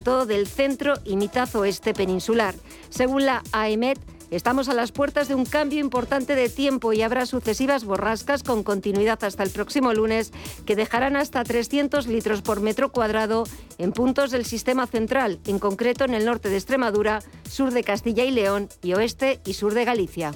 del 0.00 0.46
centro 0.46 0.94
y 1.04 1.16
mitad 1.16 1.54
oeste 1.56 1.92
peninsular. 1.92 2.54
Según 2.88 3.26
la 3.26 3.42
AEMET, 3.52 3.98
Estamos 4.30 4.68
a 4.68 4.74
las 4.74 4.92
puertas 4.92 5.26
de 5.26 5.34
un 5.34 5.44
cambio 5.44 5.80
importante 5.80 6.36
de 6.36 6.48
tiempo 6.48 6.92
y 6.92 7.02
habrá 7.02 7.26
sucesivas 7.26 7.84
borrascas 7.84 8.44
con 8.44 8.62
continuidad 8.62 9.24
hasta 9.24 9.42
el 9.42 9.50
próximo 9.50 9.92
lunes 9.92 10.32
que 10.64 10.76
dejarán 10.76 11.16
hasta 11.16 11.42
300 11.42 12.06
litros 12.06 12.40
por 12.40 12.60
metro 12.60 12.92
cuadrado 12.92 13.42
en 13.76 13.90
puntos 13.90 14.30
del 14.30 14.44
sistema 14.44 14.86
central, 14.86 15.40
en 15.48 15.58
concreto 15.58 16.04
en 16.04 16.14
el 16.14 16.24
norte 16.24 16.48
de 16.48 16.58
Extremadura, 16.58 17.24
sur 17.50 17.72
de 17.72 17.82
Castilla 17.82 18.22
y 18.22 18.30
León 18.30 18.68
y 18.82 18.94
oeste 18.94 19.40
y 19.44 19.54
sur 19.54 19.74
de 19.74 19.84
Galicia. 19.84 20.32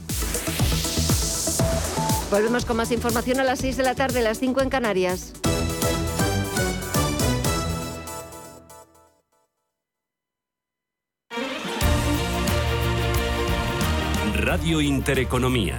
Volvemos 2.33 2.65
con 2.65 2.77
más 2.77 2.91
información 2.91 3.39
a 3.39 3.45
las 3.45 3.61
6 3.61 3.77
de 3.77 3.83
la 3.85 3.95
tarde, 3.95 4.23
las 4.23 4.41
5 4.41 4.61
en 4.61 4.71
Canarias. 4.71 5.35
Radio 14.64 14.81
Intereconomía. 14.81 15.79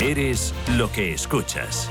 Eres 0.00 0.54
lo 0.78 0.90
que 0.90 1.12
escuchas. 1.12 1.90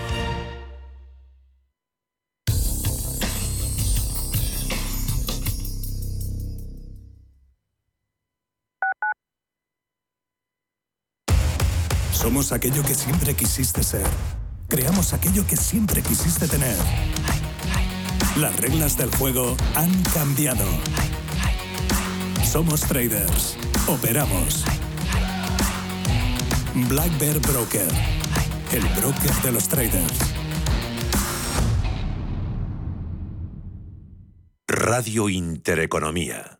Somos 12.12 12.52
aquello 12.52 12.82
que 12.82 12.96
siempre 12.96 13.36
quisiste 13.36 13.84
ser. 13.84 14.08
Creamos 14.68 15.14
aquello 15.14 15.46
que 15.46 15.56
siempre 15.56 16.02
quisiste 16.02 16.48
tener. 16.48 16.76
Las 18.38 18.60
reglas 18.60 18.98
del 18.98 19.12
juego 19.16 19.56
han 19.76 19.94
cambiado. 20.06 20.66
Somos 22.44 22.82
traders. 22.82 23.58
Operamos 23.88 24.66
Black 26.76 27.18
Bear 27.18 27.40
Broker, 27.40 27.88
el 28.74 28.84
broker 29.00 29.32
de 29.44 29.52
los 29.54 29.66
traders. 29.70 30.36
Radio 34.68 35.30
Intereconomía. 35.30 36.60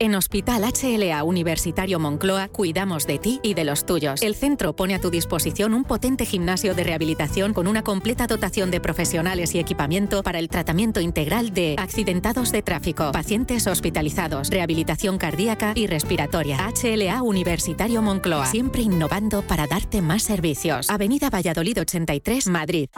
En 0.00 0.16
Hospital 0.16 0.64
HLA 0.64 1.22
Universitario 1.22 2.00
Moncloa 2.00 2.48
cuidamos 2.48 3.06
de 3.06 3.20
ti 3.20 3.38
y 3.44 3.54
de 3.54 3.62
los 3.62 3.86
tuyos. 3.86 4.22
El 4.22 4.34
centro 4.34 4.74
pone 4.74 4.96
a 4.96 5.00
tu 5.00 5.08
disposición 5.08 5.72
un 5.72 5.84
potente 5.84 6.26
gimnasio 6.26 6.74
de 6.74 6.82
rehabilitación 6.82 7.54
con 7.54 7.68
una 7.68 7.84
completa 7.84 8.26
dotación 8.26 8.72
de 8.72 8.80
profesionales 8.80 9.54
y 9.54 9.60
equipamiento 9.60 10.24
para 10.24 10.40
el 10.40 10.48
tratamiento 10.48 11.00
integral 11.00 11.54
de 11.54 11.76
accidentados 11.78 12.50
de 12.50 12.62
tráfico, 12.62 13.12
pacientes 13.12 13.68
hospitalizados, 13.68 14.50
rehabilitación 14.50 15.16
cardíaca 15.16 15.74
y 15.76 15.86
respiratoria. 15.86 16.58
HLA 16.58 17.22
Universitario 17.22 18.02
Moncloa, 18.02 18.46
siempre 18.46 18.82
innovando 18.82 19.42
para 19.42 19.68
darte 19.68 20.02
más 20.02 20.24
servicios. 20.24 20.90
Avenida 20.90 21.30
Valladolid 21.30 21.82
83, 21.82 22.48
Madrid. 22.48 22.88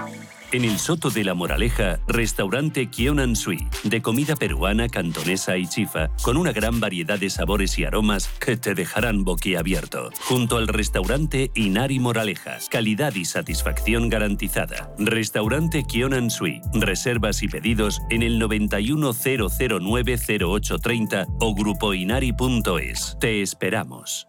En 0.52 0.64
el 0.64 0.78
Soto 0.78 1.10
de 1.10 1.24
la 1.24 1.34
Moraleja, 1.34 1.98
restaurante 2.06 2.88
Kionan 2.88 3.36
Sui, 3.36 3.66
de 3.82 4.00
comida 4.00 4.34
peruana, 4.36 4.88
cantonesa 4.88 5.58
y 5.58 5.66
chifa, 5.66 6.08
con 6.22 6.38
una 6.38 6.52
gran 6.52 6.80
variedad 6.86 7.18
de 7.18 7.30
sabores 7.30 7.80
y 7.80 7.84
aromas 7.84 8.28
que 8.38 8.56
te 8.56 8.76
dejarán 8.76 9.24
boquiabierto. 9.24 10.12
Junto 10.20 10.56
al 10.56 10.68
restaurante 10.68 11.50
Inari 11.56 11.98
Moraleja, 11.98 12.58
calidad 12.70 13.12
y 13.16 13.24
satisfacción 13.24 14.08
garantizada. 14.08 14.94
Restaurante 14.96 15.82
Kionan 15.82 16.30
Sui, 16.30 16.60
reservas 16.74 17.42
y 17.42 17.48
pedidos 17.48 18.02
en 18.08 18.22
el 18.22 18.40
910090830 18.40 21.26
o 21.40 21.56
grupoinari.es. 21.56 23.16
Te 23.18 23.42
esperamos. 23.42 24.28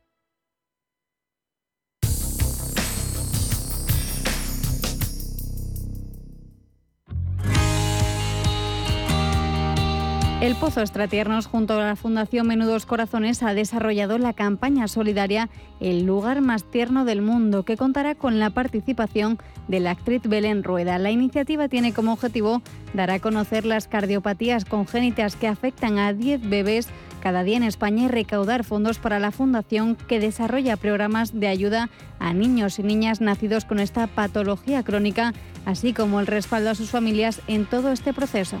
El 10.41 10.55
Pozo 10.55 10.81
Estratiernos, 10.81 11.45
junto 11.45 11.75
a 11.75 11.85
la 11.85 11.95
Fundación 11.95 12.47
Menudos 12.47 12.87
Corazones, 12.87 13.43
ha 13.43 13.53
desarrollado 13.53 14.17
la 14.17 14.33
campaña 14.33 14.87
solidaria 14.87 15.51
El 15.79 16.07
lugar 16.07 16.41
más 16.41 16.63
tierno 16.63 17.05
del 17.05 17.21
mundo, 17.21 17.61
que 17.61 17.77
contará 17.77 18.15
con 18.15 18.39
la 18.39 18.49
participación 18.49 19.37
de 19.67 19.79
la 19.79 19.91
actriz 19.91 20.23
Belén 20.23 20.63
Rueda. 20.63 20.97
La 20.97 21.11
iniciativa 21.11 21.69
tiene 21.69 21.93
como 21.93 22.13
objetivo 22.13 22.63
dar 22.95 23.11
a 23.11 23.19
conocer 23.19 23.67
las 23.67 23.87
cardiopatías 23.87 24.65
congénitas 24.65 25.35
que 25.35 25.47
afectan 25.47 25.99
a 25.99 26.11
10 26.11 26.49
bebés 26.49 26.87
cada 27.21 27.43
día 27.43 27.57
en 27.57 27.63
España 27.63 28.05
y 28.05 28.07
recaudar 28.07 28.63
fondos 28.63 28.97
para 28.97 29.19
la 29.19 29.29
fundación 29.29 29.95
que 29.95 30.19
desarrolla 30.19 30.75
programas 30.75 31.39
de 31.39 31.49
ayuda 31.49 31.91
a 32.17 32.33
niños 32.33 32.79
y 32.79 32.83
niñas 32.83 33.21
nacidos 33.21 33.65
con 33.65 33.79
esta 33.79 34.07
patología 34.07 34.81
crónica, 34.81 35.35
así 35.67 35.93
como 35.93 36.19
el 36.19 36.25
respaldo 36.25 36.71
a 36.71 36.75
sus 36.75 36.89
familias 36.89 37.41
en 37.47 37.67
todo 37.67 37.91
este 37.91 38.11
proceso. 38.11 38.57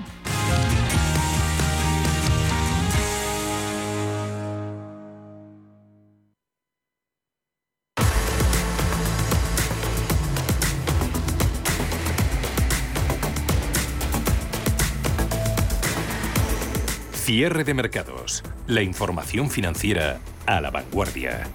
Cierre 17.33 17.63
de 17.63 17.73
mercados. 17.73 18.43
La 18.67 18.81
información 18.81 19.49
financiera 19.49 20.19
a 20.45 20.59
la 20.59 20.69
vanguardia. 20.69 21.47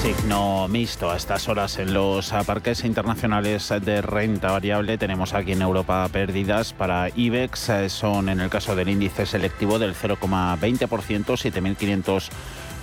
Signo 0.00 0.66
mixto 0.66 1.10
a 1.10 1.18
estas 1.18 1.50
horas 1.50 1.78
en 1.78 1.92
los 1.92 2.32
parques 2.46 2.86
internacionales 2.86 3.70
de 3.84 4.00
renta 4.00 4.52
variable. 4.52 4.96
Tenemos 4.96 5.34
aquí 5.34 5.52
en 5.52 5.60
Europa 5.60 6.08
pérdidas 6.10 6.72
para 6.72 7.10
IBEX. 7.14 7.68
Eh, 7.68 7.90
son 7.90 8.30
en 8.30 8.40
el 8.40 8.48
caso 8.48 8.74
del 8.74 8.88
índice 8.88 9.26
selectivo 9.26 9.78
del 9.78 9.94
0,20%, 9.94 10.88
7.500 11.36 12.30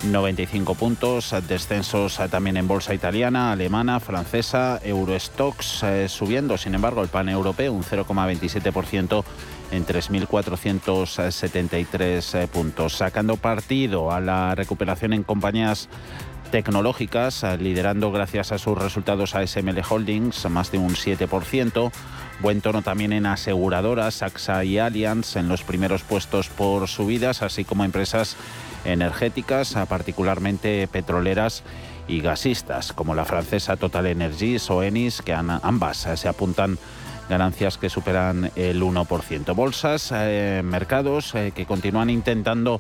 95 0.04 0.76
puntos, 0.76 1.34
descensos 1.48 2.20
eh, 2.20 2.28
también 2.30 2.58
en 2.58 2.68
bolsa 2.68 2.94
italiana, 2.94 3.52
alemana, 3.52 4.00
francesa, 4.00 4.80
Eurostox 4.84 5.82
eh, 5.84 6.08
subiendo, 6.08 6.56
sin 6.58 6.76
embargo 6.76 7.02
el 7.02 7.08
pan 7.08 7.30
europeo 7.30 7.74
un 7.74 7.84
0,27% 7.84 9.24
en 9.72 9.84
3.473 9.86 12.44
eh, 12.44 12.48
puntos, 12.48 12.94
sacando 12.94 13.38
partido 13.38 14.12
a 14.12 14.22
la 14.22 14.54
recuperación 14.56 15.14
en 15.14 15.24
compañías 15.24 15.90
tecnológicas, 16.52 17.44
liderando 17.60 18.12
gracias 18.12 18.54
a 18.54 18.58
sus 18.58 18.78
resultados 18.78 19.36
a 19.36 19.46
SML 19.46 19.82
Holdings, 19.88 20.50
más 20.50 20.72
de 20.72 20.78
un 20.78 20.92
7%. 20.92 21.92
Buen 22.40 22.62
tono 22.62 22.84
también 22.84 23.12
en 23.12 23.26
aseguradoras, 23.26 24.22
AXA 24.22 24.64
y 24.64 24.80
Allianz 24.80 25.36
en 25.36 25.50
los 25.50 25.64
primeros 25.64 26.04
puestos 26.04 26.48
por 26.48 26.88
subidas, 26.88 27.42
así 27.42 27.66
como 27.66 27.84
empresas 27.84 28.38
energéticas, 28.86 29.76
particularmente 29.88 30.88
petroleras 30.88 31.64
y 32.08 32.22
gasistas, 32.22 32.94
como 32.94 33.16
la 33.16 33.26
francesa 33.26 33.78
Total 33.78 34.08
Energies 34.08 34.70
o 34.70 34.84
Enis, 34.84 35.22
que 35.22 35.34
ambas 35.34 36.08
se 36.16 36.28
apuntan 36.28 36.78
ganancias 37.30 37.78
que 37.78 37.90
superan 37.90 38.52
el 38.56 38.82
1%. 38.82 39.54
Bolsas, 39.54 40.12
eh, 40.14 40.62
mercados 40.64 41.36
eh, 41.36 41.52
que 41.54 41.66
continúan 41.66 42.10
intentando 42.10 42.80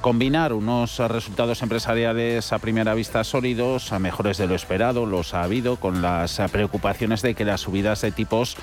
combinar 0.00 0.52
unos 0.52 0.98
resultados 0.98 1.62
empresariales 1.62 2.52
a 2.52 2.58
primera 2.58 2.92
vista 2.92 3.24
sólidos, 3.24 3.90
a 3.90 3.98
mejores 3.98 4.36
de 4.36 4.46
lo 4.46 4.54
esperado, 4.54 5.06
los 5.06 5.32
ha 5.32 5.42
habido, 5.42 5.76
con 5.76 6.02
las 6.02 6.42
preocupaciones 6.52 7.22
de 7.22 7.34
que 7.34 7.46
las 7.46 7.62
subidas 7.62 8.02
de 8.02 8.12
tipos 8.12 8.58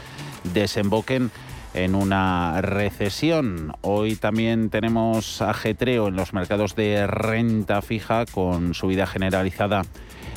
desemboquen 0.54 1.32
en 1.74 1.96
una 1.96 2.62
recesión. 2.62 3.74
Hoy 3.82 4.16
también 4.16 4.70
tenemos 4.70 5.42
ajetreo 5.42 6.08
en 6.08 6.16
los 6.16 6.34
mercados 6.34 6.76
de 6.76 7.08
renta 7.08 7.82
fija 7.82 8.26
con 8.26 8.74
subida 8.74 9.08
generalizada 9.08 9.84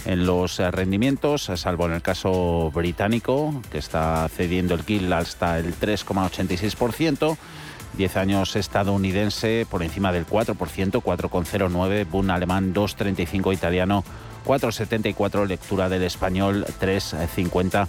en 0.04 0.26
los 0.26 0.58
rendimientos, 0.58 1.50
salvo 1.54 1.86
en 1.86 1.92
el 1.92 2.02
caso 2.02 2.70
británico, 2.75 3.62
que 3.72 3.78
está 3.78 4.28
cediendo 4.28 4.75
el 4.75 4.84
kill 4.84 5.12
hasta 5.12 5.58
el 5.58 5.75
3,86%. 5.75 7.37
10 7.96 8.16
años 8.16 8.56
estadounidense 8.56 9.66
por 9.70 9.82
encima 9.82 10.10
del 10.12 10.26
4%, 10.26 10.56
4,09, 10.56 12.06
Bund 12.10 12.30
alemán 12.30 12.75
2,35, 12.75 13.54
italiano 13.54 14.04
4,74, 14.44 15.46
lectura 15.46 15.88
del 15.88 16.02
español 16.02 16.66
3,50 16.80 17.87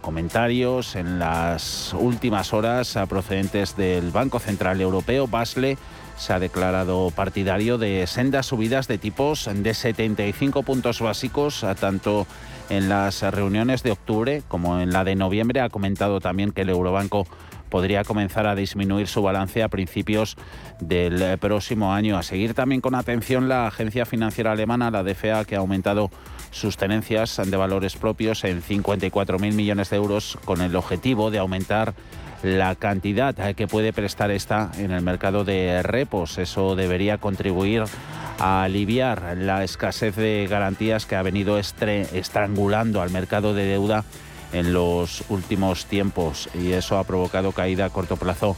Comentarios 0.00 0.96
en 0.96 1.18
las 1.18 1.92
últimas 1.92 2.54
horas 2.54 2.98
procedentes 3.06 3.76
del 3.76 4.10
Banco 4.10 4.38
Central 4.38 4.80
Europeo. 4.80 5.26
Basle 5.26 5.76
se 6.16 6.32
ha 6.32 6.38
declarado 6.38 7.10
partidario 7.10 7.76
de 7.76 8.06
sendas 8.06 8.46
subidas 8.46 8.88
de 8.88 8.96
tipos 8.96 9.50
de 9.52 9.74
75 9.74 10.62
puntos 10.62 11.02
básicos, 11.02 11.66
tanto 11.78 12.26
en 12.70 12.88
las 12.88 13.20
reuniones 13.20 13.82
de 13.82 13.90
octubre 13.90 14.42
como 14.48 14.80
en 14.80 14.90
la 14.90 15.04
de 15.04 15.16
noviembre. 15.16 15.60
Ha 15.60 15.68
comentado 15.68 16.20
también 16.20 16.52
que 16.52 16.62
el 16.62 16.70
Eurobanco 16.70 17.26
podría 17.68 18.04
comenzar 18.04 18.46
a 18.46 18.54
disminuir 18.54 19.06
su 19.06 19.20
balance 19.20 19.62
a 19.62 19.68
principios 19.68 20.36
del 20.80 21.36
próximo 21.38 21.92
año. 21.92 22.16
A 22.16 22.22
seguir 22.22 22.54
también 22.54 22.80
con 22.80 22.94
atención 22.94 23.50
la 23.50 23.66
agencia 23.66 24.06
financiera 24.06 24.52
alemana, 24.52 24.90
la 24.90 25.02
DFA, 25.02 25.44
que 25.44 25.56
ha 25.56 25.58
aumentado 25.58 26.10
sus 26.54 26.76
tenencias 26.76 27.40
de 27.44 27.56
valores 27.56 27.96
propios 27.96 28.44
en 28.44 28.62
54.000 28.62 29.52
millones 29.52 29.90
de 29.90 29.96
euros 29.96 30.38
con 30.44 30.60
el 30.60 30.76
objetivo 30.76 31.30
de 31.30 31.38
aumentar 31.38 31.94
la 32.44 32.76
cantidad 32.76 33.34
que 33.54 33.66
puede 33.66 33.92
prestar 33.92 34.30
esta 34.30 34.70
en 34.78 34.92
el 34.92 35.02
mercado 35.02 35.44
de 35.44 35.82
repos. 35.82 36.38
Eso 36.38 36.76
debería 36.76 37.18
contribuir 37.18 37.84
a 38.38 38.62
aliviar 38.62 39.36
la 39.36 39.64
escasez 39.64 40.14
de 40.14 40.46
garantías 40.48 41.06
que 41.06 41.16
ha 41.16 41.22
venido 41.22 41.58
estrangulando 41.58 43.02
al 43.02 43.10
mercado 43.10 43.52
de 43.52 43.64
deuda 43.64 44.04
en 44.52 44.72
los 44.72 45.24
últimos 45.30 45.86
tiempos 45.86 46.48
y 46.54 46.72
eso 46.72 46.98
ha 46.98 47.04
provocado 47.04 47.50
caída 47.52 47.86
a 47.86 47.90
corto 47.90 48.16
plazo 48.16 48.56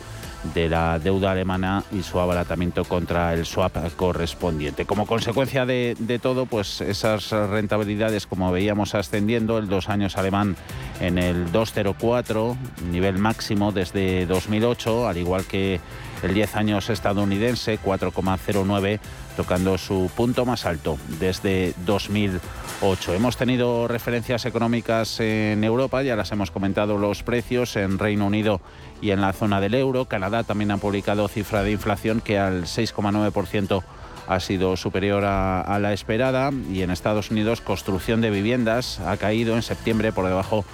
de 0.55 0.69
la 0.69 0.99
deuda 0.99 1.33
alemana 1.33 1.85
y 1.93 2.03
su 2.03 2.21
abaratamiento 2.21 2.85
contra 2.85 3.33
el 3.35 3.47
swap 3.47 3.77
correspondiente. 3.97 4.87
Como 4.87 5.07
consecuencia 5.07 5.67
de, 5.67 6.21
todo, 6.23 6.47
pues 6.47 6.81
esas 6.81 7.31
rentabilidades, 7.31 8.27
como 8.27 8.53
veíamos 8.53 8.95
ascendiendo, 8.95 9.59
el 9.59 9.69
dos 9.69 9.89
años 9.89 10.17
alemán 10.17 10.57
en 11.01 11.19
el 11.19 11.53
2,04, 11.53 12.57
nivel 12.91 13.19
máximo 13.19 13.73
desde 13.73 14.27
2008, 14.27 15.09
al 15.09 15.17
igual 15.17 15.45
que 15.47 15.81
el 16.23 16.35
10 16.35 16.57
años 16.57 16.91
estadounidense, 16.91 17.79
4,09 17.79 19.01
tocando 19.37 19.79
su 19.79 20.11
punto 20.17 20.45
más 20.45 20.67
alto 20.67 20.99
desde 21.21 21.75
2008. 21.85 23.15
Hemos 23.15 23.37
tenido 23.37 23.87
referencias 23.87 24.47
económicas 24.47 25.21
en 25.21 25.63
Europa, 25.63 26.03
ya 26.03 26.17
las 26.17 26.33
hemos 26.33 26.51
comentado 26.51 26.99
los 26.99 27.23
precios 27.23 27.77
en 27.77 27.99
Reino 27.99 28.27
Unido 28.27 28.61
y 29.01 29.11
en 29.11 29.21
la 29.21 29.33
zona 29.33 29.61
del 29.61 29.75
euro. 29.75 30.07
Canadá 30.07 30.43
también 30.43 30.71
ha 30.71 30.79
publicado 30.79 31.29
cifra 31.29 31.63
de 31.63 31.73
inflación 31.73 32.21
que 32.21 32.39
al 32.39 32.65
6,9% 32.65 33.85
ha 34.27 34.41
sido 34.41 34.77
superior 34.77 35.25
a, 35.25 35.79
la 35.79 35.93
esperada 35.93 36.51
y 36.73 36.83
en 36.83 36.91
Estados 36.91 37.31
Unidos 37.31 37.61
construcción 37.61 38.21
de 38.21 38.31
viviendas 38.31 38.99
ha 39.01 39.17
caído 39.19 39.55
en 39.55 39.63
septiembre 39.63 40.11
por 40.11 40.27
debajo 40.27 40.65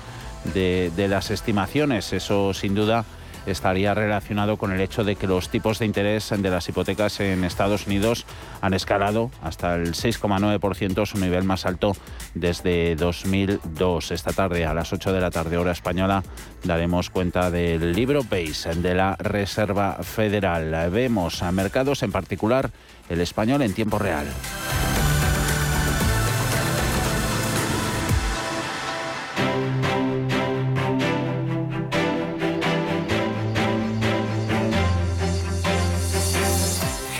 de, 0.54 0.90
de 0.96 1.08
las 1.08 1.30
estimaciones. 1.30 2.12
Eso 2.12 2.54
sin 2.54 2.74
duda 2.74 3.04
estaría 3.46 3.94
relacionado 3.94 4.56
con 4.56 4.72
el 4.72 4.80
hecho 4.80 5.04
de 5.04 5.16
que 5.16 5.26
los 5.26 5.48
tipos 5.48 5.78
de 5.78 5.86
interés 5.86 6.30
de 6.36 6.50
las 6.50 6.68
hipotecas 6.68 7.20
en 7.20 7.44
Estados 7.44 7.86
Unidos 7.86 8.26
han 8.60 8.74
escalado 8.74 9.30
hasta 9.42 9.74
el 9.74 9.94
6,9%, 9.94 11.06
su 11.06 11.18
nivel 11.18 11.44
más 11.44 11.66
alto 11.66 11.96
desde 12.34 12.96
2002. 12.96 14.10
Esta 14.10 14.32
tarde 14.32 14.66
a 14.66 14.74
las 14.74 14.92
8 14.92 15.12
de 15.12 15.20
la 15.20 15.30
tarde 15.30 15.56
hora 15.56 15.72
española 15.72 16.22
daremos 16.64 17.10
cuenta 17.10 17.50
del 17.50 17.92
libro 17.92 18.22
Base 18.22 18.74
de 18.74 18.94
la 18.94 19.16
Reserva 19.16 19.98
Federal. 20.02 20.90
Vemos 20.90 21.42
a 21.42 21.52
mercados, 21.52 22.02
en 22.02 22.12
particular 22.12 22.70
el 23.08 23.20
español 23.20 23.62
en 23.62 23.74
tiempo 23.74 23.98
real. 23.98 24.26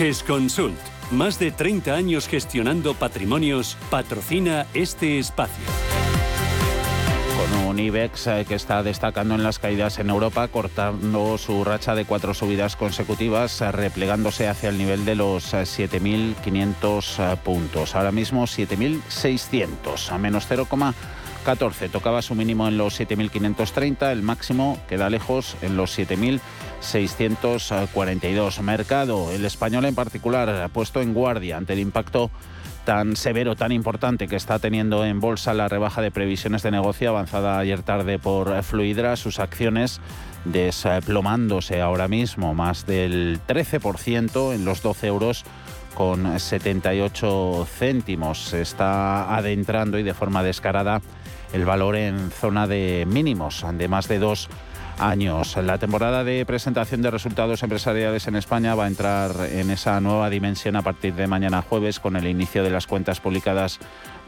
GESConsult, 0.03 0.75
más 1.11 1.39
de 1.39 1.51
30 1.51 1.93
años 1.93 2.27
gestionando 2.27 2.93
patrimonios, 2.93 3.77
patrocina 3.89 4.65
este 4.73 5.17
espacio. 5.17 5.63
Con 7.37 7.67
un 7.67 7.79
IBEX 7.79 8.27
eh, 8.27 8.45
que 8.45 8.55
está 8.55 8.83
destacando 8.83 9.35
en 9.35 9.43
las 9.43 9.59
caídas 9.59 9.99
en 9.99 10.09
Europa, 10.09 10.45
cortando 10.49 11.37
su 11.37 11.63
racha 11.63 11.95
de 11.95 12.03
cuatro 12.03 12.33
subidas 12.33 12.75
consecutivas, 12.75 13.61
eh, 13.61 13.71
replegándose 13.71 14.49
hacia 14.49 14.67
el 14.67 14.77
nivel 14.77 15.05
de 15.05 15.15
los 15.15 15.53
7.500 15.53 16.35
eh, 17.19 17.37
puntos. 17.37 17.95
Ahora 17.95 18.11
mismo 18.11 18.43
7.600, 18.43 20.11
a 20.11 20.17
menos 20.17 20.49
0,14. 20.49 21.89
Tocaba 21.89 22.21
su 22.21 22.35
mínimo 22.35 22.67
en 22.67 22.77
los 22.77 22.99
7.530, 22.99 24.11
el 24.11 24.21
máximo 24.21 24.77
queda 24.89 25.09
lejos 25.09 25.55
en 25.61 25.77
los 25.77 25.97
7.000. 25.97 26.41
642. 26.83 28.61
Mercado, 28.61 29.31
el 29.31 29.45
español 29.45 29.85
en 29.85 29.95
particular, 29.95 30.49
ha 30.49 30.67
puesto 30.67 31.01
en 31.01 31.13
guardia 31.13 31.57
ante 31.57 31.73
el 31.73 31.79
impacto 31.79 32.29
tan 32.85 33.15
severo, 33.15 33.55
tan 33.55 33.71
importante 33.71 34.27
que 34.27 34.35
está 34.35 34.59
teniendo 34.59 35.05
en 35.05 35.19
bolsa 35.21 35.53
la 35.53 35.69
rebaja 35.69 36.01
de 36.01 36.11
previsiones 36.11 36.63
de 36.63 36.71
negocio 36.71 37.09
avanzada 37.09 37.57
ayer 37.57 37.81
tarde 37.81 38.19
por 38.19 38.61
Fluidra, 38.63 39.15
sus 39.15 39.39
acciones 39.39 40.01
desplomándose 40.43 41.79
ahora 41.79 42.09
mismo 42.09 42.53
más 42.53 42.85
del 42.85 43.39
13% 43.47 44.53
en 44.53 44.65
los 44.65 44.81
12 44.81 45.07
euros 45.07 45.45
con 45.93 46.37
78 46.37 47.67
céntimos. 47.77 48.43
Se 48.43 48.61
está 48.61 49.33
adentrando 49.35 49.97
y 49.97 50.03
de 50.03 50.13
forma 50.13 50.43
descarada 50.43 51.01
el 51.53 51.63
valor 51.65 51.95
en 51.95 52.31
zona 52.31 52.67
de 52.67 53.05
mínimos 53.07 53.65
de 53.73 53.87
más 53.87 54.07
de 54.09 54.19
2 54.19 54.49
años. 54.99 55.57
La 55.57 55.77
temporada 55.77 56.23
de 56.23 56.45
presentación 56.45 57.01
de 57.01 57.11
resultados 57.11 57.63
empresariales 57.63 58.27
en 58.27 58.35
España 58.35 58.75
va 58.75 58.85
a 58.85 58.87
entrar 58.87 59.31
en 59.51 59.69
esa 59.69 59.99
nueva 60.01 60.29
dimensión 60.29 60.75
a 60.75 60.81
partir 60.81 61.13
de 61.15 61.27
mañana 61.27 61.61
jueves 61.61 61.99
con 61.99 62.15
el 62.15 62.27
inicio 62.27 62.63
de 62.63 62.69
las 62.69 62.87
cuentas 62.87 63.19
publicadas 63.19 63.79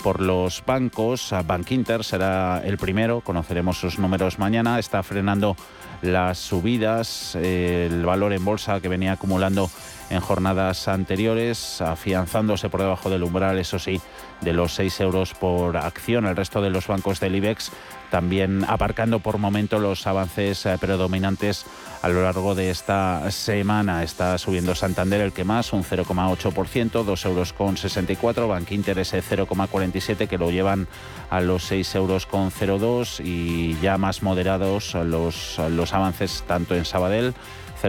por 0.04 0.22
los 0.22 0.64
bancos. 0.66 1.34
Bank 1.46 1.72
Inter 1.72 2.04
será 2.04 2.62
el 2.64 2.78
primero, 2.78 3.22
conoceremos 3.22 3.80
sus 3.80 4.00
números 4.00 4.40
mañana. 4.40 4.80
Está 4.80 5.04
frenando 5.04 5.56
las 6.02 6.38
subidas, 6.38 7.36
el 7.36 8.06
valor 8.06 8.34
en 8.34 8.46
bolsa 8.46 8.80
que 8.82 8.88
venía 8.88 9.14
acumulando 9.14 9.70
en 10.10 10.20
jornadas 10.20 10.88
anteriores, 10.88 11.82
afianzándose 11.82 12.70
por 12.70 12.82
debajo 12.82 13.10
del 13.10 13.24
umbral, 13.24 13.58
eso 13.58 13.80
sí, 13.80 14.00
de 14.42 14.54
los 14.54 14.74
6 14.76 15.00
euros 15.02 15.34
por 15.34 15.78
acción. 15.78 16.26
El 16.26 16.36
resto 16.36 16.62
de 16.62 16.70
los 16.70 16.88
bancos 16.88 17.20
del 17.20 17.36
IBEX 17.36 17.72
también 18.12 18.64
aparcando 18.68 19.20
por 19.20 19.38
momento 19.38 19.80
los 19.80 20.06
avances 20.08 20.66
eh, 20.66 20.78
predominantes 20.80 21.66
a 22.02 22.10
lo 22.10 22.22
largo 22.22 22.56
de 22.56 22.70
esta 22.70 23.30
semana. 23.32 24.04
Está 24.04 24.38
subiendo 24.38 24.76
Santander 24.76 25.22
el 25.22 25.34
que 25.34 25.44
más, 25.44 25.74
un 25.74 25.84
0,8%, 25.84 27.04
2 27.04 27.26
euros 27.26 27.54
con 27.54 27.78
64, 27.78 28.48
Bankinter 28.48 29.00
ese 29.00 29.22
0,47 29.24 30.28
que 30.28 30.38
lo 30.38 30.52
llevan 30.52 30.88
a 31.30 31.42
los 31.42 31.64
6 31.64 31.96
euros 31.96 32.26
con 32.26 32.52
02 32.52 33.22
y 33.22 33.78
ya 33.82 33.98
más 33.98 34.22
moderados 34.22 34.94
los, 34.94 35.60
los 35.70 35.94
avances 35.94 36.44
tanto 36.48 36.76
en 36.76 36.86
Sabadell 36.86 37.34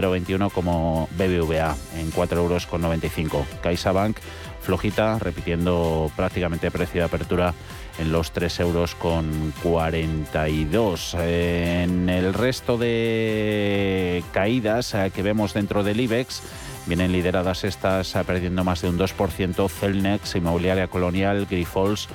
0,21 0.01 0.51
como 0.51 1.09
BBVA 1.17 1.75
en 1.95 2.11
4 2.11 2.39
euros 2.39 2.67
con 2.67 2.81
95. 2.81 3.45
CaixaBank 3.61 4.17
flojita, 4.61 5.17
repitiendo 5.17 6.11
prácticamente 6.15 6.69
precio 6.69 7.01
de 7.01 7.05
apertura 7.05 7.53
en 7.99 8.11
los 8.11 8.31
3 8.31 8.59
euros 8.59 8.95
con 8.95 9.53
42. 9.63 11.15
En 11.15 12.09
el 12.09 12.33
resto 12.33 12.77
de 12.77 14.23
caídas 14.33 14.93
eh, 14.93 15.11
que 15.15 15.23
vemos 15.23 15.53
dentro 15.53 15.83
del 15.83 15.99
IBEX, 16.01 16.43
vienen 16.85 17.11
lideradas 17.11 17.63
estas 17.63 18.15
eh, 18.15 18.23
perdiendo 18.25 18.63
más 18.63 18.81
de 18.81 18.89
un 18.89 18.99
2%, 18.99 19.69
Celnex, 19.69 20.35
Inmobiliaria 20.35 20.87
Colonial, 20.87 21.47
Grifols, 21.49 22.07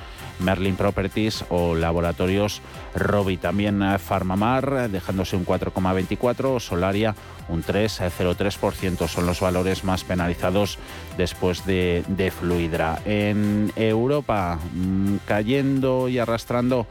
Merlin 0.43 0.75
Properties 0.75 1.45
o 1.49 1.75
Laboratorios 1.75 2.61
Robi. 2.95 3.37
También 3.37 3.81
Farmamar 3.99 4.89
dejándose 4.89 5.35
un 5.35 5.45
4,24, 5.45 6.59
Solaria 6.59 7.15
un 7.49 7.63
3,03%. 7.63 9.07
Son 9.07 9.25
los 9.25 9.39
valores 9.39 9.83
más 9.83 10.03
penalizados 10.03 10.77
después 11.17 11.65
de, 11.65 12.03
de 12.07 12.31
Fluidra. 12.31 12.99
En 13.05 13.71
Europa, 13.75 14.59
mm, 14.73 15.15
cayendo 15.25 16.09
y 16.09 16.19
arrastrando 16.19 16.87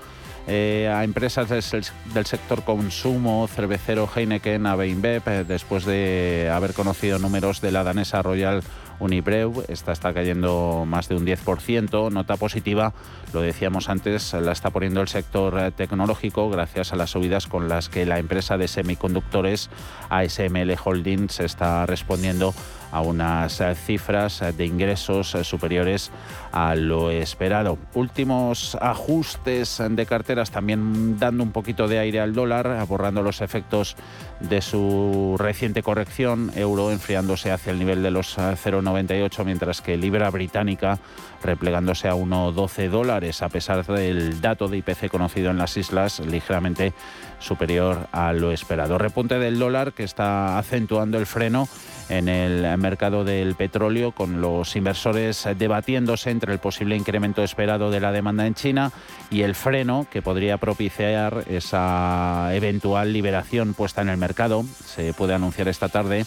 eh, 0.48 0.90
a 0.92 1.04
empresas 1.04 1.48
del, 1.48 2.26
sector 2.26 2.64
consumo, 2.64 3.46
cervecero 3.46 4.08
Heineken, 4.12 4.66
a 4.66 4.84
InBev, 4.84 5.22
eh, 5.26 5.44
después 5.46 5.84
de 5.84 6.50
haber 6.52 6.74
conocido 6.74 7.20
números 7.20 7.60
de 7.60 7.70
la 7.70 7.84
danesa 7.84 8.22
Royal 8.22 8.62
Unibreu. 9.02 9.64
Esta 9.68 9.92
está 9.92 10.14
cayendo 10.14 10.84
más 10.86 11.08
de 11.08 11.16
un 11.16 11.26
10%. 11.26 12.10
Nota 12.10 12.36
positiva, 12.36 12.94
lo 13.32 13.40
decíamos 13.40 13.88
antes, 13.88 14.32
la 14.32 14.52
está 14.52 14.70
poniendo 14.70 15.00
el 15.00 15.08
sector 15.08 15.72
tecnológico 15.72 16.48
gracias 16.48 16.92
a 16.92 16.96
las 16.96 17.10
subidas 17.10 17.46
con 17.46 17.68
las 17.68 17.88
que 17.88 18.06
la 18.06 18.18
empresa 18.18 18.56
de 18.56 18.68
semiconductores 18.68 19.70
ASML 20.08 20.74
Holdings 20.82 21.40
está 21.40 21.84
respondiendo 21.86 22.54
a 22.92 23.00
unas 23.00 23.60
eh, 23.60 23.74
cifras 23.74 24.44
de 24.56 24.66
ingresos 24.66 25.34
eh, 25.34 25.42
superiores 25.42 26.12
a 26.52 26.76
lo 26.76 27.10
esperado. 27.10 27.78
Últimos 27.94 28.76
ajustes 28.80 29.82
de 29.90 30.06
carteras 30.06 30.50
también 30.50 31.18
dando 31.18 31.42
un 31.42 31.50
poquito 31.50 31.88
de 31.88 31.98
aire 31.98 32.20
al 32.20 32.34
dólar, 32.34 32.86
borrando 32.86 33.22
los 33.22 33.40
efectos 33.40 33.96
de 34.40 34.60
su 34.60 35.36
reciente 35.38 35.82
corrección, 35.82 36.52
euro 36.54 36.92
enfriándose 36.92 37.50
hacia 37.50 37.72
el 37.72 37.78
nivel 37.78 38.02
de 38.02 38.10
los 38.10 38.36
0,98, 38.36 39.40
eh, 39.40 39.44
mientras 39.44 39.80
que 39.80 39.96
libra 39.96 40.30
británica 40.30 40.98
replegándose 41.42 42.08
a 42.08 42.14
1,12 42.14 42.88
dólares, 42.88 43.42
a 43.42 43.48
pesar 43.48 43.84
del 43.86 44.40
dato 44.40 44.68
de 44.68 44.78
IPC 44.78 45.08
conocido 45.08 45.50
en 45.50 45.58
las 45.58 45.76
islas, 45.76 46.20
ligeramente 46.20 46.92
superior 47.38 48.08
a 48.12 48.32
lo 48.32 48.52
esperado. 48.52 48.98
Repunte 48.98 49.38
del 49.38 49.58
dólar 49.58 49.92
que 49.92 50.04
está 50.04 50.58
acentuando 50.58 51.18
el 51.18 51.26
freno 51.26 51.68
en 52.12 52.28
el 52.28 52.76
mercado 52.76 53.24
del 53.24 53.54
petróleo, 53.54 54.12
con 54.12 54.42
los 54.42 54.76
inversores 54.76 55.48
debatiéndose 55.56 56.30
entre 56.30 56.52
el 56.52 56.58
posible 56.58 56.94
incremento 56.94 57.42
esperado 57.42 57.90
de 57.90 58.00
la 58.00 58.12
demanda 58.12 58.46
en 58.46 58.54
China 58.54 58.92
y 59.30 59.42
el 59.42 59.54
freno 59.54 60.06
que 60.10 60.20
podría 60.20 60.58
propiciar 60.58 61.44
esa 61.48 62.50
eventual 62.54 63.14
liberación 63.14 63.72
puesta 63.72 64.02
en 64.02 64.10
el 64.10 64.18
mercado. 64.18 64.62
Se 64.84 65.14
puede 65.14 65.32
anunciar 65.32 65.68
esta 65.68 65.88
tarde 65.88 66.26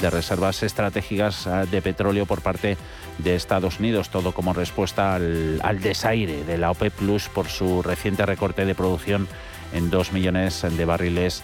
de 0.00 0.10
reservas 0.10 0.62
estratégicas 0.62 1.46
ah, 1.46 1.66
de 1.66 1.82
petróleo 1.82 2.24
por 2.24 2.40
parte 2.40 2.78
de 3.18 3.34
Estados 3.34 3.78
Unidos, 3.78 4.08
todo 4.08 4.32
como 4.32 4.54
respuesta 4.54 5.16
al, 5.16 5.80
desaire 5.80 6.44
de 6.44 6.58
la 6.58 6.70
OPEP 6.70 6.94
Plus 6.94 7.28
por 7.28 7.48
su 7.48 7.82
reciente 7.82 8.24
recorte 8.24 8.64
de 8.64 8.74
producción 8.74 9.28
en 9.72 9.90
2 9.90 10.12
millones 10.12 10.62
de 10.62 10.84
barriles 10.84 11.42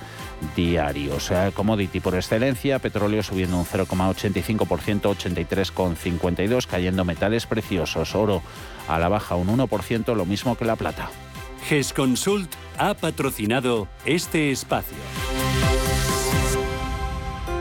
diarios. 0.55 1.31
Commodity 1.55 2.01
por 2.01 2.15
excelencia, 2.15 2.79
petróleo 2.79 3.23
subiendo 3.23 3.59
un 3.59 3.65
0,85%, 3.65 4.67
83,52, 4.67 6.67
cayendo 6.67 7.05
metales 7.05 7.47
preciosos, 7.47 8.15
oro 8.15 8.43
a 8.89 8.99
la 8.99 9.09
baja 9.09 9.37
un 9.37 9.49
1%, 9.49 10.15
lo 10.15 10.25
mismo 10.25 10.57
que 10.57 10.65
la 10.65 10.77
plata. 10.77 11.11
GESConsult 11.69 12.53
ha 12.79 12.95
patrocinado 12.95 13.89
este 14.05 14.51
espacio. 14.51 14.99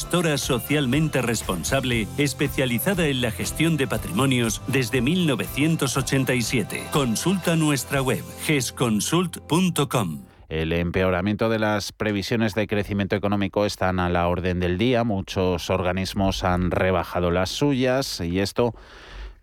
gestora 0.00 0.38
socialmente 0.38 1.20
responsable 1.20 2.08
especializada 2.16 3.06
en 3.08 3.20
la 3.20 3.30
gestión 3.30 3.76
de 3.76 3.86
patrimonios 3.86 4.62
desde 4.66 5.02
1987. 5.02 6.84
Consulta 6.90 7.54
nuestra 7.54 8.00
web 8.00 8.24
gesconsult.com. 8.46 10.22
El 10.48 10.72
empeoramiento 10.72 11.50
de 11.50 11.58
las 11.58 11.92
previsiones 11.92 12.54
de 12.54 12.66
crecimiento 12.66 13.14
económico 13.14 13.66
están 13.66 14.00
a 14.00 14.08
la 14.08 14.26
orden 14.28 14.58
del 14.58 14.78
día. 14.78 15.04
Muchos 15.04 15.68
organismos 15.68 16.44
han 16.44 16.70
rebajado 16.70 17.30
las 17.30 17.50
suyas 17.50 18.22
y 18.22 18.40
esto 18.40 18.74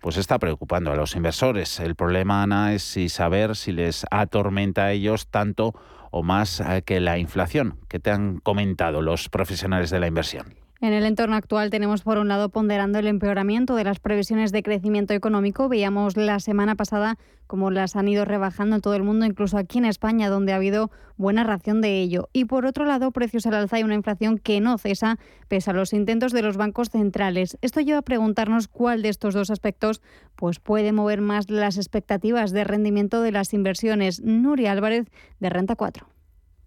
pues 0.01 0.17
está 0.17 0.39
preocupando 0.39 0.91
a 0.91 0.95
los 0.95 1.15
inversores. 1.15 1.79
El 1.79 1.93
problema, 1.93 2.41
Ana, 2.41 2.73
es 2.73 2.81
si 2.81 3.09
saber 3.09 3.55
si 3.55 3.73
les 3.73 4.07
atormenta 4.09 4.85
a 4.85 4.91
ellos 4.91 5.27
tanto 5.27 5.75
o 6.17 6.23
más 6.23 6.59
eh, 6.59 6.81
que 6.83 6.99
la 6.99 7.17
inflación 7.17 7.77
que 7.87 7.99
te 7.99 8.11
han 8.11 8.39
comentado 8.39 9.01
los 9.01 9.29
profesionales 9.29 9.89
de 9.89 9.99
la 9.99 10.07
inversión. 10.07 10.66
En 10.79 10.93
el 10.93 11.05
entorno 11.05 11.35
actual 11.35 11.71
tenemos 11.71 12.03
por 12.03 12.19
un 12.19 12.27
lado 12.27 12.49
ponderando 12.49 12.99
el 12.99 13.07
empeoramiento 13.07 13.75
de 13.75 13.83
las 13.83 13.99
previsiones 13.99 14.51
de 14.51 14.61
crecimiento 14.61 15.15
económico. 15.15 15.69
Veíamos 15.69 16.15
la 16.17 16.39
semana 16.39 16.75
pasada 16.75 17.17
cómo 17.47 17.71
las 17.71 17.95
han 17.95 18.07
ido 18.07 18.25
rebajando 18.25 18.75
en 18.75 18.81
todo 18.81 18.93
el 18.93 19.01
mundo, 19.01 19.25
incluso 19.25 19.57
aquí 19.57 19.79
en 19.79 19.85
España, 19.85 20.29
donde 20.29 20.53
ha 20.53 20.57
habido 20.57 20.91
buena 21.15 21.43
ración 21.43 21.81
de 21.81 21.99
ello. 21.99 22.29
Y 22.31 22.45
por 22.45 22.67
otro 22.67 22.85
lado, 22.85 23.09
precios 23.11 23.47
al 23.47 23.55
alza 23.55 23.79
y 23.79 23.83
una 23.83 23.95
inflación 23.95 24.37
que 24.37 24.61
no 24.61 24.77
cesa 24.77 25.17
pese 25.47 25.71
a 25.71 25.73
los 25.73 25.93
intentos 25.93 26.31
de 26.31 26.43
los 26.43 26.57
bancos 26.57 26.89
centrales. 26.91 27.57
Esto 27.61 27.79
lleva 27.81 27.99
a 27.99 28.03
preguntarnos 28.03 28.67
cuál 28.67 29.01
de 29.01 29.09
estos 29.09 29.33
dos 29.33 29.49
aspectos 29.49 30.03
pues, 30.35 30.59
puede 30.59 30.91
mover 30.91 31.21
más 31.21 31.49
las 31.49 31.77
expectativas 31.77 32.51
de 32.51 32.63
rendimiento 32.63 33.23
de 33.23 33.31
las 33.31 33.51
inversiones. 33.53 34.21
Nuria 34.21 34.73
Álvarez, 34.73 35.07
de 35.39 35.49
Renta 35.49 35.75
4. 35.75 36.16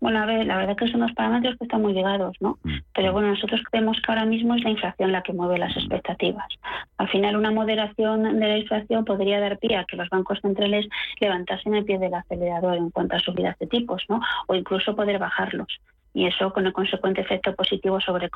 Bueno, 0.01 0.23
a 0.23 0.27
ver, 0.27 0.47
la 0.47 0.57
verdad 0.57 0.77
que 0.77 0.89
son 0.89 1.01
los 1.01 1.13
parámetros 1.13 1.57
que 1.59 1.65
están 1.65 1.83
muy 1.83 1.93
ligados, 1.93 2.35
¿no? 2.41 2.59
Mm. 2.63 2.79
Pero 2.95 3.13
bueno, 3.13 3.29
nosotros 3.29 3.61
creemos 3.71 3.99
que 4.01 4.11
ahora 4.11 4.25
mismo 4.25 4.55
es 4.55 4.65
la 4.65 4.71
inflación 4.71 5.13
la 5.13 5.23
que 5.23 5.35
mueve 5.35 5.59
las 5.59 5.77
expectativas. 5.77 6.49
Al 6.97 7.09
final, 7.09 7.37
una 7.37 7.51
moderación 7.51 8.23
de 8.41 8.49
la 8.49 8.59
inflación 8.59 9.05
podría 9.05 9.41
dar 9.41 9.59
pie 9.59 9.77
a 9.77 9.85
que 9.85 9.97
los 9.97 10.09
bancos 10.09 10.41
centrales 10.41 10.89
levantasen 11.21 11.75
el 11.75 11.85
pie 11.85 11.99
del 11.99 12.15
acelerador 12.15 12.77
en 12.77 12.91
cuanto 12.91 13.17
a 13.17 13.21
subidas 13.21 13.59
de 13.59 13.67
tipos, 13.67 14.03
¿no? 14.09 14.21
O 14.47 14.55
incluso 14.55 14.97
poder 14.97 15.19
bajarlos. 15.19 15.81
Y 16.15 16.27
eso 16.27 16.53
con 16.53 16.67
el 16.67 16.73
consecuente 16.73 17.21
efecto 17.21 17.55
positivo 17.55 18.01
sobre, 18.01 18.31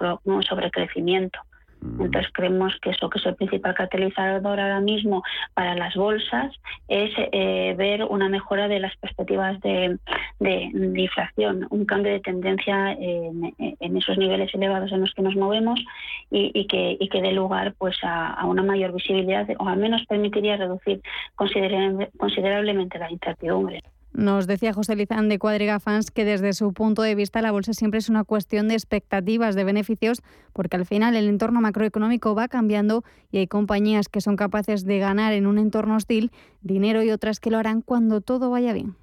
sobre 0.46 0.70
crecimiento. 0.70 1.40
Entonces 1.82 2.30
creemos 2.32 2.74
que 2.80 2.90
eso 2.90 3.10
que 3.10 3.18
es 3.18 3.26
el 3.26 3.34
principal 3.34 3.74
catalizador 3.74 4.60
ahora 4.60 4.80
mismo 4.80 5.22
para 5.54 5.74
las 5.74 5.94
bolsas 5.94 6.52
es 6.88 7.10
eh, 7.16 7.74
ver 7.76 8.04
una 8.04 8.28
mejora 8.28 8.68
de 8.68 8.80
las 8.80 8.96
perspectivas 8.96 9.60
de, 9.60 9.98
inflación, 10.40 11.66
un 11.70 11.84
cambio 11.84 12.12
de 12.12 12.20
tendencia 12.20 12.92
en, 12.92 13.54
esos 13.96 14.18
niveles 14.18 14.54
elevados 14.54 14.92
en 14.92 15.00
los 15.00 15.12
que 15.14 15.22
nos 15.22 15.36
movemos 15.36 15.82
y 16.30 16.66
que 16.66 17.22
dé 17.22 17.32
lugar 17.32 17.74
pues 17.78 17.96
a, 18.02 18.44
una 18.46 18.62
mayor 18.62 18.92
visibilidad 18.92 19.46
o 19.58 19.68
al 19.68 19.78
menos 19.78 20.04
permitiría 20.06 20.56
reducir 20.56 21.00
considerablemente 21.36 22.98
la 22.98 23.10
incertidumbre. 23.10 23.82
Nos 24.14 24.46
decía 24.46 24.72
José 24.72 24.94
Lizán 24.94 25.28
de 25.28 25.40
Cuadriga 25.40 25.80
Fans 25.80 26.12
que 26.12 26.24
desde 26.24 26.52
su 26.52 26.72
punto 26.72 27.02
de 27.02 27.16
vista 27.16 27.42
la 27.42 27.50
bolsa 27.50 27.74
siempre 27.74 27.98
es 27.98 28.08
una 28.08 28.22
cuestión 28.22 28.68
de 28.68 28.74
expectativas 28.74 29.56
de 29.56 29.64
beneficios 29.64 30.22
porque 30.52 30.76
al 30.76 30.86
final 30.86 31.16
el 31.16 31.28
entorno 31.28 31.60
macroeconómico 31.60 32.32
va 32.36 32.46
cambiando 32.46 33.02
y 33.32 33.38
hay 33.38 33.48
compañías 33.48 34.08
que 34.08 34.20
son 34.20 34.36
capaces 34.36 34.84
de 34.84 35.00
ganar 35.00 35.32
en 35.32 35.48
un 35.48 35.58
entorno 35.58 35.96
hostil 35.96 36.30
dinero 36.62 37.02
y 37.02 37.10
otras 37.10 37.40
que 37.40 37.50
lo 37.50 37.58
harán 37.58 37.82
cuando 37.82 38.20
todo 38.20 38.50
vaya 38.50 38.72
bien. 38.72 38.94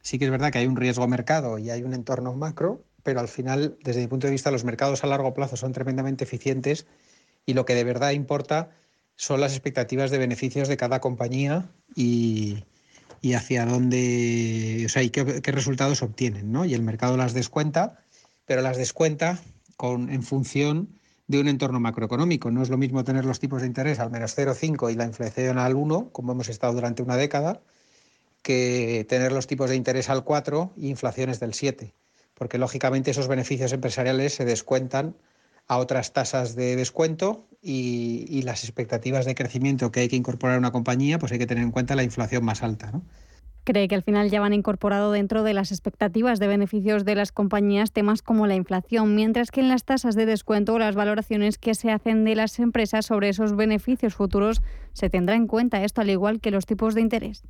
Sí 0.00 0.18
que 0.18 0.24
es 0.24 0.30
verdad 0.30 0.50
que 0.50 0.58
hay 0.58 0.66
un 0.66 0.76
riesgo 0.76 1.06
mercado 1.06 1.58
y 1.58 1.68
hay 1.68 1.82
un 1.82 1.92
entorno 1.92 2.32
macro, 2.32 2.82
pero 3.02 3.20
al 3.20 3.28
final 3.28 3.76
desde 3.84 4.00
mi 4.00 4.06
punto 4.06 4.26
de 4.26 4.30
vista 4.30 4.50
los 4.50 4.64
mercados 4.64 5.04
a 5.04 5.06
largo 5.06 5.34
plazo 5.34 5.58
son 5.58 5.72
tremendamente 5.72 6.24
eficientes 6.24 6.86
y 7.44 7.52
lo 7.52 7.66
que 7.66 7.74
de 7.74 7.84
verdad 7.84 8.12
importa 8.12 8.70
son 9.16 9.42
las 9.42 9.52
expectativas 9.52 10.10
de 10.10 10.16
beneficios 10.16 10.66
de 10.66 10.78
cada 10.78 11.02
compañía 11.02 11.68
y 11.94 12.64
y 13.24 13.32
hacia 13.32 13.64
dónde, 13.64 14.82
o 14.84 14.88
sea, 14.90 15.02
y 15.02 15.08
qué, 15.08 15.24
resultados 15.24 16.02
obtienen, 16.02 16.52
¿no? 16.52 16.66
Y 16.66 16.74
el 16.74 16.82
mercado 16.82 17.16
las 17.16 17.32
descuenta, 17.32 18.04
pero 18.44 18.60
las 18.60 18.76
descuenta 18.76 19.40
con, 19.78 20.10
en 20.10 20.22
función 20.22 21.00
de 21.26 21.40
un 21.40 21.48
entorno 21.48 21.80
macroeconómico. 21.80 22.50
No 22.50 22.62
es 22.62 22.68
lo 22.68 22.76
mismo 22.76 23.02
tener 23.02 23.24
los 23.24 23.40
tipos 23.40 23.62
de 23.62 23.66
interés 23.66 23.98
al 23.98 24.10
menos 24.10 24.36
0,5 24.36 24.92
y 24.92 24.96
la 24.96 25.06
inflación 25.06 25.56
al 25.56 25.74
1, 25.74 26.10
como 26.12 26.32
hemos 26.32 26.50
estado 26.50 26.74
durante 26.74 27.02
una 27.02 27.16
década, 27.16 27.62
que 28.42 29.06
tener 29.08 29.32
los 29.32 29.46
tipos 29.46 29.70
de 29.70 29.76
interés 29.76 30.10
al 30.10 30.22
4 30.22 30.74
y 30.76 30.90
inflaciones 30.90 31.40
del 31.40 31.54
7, 31.54 31.94
porque 32.34 32.58
lógicamente 32.58 33.12
esos 33.12 33.26
beneficios 33.26 33.72
empresariales 33.72 34.34
se 34.34 34.44
descuentan 34.44 35.16
a 35.66 35.78
otras 35.78 36.12
tasas 36.12 36.54
de 36.54 36.76
descuento 36.76 37.46
y, 37.62 38.42
las 38.42 38.64
expectativas 38.64 39.24
de 39.24 39.34
crecimiento 39.34 39.90
que 39.90 40.00
hay 40.00 40.08
que 40.08 40.16
incorporar 40.16 40.56
a 40.56 40.58
una 40.58 40.72
compañía, 40.72 41.18
pues 41.18 41.32
hay 41.32 41.38
que 41.38 41.46
tener 41.46 41.64
en 41.64 41.70
cuenta 41.70 41.94
la 41.94 42.02
inflación 42.02 42.44
más 42.44 42.62
alta. 42.62 42.92
¿no? 42.92 43.02
Cree 43.64 43.88
que 43.88 43.94
al 43.94 44.02
final 44.02 44.28
ya 44.28 44.40
van 44.40 44.52
incorporado 44.52 45.10
dentro 45.10 45.42
de 45.42 45.54
las 45.54 45.72
expectativas 45.72 46.38
de 46.38 46.46
beneficios 46.46 47.06
de 47.06 47.14
las 47.14 47.32
compañías 47.32 47.92
temas 47.92 48.20
como 48.20 48.46
la 48.46 48.54
inflación, 48.54 49.14
mientras 49.14 49.50
que 49.50 49.60
en 49.60 49.68
las 49.68 49.84
tasas 49.84 50.14
de 50.14 50.26
descuento 50.26 50.74
o 50.74 50.78
las 50.78 50.94
valoraciones 50.94 51.56
que 51.56 51.74
se 51.74 51.90
hacen 51.90 52.24
de 52.24 52.34
las 52.34 52.58
empresas 52.58 53.06
sobre 53.06 53.30
esos 53.30 53.56
beneficios 53.56 54.14
futuros 54.14 54.60
se 54.92 55.08
tendrá 55.08 55.34
en 55.34 55.46
cuenta 55.46 55.82
esto 55.82 56.02
al 56.02 56.10
igual 56.10 56.40
que 56.40 56.50
los 56.50 56.66
tipos 56.66 56.94
de 56.94 57.00
interés. 57.00 57.44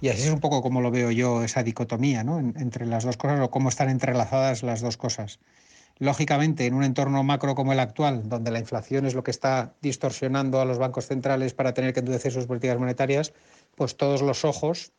Y 0.00 0.08
así 0.08 0.22
es 0.22 0.30
un 0.32 0.40
poco 0.40 0.62
como 0.62 0.80
lo 0.80 0.92
veo 0.92 1.10
yo 1.10 1.42
esa 1.42 1.64
dicotomía 1.64 2.22
¿no? 2.22 2.38
entre 2.38 2.86
las 2.86 3.04
dos 3.04 3.16
cosas 3.16 3.40
o 3.40 3.50
cómo 3.50 3.68
están 3.68 3.90
entrelazadas 3.90 4.62
las 4.62 4.80
dos 4.80 4.96
cosas. 4.96 5.40
Lógicamente, 6.00 6.64
en 6.64 6.72
un 6.72 6.82
entorno 6.82 7.22
macro 7.22 7.54
como 7.54 7.74
el 7.74 7.78
actual, 7.78 8.26
donde 8.26 8.50
la 8.50 8.58
inflación 8.58 9.04
es 9.04 9.14
lo 9.14 9.22
que 9.22 9.30
está 9.30 9.74
distorsionando 9.82 10.58
a 10.58 10.64
los 10.64 10.78
bancos 10.78 11.06
centrales 11.06 11.52
para 11.52 11.74
tener 11.74 11.92
que 11.92 12.00
endurecer 12.00 12.32
sus 12.32 12.46
políticas 12.46 12.78
monetarias, 12.78 13.34
pues 13.74 13.98
todos 13.98 14.22
los 14.22 14.46
ojos 14.46 14.92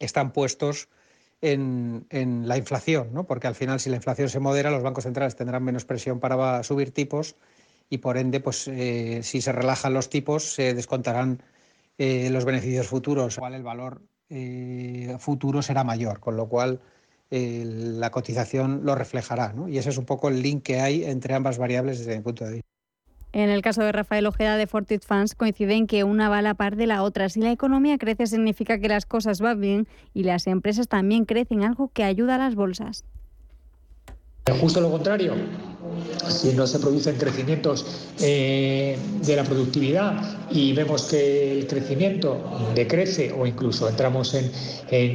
están 0.00 0.32
puestos 0.32 0.88
en, 1.42 2.06
la 2.48 2.58
inflación, 2.58 3.10
¿no? 3.12 3.24
porque 3.24 3.46
al 3.46 3.54
final 3.54 3.78
si 3.78 3.88
la 3.88 3.96
inflación 3.96 4.28
se 4.28 4.40
modera, 4.40 4.72
los 4.72 4.82
bancos 4.82 5.04
centrales 5.04 5.36
tendrán 5.36 5.62
menos 5.62 5.84
presión 5.84 6.18
para 6.18 6.64
subir 6.64 6.92
tipos 6.92 7.36
y 7.88 7.98
por 7.98 8.16
ende, 8.16 8.40
pues 8.40 8.66
eh, 8.66 9.20
si 9.22 9.40
se 9.40 9.52
relajan 9.52 9.94
los 9.94 10.10
tipos, 10.10 10.54
se 10.54 10.74
descontarán 10.74 11.40
eh, 11.98 12.30
los 12.30 12.44
beneficios 12.44 12.88
futuros, 12.88 13.38
cual 13.38 13.54
el 13.54 13.62
valor 13.62 14.02
eh, 14.28 15.14
futuro 15.20 15.62
será 15.62 15.84
mayor, 15.84 16.18
con 16.18 16.36
lo 16.36 16.48
cual 16.48 16.80
la 17.32 18.10
cotización 18.10 18.82
lo 18.84 18.94
reflejará. 18.94 19.54
Y 19.68 19.78
ese 19.78 19.90
es 19.90 19.98
un 19.98 20.04
poco 20.04 20.28
el 20.28 20.42
link 20.42 20.62
que 20.62 20.80
hay 20.80 21.04
entre 21.04 21.34
ambas 21.34 21.58
variables 21.58 21.98
desde 21.98 22.16
mi 22.16 22.22
punto 22.22 22.44
de 22.44 22.52
vista. 22.52 22.68
En 23.32 23.48
el 23.48 23.62
caso 23.62 23.82
de 23.82 23.92
Rafael 23.92 24.26
Ojeda 24.26 24.58
de 24.58 24.66
Fortit 24.66 25.02
Funds 25.02 25.34
coinciden 25.34 25.86
que 25.86 26.04
una 26.04 26.28
va 26.28 26.38
a 26.38 26.42
la 26.42 26.52
par 26.52 26.76
de 26.76 26.86
la 26.86 27.02
otra. 27.02 27.30
Si 27.30 27.40
la 27.40 27.50
economía 27.50 27.96
crece 27.96 28.26
significa 28.26 28.78
que 28.78 28.88
las 28.88 29.06
cosas 29.06 29.40
van 29.40 29.58
bien 29.58 29.88
y 30.12 30.24
las 30.24 30.46
empresas 30.46 30.86
también 30.86 31.24
crecen, 31.24 31.64
algo 31.64 31.88
que 31.88 32.04
ayuda 32.04 32.34
a 32.34 32.38
las 32.38 32.54
bolsas. 32.54 33.04
Justo 34.60 34.82
lo 34.82 34.90
contrario, 34.90 35.34
si 36.28 36.52
no 36.52 36.66
se 36.66 36.78
producen 36.78 37.16
crecimientos 37.16 37.84
eh, 38.20 38.96
de 39.24 39.36
la 39.36 39.44
productividad 39.44 40.14
y 40.50 40.72
vemos 40.72 41.04
que 41.04 41.60
el 41.60 41.66
crecimiento 41.66 42.38
decrece 42.74 43.32
o 43.32 43.46
incluso 43.46 43.88
entramos 43.88 44.34
en, 44.34 44.50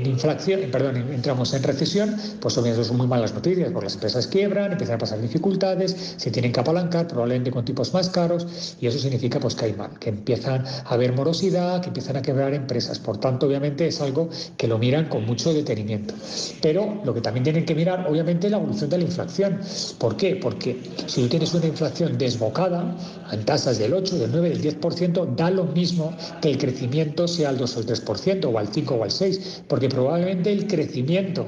inflación, 0.08 0.62
perdón, 0.72 0.98
entramos 1.14 1.54
en 1.54 1.62
recesión, 1.62 2.16
pues 2.40 2.58
obviamente 2.58 2.88
son 2.88 2.98
muy 2.98 3.08
malas 3.08 3.34
noticias, 3.34 3.70
porque 3.72 3.86
las 3.86 3.94
empresas 3.94 4.26
quiebran, 4.26 4.72
empiezan 4.72 4.96
a 4.96 5.00
pasar 5.00 5.22
dificultades, 5.22 6.16
se 6.18 6.32
tienen 6.32 6.52
que 6.52 6.60
apalancar, 6.60 7.08
probablemente 7.08 7.52
con 7.52 7.64
tipos 7.64 7.94
más 7.94 8.10
caros, 8.10 8.76
y 8.82 8.88
eso 8.88 8.98
significa 8.98 9.40
pues 9.40 9.54
que 9.54 9.66
hay 9.66 9.74
mal, 9.74 9.92
que 10.00 10.10
empiezan 10.10 10.66
a 10.66 10.94
haber 10.94 11.14
morosidad, 11.14 11.82
que 11.82 11.90
empiezan 11.90 12.18
a 12.18 12.22
quebrar 12.24 12.54
empresas. 12.56 12.98
Por 12.98 13.20
tanto, 13.20 13.46
obviamente 13.46 13.88
es 13.88 14.02
algo 14.02 14.30
que 14.58 14.68
lo 14.68 14.80
miran 14.80 15.10
con 15.10 15.26
mucho 15.26 15.54
detenimiento. 15.54 16.16
Pero 16.62 17.02
lo 17.06 17.14
que 17.14 17.22
también 17.22 17.44
tienen 17.44 17.66
que 17.66 17.76
mirar, 17.76 18.08
obviamente, 18.10 18.48
es 18.48 18.52
la 18.52 18.58
evolución 18.58 18.90
de 18.90 18.98
la 18.98 19.04
inflación. 19.04 19.60
¿Por 20.00 20.18
qué? 20.18 20.36
Porque 20.36 20.67
si 21.06 21.22
tú 21.22 21.28
tienes 21.30 21.54
una 21.54 21.68
inflación 21.68 22.18
desbocada, 22.18 22.96
en 23.32 23.46
tasas 23.46 23.78
del 23.78 23.94
8, 23.94 24.18
del 24.18 24.32
9, 24.32 24.50
del 24.50 24.80
10%, 24.80 25.36
da 25.36 25.50
lo 25.50 25.66
mismo 25.66 26.16
que 26.42 26.50
el 26.50 26.58
crecimiento 26.58 27.28
sea 27.28 27.50
al 27.50 27.58
2 27.58 27.78
o 27.78 27.80
el 27.82 27.86
3%, 27.86 28.46
o 28.46 28.58
al 28.58 28.68
5 28.68 28.96
o 28.96 29.04
al 29.04 29.12
6, 29.12 29.64
porque 29.68 29.90
probablemente 29.90 30.52
el 30.52 30.68
crecimiento 30.68 31.46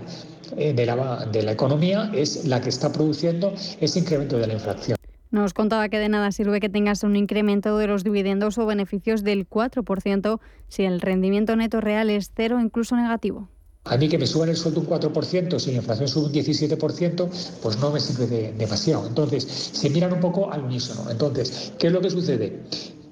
eh, 0.58 0.74
de 0.74 0.86
la, 0.86 1.52
economía 1.52 2.12
es 2.14 2.46
la 2.46 2.62
que 2.62 2.70
está 2.70 2.92
produciendo 2.92 3.54
ese 3.80 4.00
incremento 4.00 4.38
de 4.38 4.48
la 4.48 4.54
inflación. 4.54 4.98
Nos 5.32 5.54
contaba 5.54 5.90
que 5.90 6.00
de 6.00 6.10
nada 6.10 6.32
sirve 6.32 6.60
que 6.60 6.70
tengas 6.70 7.04
un 7.04 7.16
incremento 7.16 7.78
de 7.78 7.86
los 7.86 8.04
dividendos 8.04 8.58
o 8.58 8.66
beneficios 8.66 9.24
del 9.24 9.48
4% 9.48 10.40
si 10.68 10.84
el 10.84 11.02
rendimiento 11.02 11.56
neto 11.56 11.82
real 11.82 12.10
es 12.10 12.32
cero 12.36 12.60
incluso 12.60 12.96
negativo. 12.96 13.48
A 13.86 13.98
mí 13.98 14.08
que 14.08 14.18
me 14.18 14.28
suban 14.28 14.50
el 14.50 14.58
sueldo 14.58 14.82
un 14.82 14.88
4%, 14.88 15.60
si 15.60 15.72
la 15.72 15.78
inflación 15.78 16.08
sube 16.08 16.26
un 16.26 16.34
17%, 16.34 17.30
pues 17.62 17.80
no 17.80 17.92
me 17.92 18.00
sirve 18.00 18.54
demasiado. 18.58 19.08
Entonces, 19.08 19.44
se 19.46 19.90
miran 19.90 20.14
un 20.14 20.20
poco 20.20 20.52
al 20.52 20.64
unísono. 20.64 21.10
Entonces, 21.10 21.74
¿qué 21.80 21.88
es 21.88 21.94
lo 21.94 22.02
que 22.02 22.10
sucede? 22.10 22.62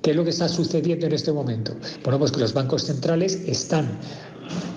¿Qué 0.02 0.12
es 0.12 0.16
lo 0.16 0.24
que 0.24 0.30
está 0.30 0.48
sucediendo 0.48 1.08
en 1.08 1.14
este 1.14 1.32
momento? 1.32 1.76
Bueno, 2.04 2.20
pues 2.20 2.32
que 2.32 2.40
los 2.40 2.54
bancos 2.54 2.84
centrales 2.84 3.42
están 3.48 3.98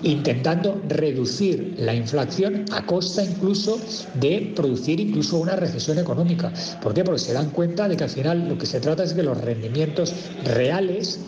intentando 0.03 0.81
reducir 0.87 1.75
la 1.77 1.93
inflación 1.93 2.65
a 2.71 2.85
costa 2.85 3.23
incluso 3.23 3.79
de 4.15 4.51
producir 4.55 4.99
incluso 4.99 5.37
una 5.37 5.55
recesión 5.55 5.99
económica. 5.99 6.51
¿Por 6.81 6.93
qué? 6.93 7.03
Porque 7.03 7.19
se 7.19 7.33
dan 7.33 7.51
cuenta 7.51 7.87
de 7.87 7.95
que 7.95 8.03
al 8.03 8.09
final 8.09 8.49
lo 8.49 8.57
que 8.57 8.65
se 8.65 8.79
trata 8.79 9.03
es 9.03 9.13
que 9.13 9.23
los 9.23 9.39
rendimientos 9.39 10.13
reales 10.43 11.19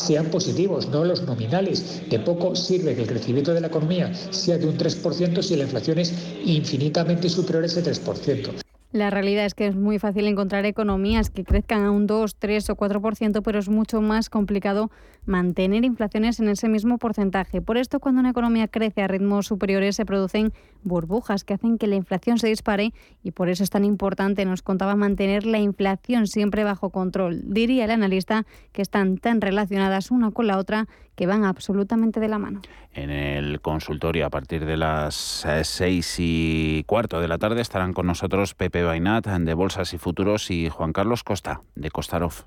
sean 0.00 0.26
positivos, 0.26 0.88
no 0.88 1.04
los 1.04 1.22
nominales. 1.22 2.02
De 2.08 2.18
poco 2.18 2.56
sirve 2.56 2.94
que 2.94 3.02
el 3.02 3.08
crecimiento 3.08 3.54
de 3.54 3.60
la 3.60 3.68
economía 3.68 4.12
sea 4.30 4.58
de 4.58 4.66
un 4.66 4.76
3% 4.76 5.42
si 5.42 5.56
la 5.56 5.64
inflación 5.64 5.98
es 5.98 6.12
infinitamente 6.44 7.28
superior 7.28 7.64
a 7.64 7.66
ese 7.66 7.84
3%. 7.84 8.69
La 8.92 9.08
realidad 9.08 9.44
es 9.44 9.54
que 9.54 9.68
es 9.68 9.76
muy 9.76 10.00
fácil 10.00 10.26
encontrar 10.26 10.66
economías 10.66 11.30
que 11.30 11.44
crezcan 11.44 11.84
a 11.84 11.92
un 11.92 12.08
2, 12.08 12.34
3 12.36 12.70
o 12.70 12.76
4%, 12.76 13.40
pero 13.44 13.60
es 13.60 13.68
mucho 13.68 14.00
más 14.00 14.28
complicado 14.28 14.90
mantener 15.26 15.84
inflaciones 15.84 16.40
en 16.40 16.48
ese 16.48 16.68
mismo 16.68 16.98
porcentaje. 16.98 17.62
Por 17.62 17.76
esto, 17.76 18.00
cuando 18.00 18.20
una 18.20 18.30
economía 18.30 18.66
crece 18.66 19.02
a 19.02 19.06
ritmos 19.06 19.46
superiores, 19.46 19.94
se 19.94 20.04
producen 20.04 20.52
burbujas 20.82 21.44
que 21.44 21.54
hacen 21.54 21.78
que 21.78 21.86
la 21.86 21.94
inflación 21.94 22.38
se 22.38 22.48
dispare 22.48 22.92
y 23.22 23.30
por 23.30 23.48
eso 23.48 23.62
es 23.62 23.70
tan 23.70 23.84
importante, 23.84 24.44
nos 24.44 24.62
contaba, 24.62 24.96
mantener 24.96 25.46
la 25.46 25.60
inflación 25.60 26.26
siempre 26.26 26.64
bajo 26.64 26.90
control. 26.90 27.42
Diría 27.44 27.84
el 27.84 27.92
analista 27.92 28.44
que 28.72 28.82
están 28.82 29.18
tan 29.18 29.40
relacionadas 29.40 30.10
una 30.10 30.32
con 30.32 30.48
la 30.48 30.58
otra 30.58 30.88
que 31.20 31.26
van 31.26 31.44
absolutamente 31.44 32.18
de 32.18 32.28
la 32.28 32.38
mano. 32.38 32.62
En 32.94 33.10
el 33.10 33.60
consultorio, 33.60 34.24
a 34.24 34.30
partir 34.30 34.64
de 34.64 34.78
las 34.78 35.44
eh, 35.44 35.64
seis 35.64 36.16
y 36.16 36.82
cuarto 36.86 37.20
de 37.20 37.28
la 37.28 37.36
tarde, 37.36 37.60
estarán 37.60 37.92
con 37.92 38.06
nosotros 38.06 38.54
Pepe 38.54 38.84
Bainat 38.84 39.26
de 39.26 39.52
Bolsas 39.52 39.92
y 39.92 39.98
Futuros 39.98 40.50
y 40.50 40.70
Juan 40.70 40.94
Carlos 40.94 41.22
Costa 41.22 41.60
de 41.74 41.90
Costarov. 41.90 42.46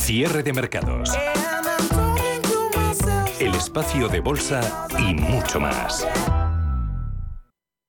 Cierre 0.00 0.42
de 0.42 0.52
mercados. 0.52 1.16
El 3.38 3.54
espacio 3.54 4.08
de 4.08 4.20
bolsa 4.20 4.88
y 4.98 5.14
mucho 5.14 5.60
más. 5.60 6.08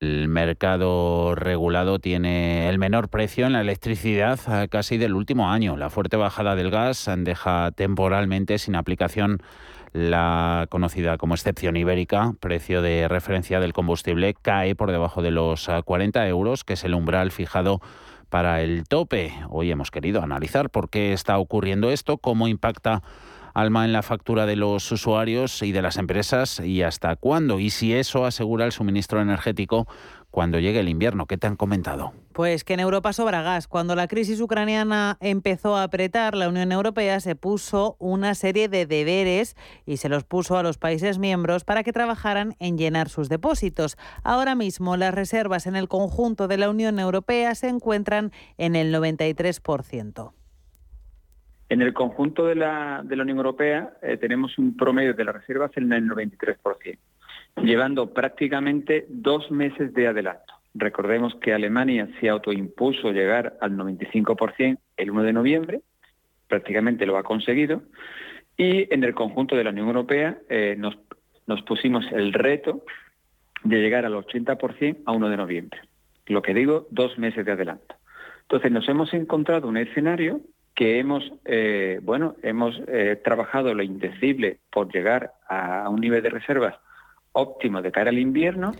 El 0.01 0.27
mercado 0.27 1.35
regulado 1.35 1.99
tiene 1.99 2.69
el 2.69 2.77
menor 2.77 3.09
precio 3.09 3.47
en 3.47 3.53
la 3.53 3.61
electricidad 3.61 4.39
casi 4.69 4.97
del 4.97 5.15
último 5.15 5.49
año. 5.49 5.77
La 5.77 5.89
fuerte 5.89 6.17
bajada 6.17 6.55
del 6.55 6.69
gas 6.69 7.09
deja 7.17 7.71
temporalmente 7.71 8.59
sin 8.59 8.75
aplicación 8.75 9.41
la 9.93 10.67
conocida 10.69 11.17
como 11.17 11.33
excepción 11.33 11.75
ibérica, 11.75 12.33
precio 12.39 12.81
de 12.81 13.07
referencia 13.07 13.59
del 13.59 13.73
combustible, 13.73 14.35
cae 14.39 14.75
por 14.75 14.91
debajo 14.91 15.21
de 15.21 15.31
los 15.31 15.69
40 15.85 16.27
euros, 16.27 16.63
que 16.63 16.73
es 16.73 16.83
el 16.83 16.93
umbral 16.93 17.31
fijado 17.31 17.81
para 18.31 18.61
el 18.61 18.85
tope. 18.87 19.33
Hoy 19.49 19.69
hemos 19.69 19.91
querido 19.91 20.23
analizar 20.23 20.71
por 20.71 20.89
qué 20.89 21.13
está 21.13 21.37
ocurriendo 21.37 21.91
esto, 21.91 22.17
cómo 22.17 22.47
impacta 22.47 23.03
Alma 23.53 23.83
en 23.83 23.91
la 23.91 24.01
factura 24.01 24.45
de 24.45 24.55
los 24.55 24.89
usuarios 24.89 25.61
y 25.61 25.73
de 25.73 25.81
las 25.81 25.97
empresas 25.97 26.61
y 26.61 26.83
hasta 26.83 27.17
cuándo 27.17 27.59
y 27.59 27.69
si 27.69 27.93
eso 27.93 28.25
asegura 28.25 28.65
el 28.65 28.71
suministro 28.71 29.21
energético 29.21 29.87
cuando 30.31 30.57
llegue 30.59 30.79
el 30.79 30.87
invierno. 30.87 31.25
¿Qué 31.25 31.37
te 31.37 31.47
han 31.47 31.57
comentado? 31.57 32.13
Pues 32.33 32.63
que 32.63 32.73
en 32.73 32.79
Europa 32.79 33.13
sobra 33.13 33.41
gas. 33.41 33.67
Cuando 33.67 33.95
la 33.95 34.07
crisis 34.07 34.39
ucraniana 34.39 35.17
empezó 35.19 35.75
a 35.75 35.83
apretar, 35.83 36.35
la 36.35 36.49
Unión 36.49 36.71
Europea 36.71 37.19
se 37.19 37.35
puso 37.35 37.97
una 37.99 38.35
serie 38.35 38.69
de 38.69 38.85
deberes 38.85 39.55
y 39.85 39.97
se 39.97 40.09
los 40.09 40.23
puso 40.23 40.57
a 40.57 40.63
los 40.63 40.77
países 40.77 41.19
miembros 41.19 41.63
para 41.63 41.83
que 41.83 41.93
trabajaran 41.93 42.55
en 42.59 42.77
llenar 42.77 43.09
sus 43.09 43.29
depósitos. 43.29 43.97
Ahora 44.23 44.55
mismo 44.55 44.97
las 44.97 45.13
reservas 45.13 45.67
en 45.67 45.75
el 45.75 45.87
conjunto 45.87 46.47
de 46.47 46.57
la 46.57 46.69
Unión 46.69 46.99
Europea 46.99 47.53
se 47.55 47.67
encuentran 47.67 48.31
en 48.57 48.75
el 48.75 48.93
93%. 48.93 50.31
En 51.69 51.81
el 51.81 51.93
conjunto 51.93 52.45
de 52.45 52.55
la, 52.55 53.01
de 53.03 53.15
la 53.15 53.23
Unión 53.23 53.37
Europea 53.37 53.93
eh, 54.01 54.17
tenemos 54.17 54.57
un 54.57 54.75
promedio 54.75 55.13
de 55.13 55.23
las 55.23 55.35
reservas 55.35 55.71
en 55.75 55.91
el 55.91 56.07
93% 56.07 56.97
llevando 57.57 58.13
prácticamente 58.13 59.05
dos 59.09 59.49
meses 59.51 59.93
de 59.93 60.07
adelanto. 60.07 60.60
Recordemos 60.73 61.35
que 61.35 61.53
Alemania 61.53 62.07
se 62.19 62.29
autoimpuso 62.29 63.11
llegar 63.11 63.57
al 63.61 63.77
95% 63.77 64.77
el 64.97 65.11
1 65.11 65.23
de 65.23 65.33
noviembre, 65.33 65.81
prácticamente 66.47 67.05
lo 67.05 67.17
ha 67.17 67.23
conseguido, 67.23 67.83
y 68.57 68.93
en 68.93 69.03
el 69.03 69.13
conjunto 69.13 69.55
de 69.55 69.63
la 69.63 69.71
Unión 69.71 69.87
Europea 69.87 70.37
eh, 70.49 70.75
nos, 70.77 70.97
nos 71.47 71.61
pusimos 71.63 72.05
el 72.11 72.33
reto 72.33 72.83
de 73.63 73.77
llegar 73.77 74.05
al 74.05 74.13
80% 74.13 74.97
a 75.05 75.11
1 75.11 75.29
de 75.29 75.37
noviembre. 75.37 75.81
Lo 76.27 76.41
que 76.41 76.53
digo, 76.53 76.87
dos 76.89 77.17
meses 77.17 77.45
de 77.45 77.51
adelanto. 77.51 77.95
Entonces 78.43 78.71
nos 78.71 78.87
hemos 78.89 79.13
encontrado 79.13 79.67
un 79.67 79.77
escenario 79.77 80.41
que 80.75 80.99
hemos, 80.99 81.23
eh, 81.45 81.99
bueno, 82.01 82.35
hemos 82.43 82.79
eh, 82.87 83.19
trabajado 83.23 83.73
lo 83.73 83.83
indecible 83.83 84.59
por 84.71 84.91
llegar 84.91 85.33
a 85.47 85.89
un 85.89 85.99
nivel 85.99 86.23
de 86.23 86.29
reservas 86.29 86.75
óptimo 87.33 87.81
de 87.81 87.91
cara 87.91 88.09
al 88.09 88.19
invierno. 88.19 88.71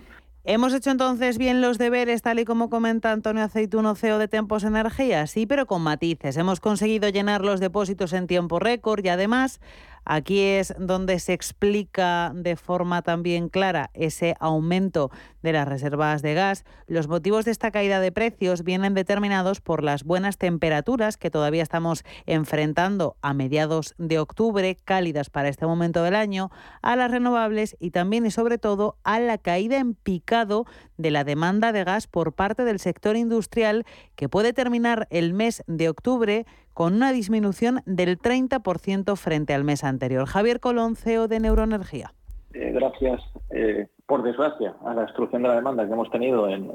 Hemos 0.44 0.74
hecho 0.74 0.90
entonces 0.90 1.38
bien 1.38 1.62
los 1.62 1.78
deberes, 1.78 2.24
tal 2.24 2.40
y 2.40 2.46
como 2.46 2.72
comenta 2.72 3.12
Antonio 3.12 3.44
Aceituno, 3.44 3.94
CEO 3.94 4.18
de 4.18 4.28
Tempos 4.28 4.64
Energía, 4.64 5.28
sí, 5.28 5.46
pero 5.46 5.68
con 5.68 5.84
matices. 5.84 6.36
Hemos 6.36 6.60
conseguido 6.60 7.10
llenar 7.10 7.46
los 7.46 7.60
depósitos 7.60 8.12
en 8.14 8.26
tiempo 8.26 8.58
récord 8.58 9.06
y 9.06 9.10
además 9.10 9.62
Aquí 10.06 10.40
es 10.42 10.74
donde 10.78 11.20
se 11.20 11.34
explica 11.34 12.32
de 12.36 12.56
forma 12.56 13.02
también 13.02 13.50
clara 13.50 13.92
ese 13.94 14.36
aumento 14.40 15.12
de 15.42 15.54
las 15.54 15.68
reservas 15.68 16.22
de 16.22 16.34
gas. 16.34 16.66
Los 16.88 17.08
motivos 17.08 17.46
de 17.46 17.52
esta 17.52 17.72
caída 17.72 18.00
de 18.00 18.12
precios 18.12 18.64
vienen 18.64 18.94
determinados 18.94 19.62
por 19.62 19.84
las 19.84 20.04
buenas 20.04 20.38
temperaturas 20.38 21.18
que 21.18 21.30
todavía 21.30 21.64
estamos 21.64 22.04
enfrentando 22.26 23.16
a 23.22 23.34
mediados 23.34 23.94
de 23.98 24.20
octubre, 24.20 24.76
cálidas 24.84 25.30
para 25.30 25.50
este 25.50 25.66
momento 25.66 26.04
del 26.04 26.16
año, 26.16 26.52
a 26.82 26.96
las 26.96 27.12
renovables 27.12 27.76
y 27.80 27.92
también 27.92 28.26
y 28.26 28.32
sobre 28.32 28.58
todo 28.58 28.98
a 29.04 29.20
la 29.20 29.38
caída 29.38 29.78
en 29.78 29.94
picado 29.94 30.66
de 31.02 31.12
la 31.12 31.24
demanda 31.24 31.72
de 31.72 31.84
gas 31.84 32.08
por 32.08 32.34
parte 32.34 32.64
del 32.64 32.80
sector 32.80 33.16
industrial 33.16 33.86
que 34.16 34.30
puede 34.30 34.54
terminar 34.54 35.08
el 35.10 35.34
mes 35.34 35.64
de 35.68 35.90
octubre 35.90 36.46
con 36.74 36.94
una 36.94 37.12
disminución 37.12 37.82
del 37.86 38.18
30% 38.20 39.16
frente 39.16 39.54
al 39.54 39.64
mes 39.64 39.84
anterior. 39.84 40.26
Javier 40.26 40.60
Colón, 40.60 40.96
CEO 40.96 41.28
de 41.28 41.40
Neuroenergía. 41.40 42.14
Eh, 42.54 42.72
gracias, 42.74 43.22
eh, 43.52 43.88
por 44.06 44.24
desgracia, 44.24 44.76
a 44.86 44.94
la 44.94 45.04
destrucción 45.04 45.42
de 45.42 45.48
la 45.48 45.56
demanda 45.56 45.86
que 45.86 45.94
hemos 45.94 46.10
tenido 46.12 46.50
en, 46.50 46.68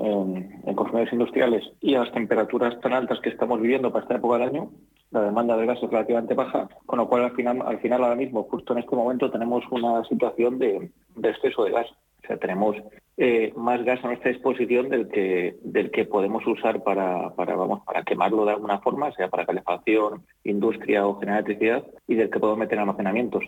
consumidores 0.75 1.13
industriales 1.13 1.65
y 1.81 1.95
a 1.95 2.01
las 2.01 2.13
temperaturas 2.13 2.81
tan 2.81 2.93
altas 2.93 3.21
que 3.21 3.29
estamos 3.29 3.61
viviendo 3.61 3.93
para 3.93 4.03
esta 4.05 4.17
época 4.17 4.39
del 4.39 4.49
año, 4.49 4.71
la 5.11 5.23
demanda 5.23 5.57
de 5.57 5.67
gas 5.67 5.79
es 5.83 5.91
relativamente 5.91 6.35
baja, 6.35 6.69
con 6.87 6.99
lo 6.99 7.09
cual 7.09 7.25
al 7.25 7.33
final, 7.33 7.63
al 7.65 7.79
final 7.81 8.03
ahora 8.03 8.17
mismo, 8.17 8.45
justo 8.45 8.73
en 8.73 8.81
este 8.81 8.97
momento, 8.97 9.31
tenemos 9.31 9.65
una 9.71 10.03
situación 10.05 10.59
de 10.59 10.91
exceso 11.23 11.65
de 11.65 11.73
gas. 11.73 11.87
O 12.23 12.27
sea, 12.27 12.37
tenemos 12.39 12.77
eh, 13.19 13.53
más 13.57 13.83
gas 13.85 14.05
a 14.05 14.09
nuestra 14.09 14.31
disposición 14.31 14.89
del 14.91 15.09
que, 15.09 15.57
del 15.63 15.91
que 15.91 16.05
podemos 16.05 16.47
usar 16.47 16.83
para, 16.83 17.31
para, 17.35 17.57
vamos, 17.57 17.83
para 17.85 18.03
quemarlo 18.03 18.45
de 18.45 18.53
alguna 18.53 18.79
forma, 18.81 19.13
sea 19.13 19.29
para 19.29 19.47
calefacción, 19.47 20.25
industria 20.45 21.07
o 21.07 21.19
generar 21.19 21.45
electricidad, 21.45 21.85
y 22.07 22.15
del 22.15 22.31
que 22.31 22.39
podemos 22.39 22.59
meter 22.59 22.75
en 22.75 22.81
almacenamientos. 22.81 23.45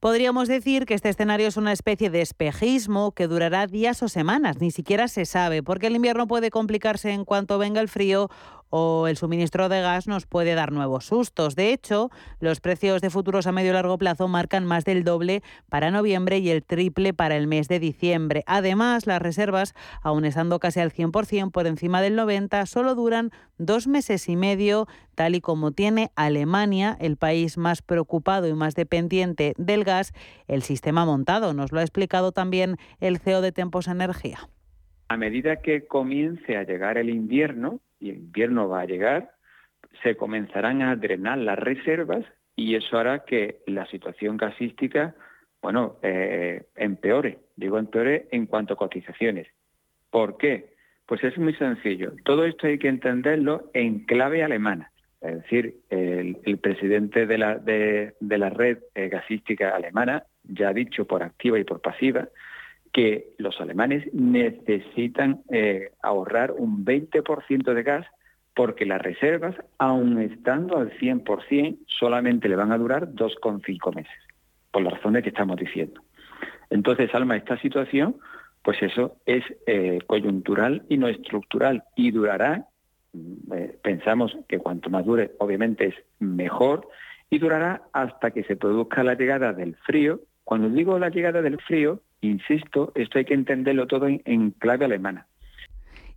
Podríamos 0.00 0.46
decir 0.46 0.86
que 0.86 0.94
este 0.94 1.08
escenario 1.08 1.48
es 1.48 1.56
una 1.56 1.72
especie 1.72 2.08
de 2.08 2.20
espejismo 2.20 3.10
que 3.10 3.26
durará 3.26 3.66
días 3.66 4.00
o 4.04 4.08
semanas, 4.08 4.60
ni 4.60 4.70
siquiera 4.70 5.08
se 5.08 5.24
sabe, 5.24 5.64
porque 5.64 5.88
el 5.88 5.96
invierno 5.96 6.28
puede 6.28 6.52
complicarse 6.52 7.10
en 7.10 7.24
cuanto 7.24 7.58
venga 7.58 7.80
el 7.80 7.88
frío 7.88 8.30
o 8.70 9.06
el 9.08 9.16
suministro 9.16 9.68
de 9.68 9.80
gas 9.80 10.06
nos 10.06 10.26
puede 10.26 10.54
dar 10.54 10.72
nuevos 10.72 11.06
sustos. 11.06 11.56
De 11.56 11.72
hecho, 11.72 12.10
los 12.40 12.60
precios 12.60 13.00
de 13.00 13.10
futuros 13.10 13.46
a 13.46 13.52
medio 13.52 13.70
y 13.70 13.74
largo 13.74 13.98
plazo 13.98 14.28
marcan 14.28 14.64
más 14.64 14.84
del 14.84 15.04
doble 15.04 15.42
para 15.68 15.90
noviembre 15.90 16.38
y 16.38 16.50
el 16.50 16.62
triple 16.62 17.14
para 17.14 17.36
el 17.36 17.46
mes 17.46 17.68
de 17.68 17.80
diciembre. 17.80 18.44
Además, 18.46 19.06
las 19.06 19.22
reservas, 19.22 19.74
aun 20.02 20.24
estando 20.24 20.58
casi 20.58 20.80
al 20.80 20.92
100% 20.92 21.50
por 21.50 21.66
encima 21.66 22.02
del 22.02 22.18
90%, 22.18 22.66
solo 22.66 22.94
duran 22.94 23.30
dos 23.56 23.86
meses 23.86 24.28
y 24.28 24.36
medio, 24.36 24.86
tal 25.14 25.34
y 25.34 25.40
como 25.40 25.72
tiene 25.72 26.10
Alemania, 26.14 26.96
el 27.00 27.16
país 27.16 27.56
más 27.56 27.82
preocupado 27.82 28.46
y 28.48 28.54
más 28.54 28.74
dependiente 28.74 29.54
del 29.56 29.84
el 30.46 30.62
sistema 30.62 31.04
montado. 31.04 31.54
Nos 31.54 31.72
lo 31.72 31.80
ha 31.80 31.82
explicado 31.82 32.32
también 32.32 32.76
el 33.00 33.18
CEO 33.18 33.40
de 33.40 33.52
Tempos 33.52 33.88
Energía. 33.88 34.38
A 35.08 35.16
medida 35.16 35.56
que 35.56 35.86
comience 35.86 36.56
a 36.56 36.64
llegar 36.64 36.98
el 36.98 37.10
invierno, 37.10 37.80
y 38.00 38.10
el 38.10 38.16
invierno 38.16 38.68
va 38.68 38.82
a 38.82 38.86
llegar, 38.86 39.32
se 40.02 40.16
comenzarán 40.16 40.82
a 40.82 40.96
drenar 40.96 41.38
las 41.38 41.58
reservas 41.58 42.24
y 42.56 42.74
eso 42.74 42.98
hará 42.98 43.24
que 43.24 43.60
la 43.66 43.86
situación 43.86 44.36
gasística, 44.36 45.14
bueno, 45.62 45.96
eh, 46.02 46.66
empeore. 46.76 47.38
Digo 47.56 47.78
empeore 47.78 48.28
en 48.30 48.46
cuanto 48.46 48.74
a 48.74 48.76
cotizaciones. 48.76 49.46
¿Por 50.10 50.36
qué? 50.36 50.74
Pues 51.06 51.22
es 51.24 51.38
muy 51.38 51.54
sencillo. 51.54 52.12
Todo 52.24 52.44
esto 52.44 52.66
hay 52.66 52.78
que 52.78 52.88
entenderlo 52.88 53.70
en 53.74 54.00
clave 54.00 54.42
alemana. 54.42 54.90
Es 55.20 55.42
decir, 55.42 55.80
el, 55.90 56.58
presidente 56.58 57.26
de 57.26 57.38
la, 57.38 57.56
de, 57.56 58.14
la 58.20 58.50
red 58.50 58.78
eh, 58.94 59.08
gasística 59.08 59.74
alemana 59.74 60.24
ya 60.44 60.68
ha 60.68 60.72
dicho 60.72 61.06
por 61.06 61.22
activa 61.22 61.58
y 61.58 61.64
por 61.64 61.80
pasiva 61.80 62.28
que 62.92 63.30
los 63.38 63.60
alemanes 63.60 64.12
necesitan 64.14 65.42
eh, 65.50 65.90
ahorrar 66.02 66.52
un 66.52 66.84
20% 66.84 67.74
de 67.74 67.82
gas 67.82 68.06
porque 68.54 68.86
las 68.86 69.00
reservas, 69.00 69.54
aun 69.78 70.20
estando 70.20 70.78
al 70.78 70.90
100%, 70.98 71.78
solamente 71.86 72.48
le 72.48 72.56
van 72.56 72.72
a 72.72 72.78
durar 72.78 73.08
2,5 73.12 73.94
meses, 73.94 74.18
por 74.72 74.82
las 74.82 74.94
razones 74.94 75.22
que 75.22 75.28
estamos 75.28 75.56
diciendo. 75.56 76.02
Entonces, 76.70 77.14
Alma, 77.14 77.36
esta 77.36 77.56
situación, 77.60 78.16
pues 78.62 78.82
eso 78.82 79.16
es 79.26 79.44
eh, 79.66 80.00
coyuntural 80.06 80.82
y 80.88 80.98
no 80.98 81.08
estructural 81.08 81.84
y 81.94 82.10
durará, 82.10 82.66
eh, 83.52 83.78
pensamos 83.82 84.36
que 84.48 84.58
cuanto 84.58 84.90
más 84.90 85.04
dure, 85.04 85.32
obviamente 85.38 85.86
es 85.86 85.94
mejor, 86.18 86.88
y 87.30 87.38
durará 87.38 87.82
hasta 87.92 88.30
que 88.30 88.44
se 88.44 88.56
produzca 88.56 89.02
la 89.02 89.14
llegada 89.14 89.52
del 89.52 89.76
frío. 89.76 90.20
Cuando 90.44 90.68
digo 90.68 90.98
la 90.98 91.10
llegada 91.10 91.42
del 91.42 91.60
frío, 91.60 92.00
Insisto, 92.20 92.92
esto 92.94 93.18
hay 93.18 93.24
que 93.24 93.34
entenderlo 93.34 93.86
todo 93.86 94.08
en, 94.08 94.50
clave 94.52 94.84
alemana. 94.84 95.26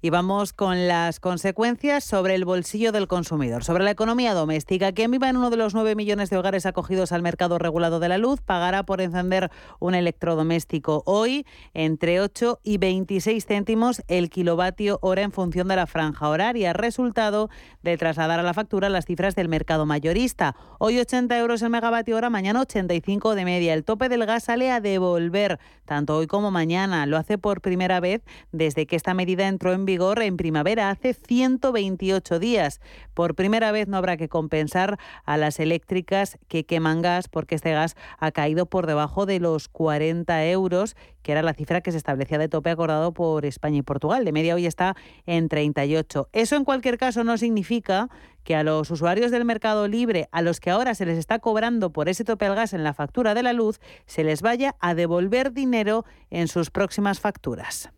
Y 0.03 0.09
vamos 0.09 0.51
con 0.51 0.87
las 0.87 1.19
consecuencias 1.19 2.03
sobre 2.03 2.33
el 2.33 2.43
bolsillo 2.43 2.91
del 2.91 3.07
consumidor, 3.07 3.63
sobre 3.63 3.83
la 3.83 3.91
economía 3.91 4.33
doméstica. 4.33 4.93
Quien 4.93 5.11
viva 5.11 5.29
en 5.29 5.37
uno 5.37 5.51
de 5.51 5.57
los 5.57 5.75
9 5.75 5.93
millones 5.93 6.31
de 6.31 6.37
hogares 6.37 6.65
acogidos 6.65 7.11
al 7.11 7.21
mercado 7.21 7.59
regulado 7.59 7.99
de 7.99 8.09
la 8.09 8.17
luz 8.17 8.41
pagará 8.41 8.81
por 8.81 8.99
encender 8.99 9.51
un 9.79 9.93
electrodoméstico 9.93 11.03
hoy 11.05 11.45
entre 11.75 12.19
8 12.19 12.61
y 12.63 12.79
26 12.79 13.45
céntimos 13.45 14.01
el 14.07 14.31
kilovatio 14.31 14.97
hora 15.03 15.21
en 15.21 15.31
función 15.31 15.67
de 15.67 15.75
la 15.75 15.85
franja 15.85 16.29
horaria, 16.29 16.73
resultado 16.73 17.51
de 17.83 17.95
trasladar 17.95 18.39
a 18.39 18.43
la 18.43 18.55
factura 18.55 18.89
las 18.89 19.05
cifras 19.05 19.35
del 19.35 19.49
mercado 19.49 19.85
mayorista. 19.85 20.55
Hoy 20.79 20.97
80 20.97 21.37
euros 21.37 21.61
el 21.61 21.69
megavatio 21.69 22.17
hora, 22.17 22.31
mañana 22.31 22.61
85 22.61 23.35
de 23.35 23.45
media. 23.45 23.75
El 23.75 23.83
tope 23.83 24.09
del 24.09 24.25
gas 24.25 24.45
sale 24.45 24.71
a 24.71 24.81
devolver 24.81 25.59
tanto 25.85 26.17
hoy 26.17 26.25
como 26.25 26.49
mañana. 26.49 27.05
Lo 27.05 27.17
hace 27.17 27.37
por 27.37 27.61
primera 27.61 27.99
vez 27.99 28.23
desde 28.51 28.87
que 28.87 28.95
esta 28.95 29.13
medida 29.13 29.47
entró 29.47 29.73
en 29.73 29.85
vigor 29.85 29.90
en 29.91 30.37
primavera 30.37 30.89
hace 30.89 31.13
128 31.13 32.39
días. 32.39 32.79
Por 33.13 33.35
primera 33.35 33.73
vez 33.73 33.89
no 33.89 33.97
habrá 33.97 34.15
que 34.15 34.29
compensar 34.29 34.97
a 35.25 35.35
las 35.35 35.59
eléctricas 35.59 36.39
que 36.47 36.65
queman 36.65 37.01
gas 37.01 37.27
porque 37.27 37.55
este 37.55 37.73
gas 37.73 37.95
ha 38.17 38.31
caído 38.31 38.67
por 38.67 38.87
debajo 38.87 39.25
de 39.25 39.39
los 39.39 39.67
40 39.67 40.45
euros, 40.47 40.95
que 41.23 41.33
era 41.33 41.41
la 41.41 41.53
cifra 41.53 41.81
que 41.81 41.91
se 41.91 41.97
establecía 41.97 42.37
de 42.37 42.47
tope 42.47 42.69
acordado 42.69 43.13
por 43.13 43.45
España 43.45 43.79
y 43.79 43.81
Portugal. 43.81 44.23
De 44.23 44.31
media 44.31 44.55
hoy 44.55 44.65
está 44.65 44.95
en 45.25 45.49
38. 45.49 46.29
Eso 46.31 46.55
en 46.55 46.63
cualquier 46.63 46.97
caso 46.97 47.25
no 47.25 47.37
significa 47.37 48.09
que 48.45 48.55
a 48.55 48.63
los 48.63 48.89
usuarios 48.91 49.29
del 49.29 49.43
mercado 49.43 49.89
libre, 49.89 50.29
a 50.31 50.41
los 50.41 50.61
que 50.61 50.69
ahora 50.69 50.95
se 50.95 51.05
les 51.05 51.17
está 51.17 51.39
cobrando 51.39 51.91
por 51.91 52.07
ese 52.07 52.23
tope 52.23 52.45
al 52.45 52.55
gas 52.55 52.73
en 52.73 52.85
la 52.85 52.93
factura 52.93 53.33
de 53.33 53.43
la 53.43 53.51
luz, 53.51 53.81
se 54.05 54.23
les 54.23 54.41
vaya 54.41 54.75
a 54.79 54.95
devolver 54.95 55.51
dinero 55.51 56.05
en 56.29 56.47
sus 56.47 56.71
próximas 56.71 57.19
facturas. 57.19 57.91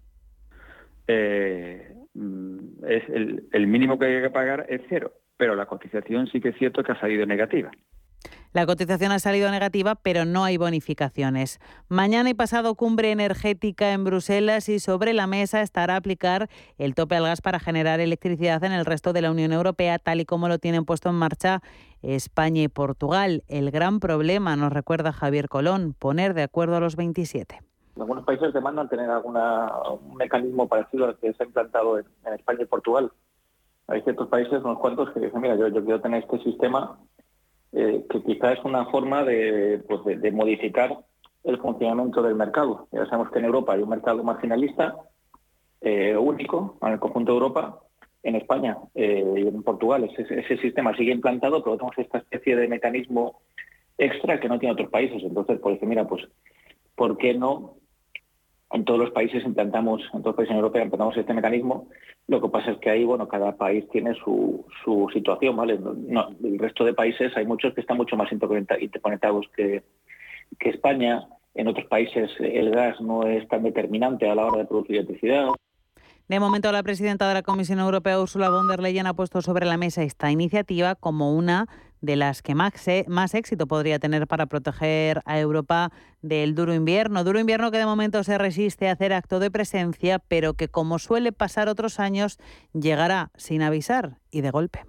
Eh, 1.07 1.93
mm, 2.13 2.85
es 2.87 3.03
el, 3.09 3.67
mínimo 3.67 3.99
que 3.99 4.05
hay 4.05 4.21
que 4.21 4.29
pagar 4.29 4.65
es 4.69 4.81
cero, 4.89 5.13
pero 5.37 5.55
la 5.55 5.65
cotización 5.65 6.27
sí 6.27 6.39
que 6.39 6.49
es 6.49 6.57
cierto 6.57 6.83
que 6.83 6.91
ha 6.91 6.99
salido 6.99 7.25
negativa. 7.25 7.71
La 8.53 8.67
cotización 8.67 9.11
ha 9.11 9.17
salido 9.17 9.49
negativa, 9.49 9.95
pero 9.95 10.25
no 10.25 10.43
hay 10.43 10.57
bonificaciones. 10.57 11.59
Mañana 11.89 12.29
y 12.29 12.35
pasado 12.35 12.75
cumbre 12.75 13.11
energética 13.11 13.93
en 13.93 14.03
Bruselas 14.03 14.69
y 14.69 14.79
sobre 14.79 15.13
la 15.13 15.25
mesa 15.25 15.61
estará 15.61 15.95
aplicar 15.95 16.49
el 16.77 16.93
tope 16.93 17.15
al 17.15 17.23
gas 17.23 17.41
para 17.41 17.59
generar 17.59 17.99
electricidad 17.99 18.63
en 18.63 18.71
el 18.71 18.85
resto 18.85 19.11
de 19.11 19.23
la 19.23 19.31
Unión 19.31 19.53
Europea, 19.53 19.97
tal 19.97 20.21
y 20.21 20.25
como 20.25 20.47
lo 20.47 20.59
tienen 20.59 20.85
puesto 20.85 21.09
en 21.09 21.15
marcha 21.15 21.61
España 22.03 22.61
y 22.61 22.67
Portugal. 22.67 23.43
El 23.47 23.71
gran 23.71 23.99
problema, 23.99 24.55
nos 24.55 24.71
recuerda 24.71 25.13
Javier 25.13 25.49
Colón, 25.49 25.95
poner 25.97 26.35
de 26.35 26.43
acuerdo 26.43 26.75
a 26.75 26.79
los 26.79 26.95
27. 26.95 27.59
Algunos 27.99 28.25
países 28.25 28.53
demandan 28.53 28.89
tener 28.89 29.10
alguna, 29.10 29.71
un 30.01 30.15
mecanismo 30.15 30.67
parecido 30.67 31.06
al 31.06 31.17
que 31.17 31.34
se 31.34 31.43
ha 31.43 31.45
implantado 31.45 31.99
en, 31.99 32.06
España 32.34 32.63
y 32.63 32.65
Portugal. 32.65 33.12
Hay 33.88 34.01
ciertos 34.01 34.29
países, 34.29 34.63
unos 34.63 34.79
cuantos, 34.79 35.12
que 35.12 35.19
dicen, 35.19 35.41
mira, 35.41 35.56
yo, 35.56 35.71
quiero 35.84 36.01
tener 36.01 36.23
este 36.23 36.39
sistema 36.39 36.97
eh, 37.71 38.03
que 38.10 38.23
quizá 38.23 38.53
es 38.53 38.63
una 38.63 38.86
forma 38.86 39.23
de, 39.23 39.84
pues 39.88 40.21
de, 40.21 40.32
modificar 40.32 40.97
el 41.43 41.58
funcionamiento 41.60 42.23
del 42.23 42.36
mercado. 42.36 42.88
Ya 42.91 43.06
sabemos 43.06 43.32
que 43.32 43.39
en 43.39 43.45
Europa 43.45 43.73
hay 43.73 43.84
un 43.84 43.89
mercado 43.89 44.23
marginalista 44.23 44.95
eh, 45.82 46.15
único 46.17 46.77
en 46.82 46.93
el 46.93 46.99
conjunto 46.99 47.34
de 47.34 47.38
Europa. 47.38 47.79
En 48.23 48.36
España 48.38 48.77
eh, 48.95 49.34
y 49.36 49.41
en 49.41 49.63
Portugal 49.63 50.06
ese, 50.06 50.39
ese, 50.39 50.56
sistema 50.60 50.95
sigue 50.95 51.12
implantado, 51.12 51.62
pero 51.62 51.75
tenemos 51.75 51.97
esta 51.97 52.19
especie 52.19 52.56
de 52.56 52.69
mecanismo 52.69 53.41
extra 53.97 54.39
que 54.39 54.47
no 54.47 54.58
tiene 54.60 54.71
otros 54.71 54.89
países. 54.89 55.21
Entonces, 55.21 55.60
pues 55.60 55.82
mira, 55.82 56.08
pues, 56.08 56.25
¿por 56.95 57.17
qué 57.17 57.34
no 57.34 57.75
en 58.73 58.86
todos 58.86 58.99
los 58.99 59.12
países 59.12 59.45
implantamos, 59.45 60.01
en 60.13 60.21
todos 60.21 60.25
los 60.25 60.36
países 60.36 60.55
europeos 60.55 60.86
implantamos 60.86 61.15
este 61.15 61.33
mecanismo. 61.33 61.88
Lo 62.27 62.41
que 62.41 62.49
pasa 62.49 62.71
es 62.71 62.77
que 62.79 62.89
ahí, 62.89 63.03
bueno, 63.03 63.27
cada 63.27 63.55
país 63.55 63.88
tiene 63.91 64.15
su, 64.15 64.65
su 64.83 65.07
situación, 65.13 65.55
¿vale? 65.55 65.79
el 66.43 66.59
resto 66.59 66.83
de 66.83 66.93
países 66.93 67.36
hay 67.38 67.45
muchos 67.45 67.73
que 67.73 67.81
están 67.81 67.97
mucho 67.97 68.17
más 68.17 68.31
interconectados 68.31 69.45
que, 69.55 69.83
que 70.59 70.69
España 70.69 71.27
En 71.55 71.67
otros 71.67 71.86
países 71.86 72.31
el 72.39 72.71
gas 72.71 72.99
no 72.99 73.27
es 73.27 73.47
tan 73.47 73.62
determinante 73.62 74.27
a 74.27 74.33
la 74.33 74.47
hora 74.47 74.57
de 74.57 74.65
producir 74.65 74.95
electricidad. 74.95 75.49
De 76.27 76.39
momento, 76.39 76.71
la 76.71 76.81
presidenta 76.81 77.27
de 77.27 77.36
la 77.36 77.43
Comisión 77.43 77.79
Europea, 77.79 78.19
Ursula 78.19 78.49
von 78.49 78.67
der 78.67 78.79
Leyen, 78.79 79.05
ha 79.05 79.13
puesto 79.13 79.41
sobre 79.41 79.67
la 79.67 79.77
mesa 79.77 80.01
esta 80.01 80.31
iniciativa 80.31 80.95
como 80.95 81.36
una 81.36 81.67
de 82.03 82.17
las 82.17 82.41
que 82.41 82.53
más, 82.53 82.73
más 83.07 83.33
éxito 83.33 83.65
podría 83.65 83.97
tener 83.97 84.27
para 84.27 84.45
proteger 84.45 85.21
a 85.25 85.39
Europa 85.39 85.93
del 86.21 86.53
duro 86.53 86.73
invierno. 86.73 87.23
Duro 87.23 87.39
invierno 87.39 87.71
que 87.71 87.77
de 87.77 87.85
momento 87.85 88.25
se 88.25 88.37
resiste 88.37 88.89
a 88.89 88.91
hacer 88.91 89.13
acto 89.13 89.39
de 89.39 89.49
presencia, 89.49 90.19
pero 90.19 90.53
que 90.53 90.67
como 90.67 90.99
suele 90.99 91.31
pasar 91.31 91.69
otros 91.69 92.01
años, 92.01 92.39
llegará 92.73 93.31
sin 93.37 93.61
avisar 93.61 94.17
y 94.31 94.41
de 94.41 94.51
golpe. 94.51 94.83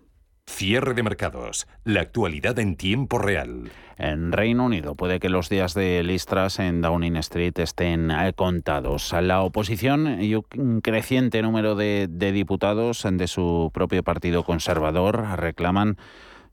Cierre 0.46 0.92
de 0.92 1.04
mercados. 1.04 1.68
La 1.84 2.00
actualidad 2.00 2.58
en 2.58 2.76
tiempo 2.76 3.18
real. 3.18 3.70
En 3.96 4.32
Reino 4.32 4.64
Unido 4.64 4.96
puede 4.96 5.20
que 5.20 5.28
los 5.28 5.48
días 5.48 5.72
de 5.72 6.02
listras 6.02 6.58
en 6.58 6.82
Downing 6.82 7.16
Street 7.16 7.56
estén 7.60 8.10
contados. 8.34 9.14
La 9.22 9.42
oposición 9.42 10.20
y 10.20 10.34
un 10.34 10.80
creciente 10.82 11.40
número 11.42 11.76
de, 11.76 12.08
de 12.10 12.32
diputados 12.32 13.06
de 13.08 13.28
su 13.28 13.70
propio 13.72 14.02
partido 14.02 14.42
conservador 14.42 15.24
reclaman 15.36 15.96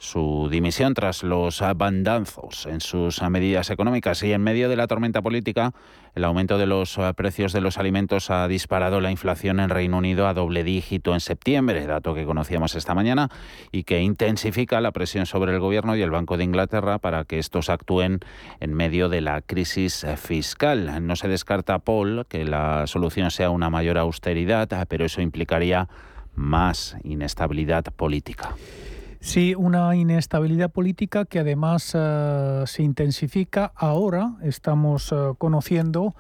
su 0.02 0.48
dimisión 0.50 0.96
tras 0.96 1.22
los 1.22 1.62
abandanzos 1.62 2.66
en 2.66 2.82
sus 2.82 3.22
medidas 3.22 3.70
económicas 3.70 4.24
y 4.24 4.34
en 4.34 4.42
medio 4.42 4.68
de 4.68 4.76
la 4.76 4.88
tormenta 4.88 5.22
política, 5.22 5.74
el 6.16 6.24
aumento 6.24 6.58
de 6.58 6.66
los 6.66 7.00
precios 7.16 7.54
de 7.54 7.62
los 7.62 7.78
alimentos 7.78 8.32
ha 8.32 8.48
disparado 8.48 9.00
la 9.00 9.12
inflación 9.12 9.60
en 9.60 9.70
Reino 9.70 10.00
Unido 10.00 10.26
a 10.26 10.34
doble 10.34 10.64
dígito 10.64 11.14
en 11.14 11.20
septiembre, 11.20 11.86
dato 11.86 12.16
que 12.16 12.26
conocíamos 12.26 12.74
esta 12.74 12.96
mañana 12.96 13.30
y 13.72 13.84
que 13.84 14.02
intensifica 14.02 14.82
la 14.82 14.92
presión 14.92 15.28
sobre 15.28 15.54
el 15.54 15.60
gobierno 15.60 15.96
y 15.96 16.02
el 16.02 16.10
Banco 16.10 16.36
de 16.36 16.46
Inglaterra 16.46 16.98
para 16.98 17.24
que 17.24 17.38
estos 17.38 17.70
actúen 17.70 18.22
en 18.60 18.74
medio 18.74 19.08
de 19.08 19.22
la 19.22 19.42
crisis 19.42 20.04
fiscal. 20.18 21.06
No 21.06 21.16
se 21.16 21.28
descarta, 21.28 21.78
Paul, 21.78 22.26
que 22.28 22.44
la 22.44 22.88
solución 22.88 23.30
sea 23.30 23.52
una 23.52 23.70
mayor 23.70 24.00
austeridad, 24.00 24.68
pero 24.90 25.06
eso 25.06 25.22
implicaría 25.22 25.90
más 26.34 26.98
inestabilidad 27.04 27.84
política. 27.84 28.56
Sí, 29.24 29.54
una 29.56 29.96
inestabilidad 29.96 30.72
política 30.72 31.26
que 31.26 31.38
además 31.38 31.92
eh, 31.94 32.64
se 32.66 32.82
intensifica. 32.82 33.72
Ahora 33.76 34.34
estamos 34.42 35.12
eh, 35.12 35.16
conociendo 35.38 36.16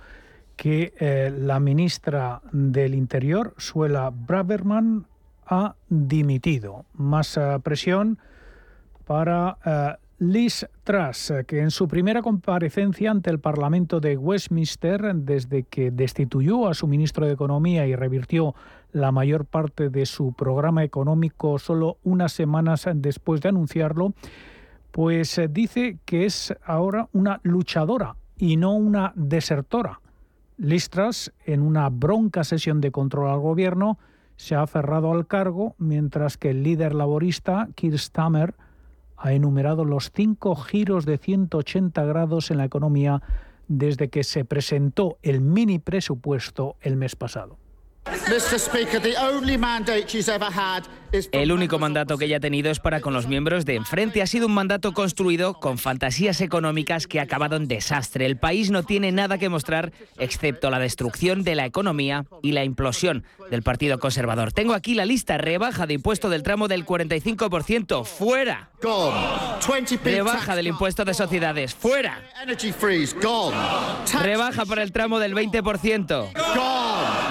que 0.55 0.93
eh, 0.99 1.33
la 1.35 1.59
ministra 1.59 2.43
del 2.51 2.93
Interior, 2.93 3.55
Suela 3.57 4.11
Braverman, 4.13 5.07
ha 5.47 5.73
dimitido. 5.89 6.85
Más 6.93 7.37
presión 7.63 8.19
para 9.05 9.97
Liz 10.19 10.65
Truss, 10.85 11.33
que 11.45 11.59
en 11.59 11.71
su 11.71 11.89
primera 11.89 12.21
comparecencia 12.21 13.11
ante 13.11 13.31
el 13.31 13.39
Parlamento 13.39 13.99
de 13.99 14.15
Westminster, 14.15 15.13
desde 15.13 15.63
que 15.63 15.91
destituyó 15.91 16.69
a 16.69 16.73
su 16.73 16.87
ministro 16.87 17.25
de 17.25 17.33
Economía 17.33 17.85
y 17.85 17.95
revirtió 17.95 18.55
la 18.91 19.11
mayor 19.11 19.45
parte 19.45 19.89
de 19.89 20.05
su 20.05 20.33
programa 20.33 20.83
económico 20.83 21.59
solo 21.59 21.97
unas 22.03 22.31
semanas 22.31 22.87
después 22.95 23.41
de 23.41 23.49
anunciarlo, 23.49 24.13
pues 24.91 25.37
eh, 25.37 25.47
dice 25.47 25.97
que 26.05 26.25
es 26.25 26.53
ahora 26.63 27.07
una 27.13 27.39
luchadora 27.43 28.15
y 28.37 28.57
no 28.57 28.73
una 28.73 29.13
desertora. 29.15 30.01
Listras, 30.57 31.33
en 31.45 31.61
una 31.61 31.89
bronca 31.89 32.43
sesión 32.43 32.81
de 32.81 32.91
control 32.91 33.29
al 33.29 33.39
gobierno, 33.39 33.97
se 34.35 34.55
ha 34.55 34.61
aferrado 34.61 35.11
al 35.11 35.27
cargo, 35.27 35.75
mientras 35.77 36.37
que 36.37 36.49
el 36.49 36.63
líder 36.63 36.93
laborista, 36.93 37.69
Keir 37.75 37.97
Stammer, 37.97 38.55
ha 39.17 39.33
enumerado 39.33 39.85
los 39.85 40.11
cinco 40.13 40.55
giros 40.55 41.05
de 41.05 41.17
180 41.17 42.03
grados 42.05 42.49
en 42.49 42.57
la 42.57 42.65
economía 42.65 43.21
desde 43.67 44.09
que 44.09 44.23
se 44.23 44.43
presentó 44.43 45.17
el 45.21 45.41
mini 45.41 45.79
presupuesto 45.79 46.75
el 46.81 46.97
mes 46.97 47.15
pasado. 47.15 47.60
El 51.33 51.51
único 51.51 51.77
mandato 51.77 52.17
que 52.17 52.25
ella 52.25 52.37
ha 52.37 52.39
tenido 52.39 52.71
es 52.71 52.79
para 52.79 53.01
con 53.01 53.13
los 53.13 53.27
miembros 53.27 53.65
de 53.65 53.75
enfrente. 53.75 54.21
Ha 54.21 54.27
sido 54.27 54.47
un 54.47 54.53
mandato 54.53 54.93
construido 54.93 55.53
con 55.55 55.77
fantasías 55.77 56.39
económicas 56.41 57.05
que 57.05 57.19
ha 57.19 57.23
acabado 57.23 57.57
en 57.57 57.67
desastre. 57.67 58.25
El 58.25 58.37
país 58.37 58.71
no 58.71 58.83
tiene 58.83 59.11
nada 59.11 59.37
que 59.37 59.49
mostrar 59.49 59.91
excepto 60.17 60.69
la 60.69 60.79
destrucción 60.79 61.43
de 61.43 61.55
la 61.55 61.65
economía 61.65 62.25
y 62.41 62.53
la 62.53 62.63
implosión 62.63 63.23
del 63.49 63.61
Partido 63.61 63.99
Conservador. 63.99 64.51
Tengo 64.53 64.73
aquí 64.73 64.95
la 64.95 65.05
lista. 65.05 65.37
Rebaja 65.37 65.85
de 65.85 65.95
impuesto 65.95 66.29
del 66.29 66.43
tramo 66.43 66.67
del 66.67 66.85
45%. 66.85 68.05
¡Fuera! 68.05 68.69
Rebaja 70.15 70.55
del 70.55 70.67
impuesto 70.67 71.05
de 71.05 71.13
sociedades. 71.13 71.75
¡Fuera! 71.75 72.23
Rebaja 74.23 74.65
para 74.65 74.81
el 74.81 74.91
tramo 74.91 75.19
del 75.19 75.35
20%. 75.35 76.31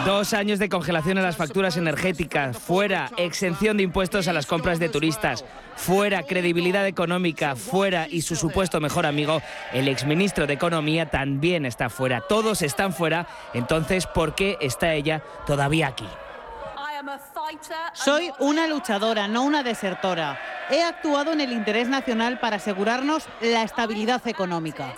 Dos 0.06 0.32
años 0.32 0.59
de 0.60 0.68
congelación 0.68 1.18
a 1.18 1.22
las 1.22 1.36
facturas 1.36 1.76
energéticas, 1.76 2.56
fuera 2.56 3.10
exención 3.16 3.76
de 3.76 3.82
impuestos 3.82 4.28
a 4.28 4.32
las 4.32 4.46
compras 4.46 4.78
de 4.78 4.88
turistas, 4.88 5.44
fuera 5.74 6.22
credibilidad 6.22 6.86
económica, 6.86 7.56
fuera 7.56 8.06
y 8.08 8.22
su 8.22 8.36
supuesto 8.36 8.80
mejor 8.80 9.06
amigo, 9.06 9.42
el 9.72 9.88
exministro 9.88 10.46
de 10.46 10.54
Economía, 10.54 11.10
también 11.10 11.66
está 11.66 11.90
fuera. 11.90 12.20
Todos 12.20 12.62
están 12.62 12.92
fuera, 12.92 13.26
entonces, 13.54 14.06
¿por 14.06 14.36
qué 14.36 14.56
está 14.60 14.94
ella 14.94 15.22
todavía 15.46 15.88
aquí? 15.88 16.06
Soy 17.94 18.30
una 18.38 18.66
luchadora, 18.66 19.26
no 19.26 19.42
una 19.42 19.62
desertora. 19.62 20.38
He 20.70 20.82
actuado 20.82 21.32
en 21.32 21.40
el 21.40 21.52
interés 21.52 21.88
nacional 21.88 22.38
para 22.38 22.56
asegurarnos 22.56 23.26
la 23.40 23.62
estabilidad 23.62 24.26
económica. 24.28 24.94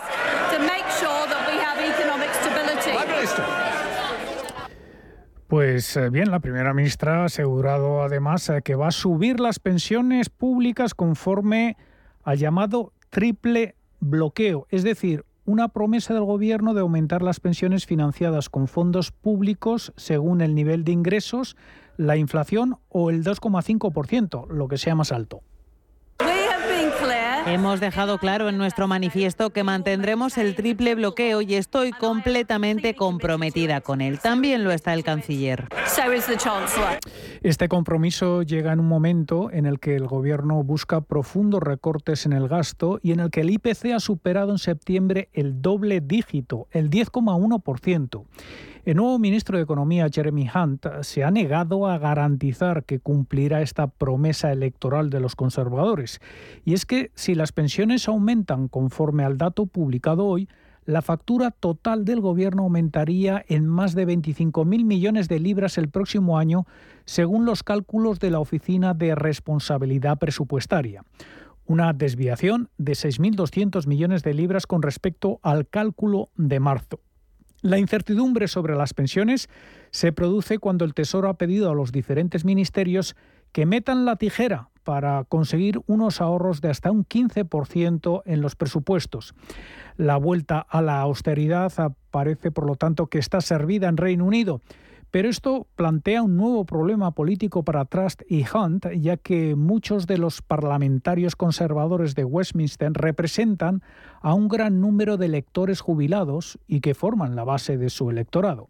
Pues 5.53 5.95
eh, 5.97 6.09
bien, 6.09 6.31
la 6.31 6.39
primera 6.39 6.73
ministra 6.73 7.21
ha 7.21 7.25
asegurado 7.25 8.01
además 8.01 8.49
eh, 8.49 8.63
que 8.63 8.73
va 8.73 8.87
a 8.87 8.91
subir 8.91 9.39
las 9.39 9.59
pensiones 9.59 10.29
públicas 10.29 10.95
conforme 10.95 11.77
al 12.23 12.39
llamado 12.39 12.91
triple 13.11 13.75
bloqueo, 13.99 14.65
es 14.71 14.81
decir, 14.81 15.25
una 15.45 15.67
promesa 15.67 16.15
del 16.15 16.23
gobierno 16.23 16.73
de 16.73 16.81
aumentar 16.81 17.21
las 17.21 17.39
pensiones 17.39 17.85
financiadas 17.85 18.49
con 18.49 18.67
fondos 18.67 19.11
públicos 19.11 19.93
según 19.95 20.41
el 20.41 20.55
nivel 20.55 20.83
de 20.83 20.93
ingresos, 20.93 21.55
la 21.97 22.17
inflación 22.17 22.77
o 22.89 23.11
el 23.11 23.23
2,5%, 23.23 24.47
lo 24.49 24.67
que 24.67 24.79
sea 24.79 24.95
más 24.95 25.11
alto. 25.11 25.43
Hemos 27.45 27.81
dejado 27.81 28.19
claro 28.19 28.47
en 28.47 28.57
nuestro 28.57 28.87
manifiesto 28.87 29.49
que 29.49 29.63
mantendremos 29.63 30.37
el 30.37 30.55
triple 30.55 30.95
bloqueo 30.95 31.41
y 31.41 31.55
estoy 31.55 31.91
completamente 31.91 32.95
comprometida 32.95 33.81
con 33.81 33.99
él. 33.99 34.19
También 34.19 34.63
lo 34.63 34.71
está 34.71 34.93
el 34.93 35.03
canciller. 35.03 35.67
Este 37.41 37.67
compromiso 37.67 38.43
llega 38.43 38.71
en 38.71 38.79
un 38.79 38.87
momento 38.87 39.51
en 39.51 39.65
el 39.65 39.81
que 39.81 39.97
el 39.97 40.07
gobierno 40.07 40.63
busca 40.63 41.01
profundos 41.01 41.61
recortes 41.61 42.25
en 42.25 42.31
el 42.31 42.47
gasto 42.47 42.99
y 43.03 43.11
en 43.11 43.19
el 43.19 43.29
que 43.29 43.41
el 43.41 43.49
IPC 43.49 43.91
ha 43.93 43.99
superado 43.99 44.51
en 44.51 44.57
septiembre 44.57 45.27
el 45.33 45.61
doble 45.61 45.99
dígito, 45.99 46.67
el 46.71 46.89
10,1%. 46.89 48.23
El 48.85 48.97
nuevo 48.97 49.17
ministro 49.17 49.57
de 49.57 49.63
Economía, 49.63 50.09
Jeremy 50.11 50.49
Hunt, 50.53 50.85
se 51.03 51.23
ha 51.23 51.31
negado 51.31 51.87
a 51.87 51.97
garantizar 51.97 52.83
que 52.83 52.99
cumplirá 52.99 53.61
esta 53.61 53.87
promesa 53.87 54.51
electoral 54.51 55.09
de 55.09 55.21
los 55.21 55.37
conservadores. 55.37 56.19
Y 56.65 56.73
es 56.73 56.85
que 56.85 57.09
si 57.15 57.33
las 57.33 57.53
pensiones 57.53 58.09
aumentan 58.09 58.67
conforme 58.67 59.23
al 59.23 59.37
dato 59.37 59.67
publicado 59.67 60.25
hoy, 60.25 60.49
la 60.83 61.01
factura 61.01 61.51
total 61.51 62.03
del 62.03 62.19
gobierno 62.19 62.63
aumentaría 62.63 63.45
en 63.47 63.67
más 63.67 63.95
de 63.95 64.05
25.000 64.05 64.83
millones 64.83 65.29
de 65.29 65.39
libras 65.39 65.77
el 65.77 65.87
próximo 65.87 66.37
año, 66.37 66.65
según 67.05 67.45
los 67.45 67.63
cálculos 67.63 68.19
de 68.19 68.31
la 68.31 68.41
Oficina 68.41 68.93
de 68.93 69.15
Responsabilidad 69.15 70.17
Presupuestaria. 70.17 71.05
Una 71.65 71.93
desviación 71.93 72.67
de 72.77 72.91
6.200 72.91 73.87
millones 73.87 74.23
de 74.23 74.33
libras 74.33 74.67
con 74.67 74.81
respecto 74.81 75.39
al 75.41 75.69
cálculo 75.69 76.31
de 76.35 76.59
marzo. 76.59 76.99
La 77.63 77.79
incertidumbre 77.79 78.49
sobre 78.49 78.75
las 78.75 78.93
pensiones 78.93 79.47
se 79.89 80.11
produce 80.11 80.59
cuando 80.59 80.83
el 80.83 80.93
Tesoro 80.93 81.29
ha 81.29 81.37
pedido 81.37 81.71
a 81.71 81.73
los 81.73 81.93
diferentes 81.93 82.43
ministerios 82.43 83.15
que 83.53 83.65
metan 83.65 84.03
la 84.03 84.17
tijera 84.17 84.67
para 84.83 85.23
conseguir 85.23 85.79
unos 85.87 86.19
ahorros 86.19 86.59
de 86.59 86.69
hasta 86.69 86.91
un 86.91 87.05
15% 87.05 88.21
en 88.25 88.41
los 88.41 88.57
presupuestos. 88.57 89.33
La 89.95 90.17
vuelta 90.17 90.59
a 90.59 90.81
la 90.81 90.99
austeridad 90.99 91.71
parece, 92.11 92.51
por 92.51 92.67
lo 92.67 92.75
tanto, 92.75 93.07
que 93.07 93.19
está 93.19 93.39
servida 93.39 93.87
en 93.87 93.95
Reino 93.95 94.25
Unido. 94.25 94.59
Pero 95.13 95.29
esto 95.29 95.67
plantea 95.75 96.23
un 96.23 96.37
nuevo 96.37 96.65
problema 96.65 97.11
político 97.11 97.61
para 97.61 97.85
Trust 97.85 98.23
y 98.27 98.45
Hunt, 98.51 98.87
ya 98.99 99.15
que 99.15 99.55
muchos 99.55 100.07
de 100.07 100.17
los 100.17 100.41
parlamentarios 100.41 101.35
conservadores 101.35 102.15
de 102.15 102.23
Westminster 102.23 102.91
representan 102.93 103.83
a 104.21 104.33
un 104.33 104.47
gran 104.47 104.81
número 104.81 105.17
de 105.17 105.27
electores 105.27 105.81
jubilados 105.81 106.57
y 106.65 106.79
que 106.81 106.95
forman 106.95 107.35
la 107.35 107.43
base 107.43 107.77
de 107.77 107.91
su 107.91 108.09
electorado. 108.09 108.69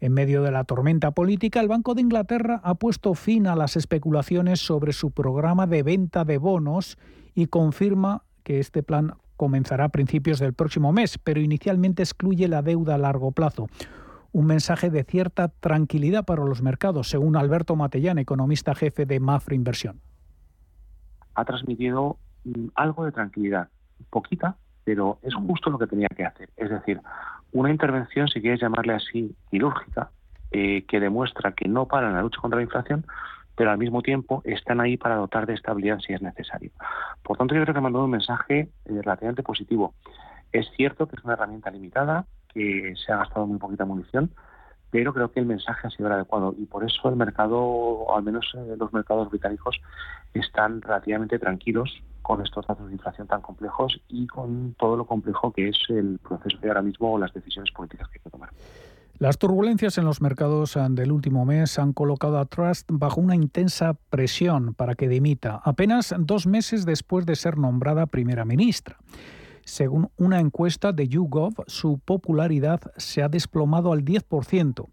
En 0.00 0.12
medio 0.12 0.42
de 0.42 0.50
la 0.50 0.64
tormenta 0.64 1.12
política, 1.12 1.60
el 1.60 1.68
Banco 1.68 1.94
de 1.94 2.02
Inglaterra 2.02 2.60
ha 2.64 2.74
puesto 2.74 3.14
fin 3.14 3.46
a 3.46 3.54
las 3.54 3.76
especulaciones 3.76 4.58
sobre 4.58 4.92
su 4.92 5.12
programa 5.12 5.68
de 5.68 5.84
venta 5.84 6.24
de 6.24 6.38
bonos 6.38 6.98
y 7.32 7.46
confirma 7.46 8.24
que 8.42 8.58
este 8.58 8.82
plan 8.82 9.12
comenzará 9.36 9.84
a 9.84 9.90
principios 9.90 10.40
del 10.40 10.52
próximo 10.52 10.92
mes, 10.92 11.16
pero 11.22 11.40
inicialmente 11.40 12.02
excluye 12.02 12.48
la 12.48 12.62
deuda 12.62 12.96
a 12.96 12.98
largo 12.98 13.30
plazo 13.30 13.68
un 14.36 14.44
mensaje 14.44 14.90
de 14.90 15.02
cierta 15.02 15.48
tranquilidad 15.48 16.26
para 16.26 16.44
los 16.44 16.60
mercados, 16.60 17.08
según 17.08 17.36
Alberto 17.36 17.74
Matellán, 17.74 18.18
economista 18.18 18.74
jefe 18.74 19.06
de 19.06 19.18
Mafre 19.18 19.56
Inversión. 19.56 20.02
Ha 21.34 21.46
transmitido 21.46 22.18
mm, 22.44 22.66
algo 22.74 23.06
de 23.06 23.12
tranquilidad, 23.12 23.70
poquita, 24.10 24.58
pero 24.84 25.18
es 25.22 25.34
justo 25.34 25.70
lo 25.70 25.78
que 25.78 25.86
tenía 25.86 26.08
que 26.14 26.26
hacer. 26.26 26.50
Es 26.58 26.68
decir, 26.68 27.00
una 27.52 27.70
intervención, 27.70 28.28
si 28.28 28.42
quieres 28.42 28.60
llamarle 28.60 28.92
así, 28.92 29.34
quirúrgica, 29.50 30.10
eh, 30.50 30.84
que 30.86 31.00
demuestra 31.00 31.52
que 31.52 31.66
no 31.66 31.86
paran 31.86 32.12
la 32.12 32.20
lucha 32.20 32.38
contra 32.38 32.58
la 32.58 32.64
inflación, 32.64 33.06
pero 33.54 33.70
al 33.70 33.78
mismo 33.78 34.02
tiempo 34.02 34.42
están 34.44 34.82
ahí 34.82 34.98
para 34.98 35.16
dotar 35.16 35.46
de 35.46 35.54
estabilidad 35.54 36.00
si 36.00 36.12
es 36.12 36.20
necesario. 36.20 36.72
Por 37.22 37.38
tanto, 37.38 37.54
yo 37.54 37.62
creo 37.62 37.72
que 37.72 37.78
ha 37.78 37.82
mandado 37.82 38.04
un 38.04 38.10
mensaje 38.10 38.58
eh, 38.60 38.68
relativamente 38.84 39.42
positivo. 39.42 39.94
Es 40.52 40.66
cierto 40.76 41.08
que 41.08 41.16
es 41.16 41.24
una 41.24 41.32
herramienta 41.32 41.70
limitada, 41.70 42.26
que 42.52 42.94
se 42.96 43.12
ha 43.12 43.18
gastado 43.18 43.46
muy 43.46 43.58
poquita 43.58 43.84
munición, 43.84 44.30
pero 44.90 45.12
creo 45.12 45.30
que 45.30 45.40
el 45.40 45.46
mensaje 45.46 45.86
ha 45.86 45.90
sido 45.90 46.06
el 46.06 46.14
adecuado 46.14 46.54
y 46.58 46.66
por 46.66 46.84
eso 46.84 47.08
el 47.08 47.16
mercado, 47.16 47.58
o 47.58 48.16
al 48.16 48.22
menos 48.22 48.46
eh, 48.54 48.76
los 48.78 48.92
mercados 48.92 49.28
británicos, 49.30 49.80
están 50.32 50.80
relativamente 50.80 51.38
tranquilos 51.38 52.02
con 52.22 52.42
estos 52.42 52.66
datos 52.66 52.88
de 52.88 52.94
inflación 52.94 53.26
tan 53.26 53.40
complejos 53.40 54.00
y 54.08 54.26
con 54.26 54.74
todo 54.78 54.96
lo 54.96 55.06
complejo 55.06 55.52
que 55.52 55.68
es 55.68 55.78
el 55.88 56.18
proceso 56.18 56.58
de 56.58 56.68
ahora 56.68 56.82
mismo 56.82 57.12
o 57.12 57.18
las 57.18 57.32
decisiones 57.32 57.72
políticas 57.72 58.08
que 58.08 58.18
hay 58.18 58.22
que 58.24 58.30
tomar. 58.30 58.50
Las 59.18 59.38
turbulencias 59.38 59.96
en 59.96 60.04
los 60.04 60.20
mercados 60.20 60.76
del 60.90 61.10
último 61.10 61.46
mes 61.46 61.78
han 61.78 61.94
colocado 61.94 62.38
a 62.38 62.44
Trust 62.44 62.90
bajo 62.92 63.20
una 63.20 63.34
intensa 63.34 63.94
presión 64.10 64.74
para 64.74 64.94
que 64.94 65.08
dimita, 65.08 65.60
apenas 65.64 66.14
dos 66.18 66.46
meses 66.46 66.84
después 66.84 67.24
de 67.24 67.34
ser 67.34 67.56
nombrada 67.56 68.06
primera 68.06 68.44
ministra. 68.44 68.98
Según 69.66 70.10
una 70.16 70.38
encuesta 70.38 70.92
de 70.92 71.08
YouGov, 71.08 71.64
su 71.66 71.98
popularidad 71.98 72.80
se 72.98 73.24
ha 73.24 73.28
desplomado 73.28 73.92
al 73.92 74.04
10%. 74.04 74.86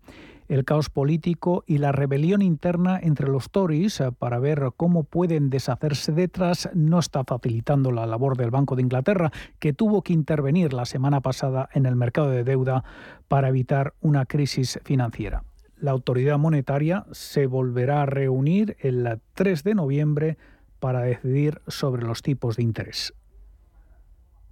El 0.48 0.66
caos 0.66 0.90
político 0.90 1.64
y 1.68 1.78
la 1.78 1.92
rebelión 1.92 2.42
interna 2.42 3.00
entre 3.00 3.28
los 3.28 3.52
Tories 3.52 4.02
eh, 4.02 4.12
para 4.12 4.40
ver 4.40 4.72
cómo 4.76 5.04
pueden 5.04 5.52
deshacerse 5.52 6.12
detrás 6.12 6.72
no 6.74 6.98
está 6.98 7.24
facilitando 7.24 7.92
la 7.92 8.08
labor 8.08 8.36
del 8.36 8.50
Banco 8.50 8.76
de 8.76 8.82
Inglaterra, 8.82 9.32
que 9.60 9.74
tuvo 9.74 10.02
que 10.02 10.14
intervenir 10.14 10.74
la 10.74 10.86
semana 10.86 11.22
pasada 11.22 11.70
en 11.74 11.86
el 11.86 11.96
mercado 11.96 12.32
de 12.32 12.44
deuda 12.44 12.84
para 13.28 13.50
evitar 13.50 13.94
una 14.02 14.26
crisis 14.26 14.80
financiera. 14.84 15.44
La 15.78 15.92
autoridad 15.92 16.40
monetaria 16.40 17.06
se 17.12 17.46
volverá 17.46 18.02
a 18.02 18.08
reunir 18.08 18.76
el 18.80 19.22
3 19.36 19.64
de 19.64 19.76
noviembre 19.76 20.38
para 20.80 21.02
decidir 21.02 21.62
sobre 21.68 22.08
los 22.08 22.24
tipos 22.24 22.58
de 22.58 22.64
interés. 22.64 23.14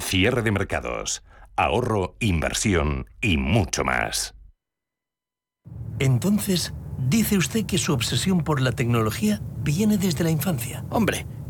Cierre 0.01 0.41
de 0.41 0.51
mercados, 0.51 1.23
ahorro, 1.55 2.15
inversión 2.19 3.05
y 3.21 3.37
mucho 3.37 3.83
más. 3.83 4.33
Entonces, 5.99 6.73
dice 6.97 7.37
usted 7.37 7.65
que 7.65 7.77
su 7.77 7.93
obsesión 7.93 8.43
por 8.43 8.61
la 8.61 8.71
tecnología 8.71 9.41
viene 9.63 9.97
desde 9.97 10.23
la 10.23 10.31
infancia. 10.31 10.83
Hombre, 10.89 11.27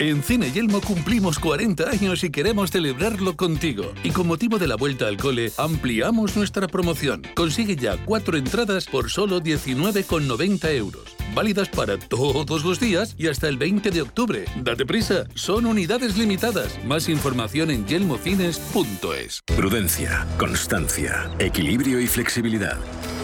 En 0.00 0.22
Cine 0.22 0.52
Yelmo 0.52 0.80
cumplimos 0.80 1.40
40 1.40 1.90
años 1.90 2.22
y 2.22 2.30
queremos 2.30 2.70
celebrarlo 2.70 3.36
contigo. 3.36 3.92
Y 4.04 4.10
con 4.10 4.28
motivo 4.28 4.56
de 4.56 4.68
la 4.68 4.76
vuelta 4.76 5.08
al 5.08 5.16
cole, 5.16 5.50
ampliamos 5.56 6.36
nuestra 6.36 6.68
promoción. 6.68 7.22
Consigue 7.34 7.74
ya 7.74 7.96
cuatro 8.04 8.36
entradas 8.36 8.86
por 8.86 9.10
solo 9.10 9.40
19,90 9.40 10.72
euros. 10.76 11.16
Válidas 11.34 11.68
para 11.68 11.98
todos 11.98 12.64
los 12.64 12.78
días 12.78 13.16
y 13.18 13.26
hasta 13.26 13.48
el 13.48 13.58
20 13.58 13.90
de 13.90 14.02
octubre. 14.02 14.44
Date 14.62 14.86
prisa, 14.86 15.24
son 15.34 15.66
unidades 15.66 16.16
limitadas. 16.16 16.78
Más 16.84 17.08
información 17.08 17.72
en 17.72 17.84
yelmocines.es. 17.84 19.42
Prudencia, 19.46 20.28
constancia, 20.38 21.28
equilibrio 21.40 21.98
y 21.98 22.06
flexibilidad. 22.06 22.78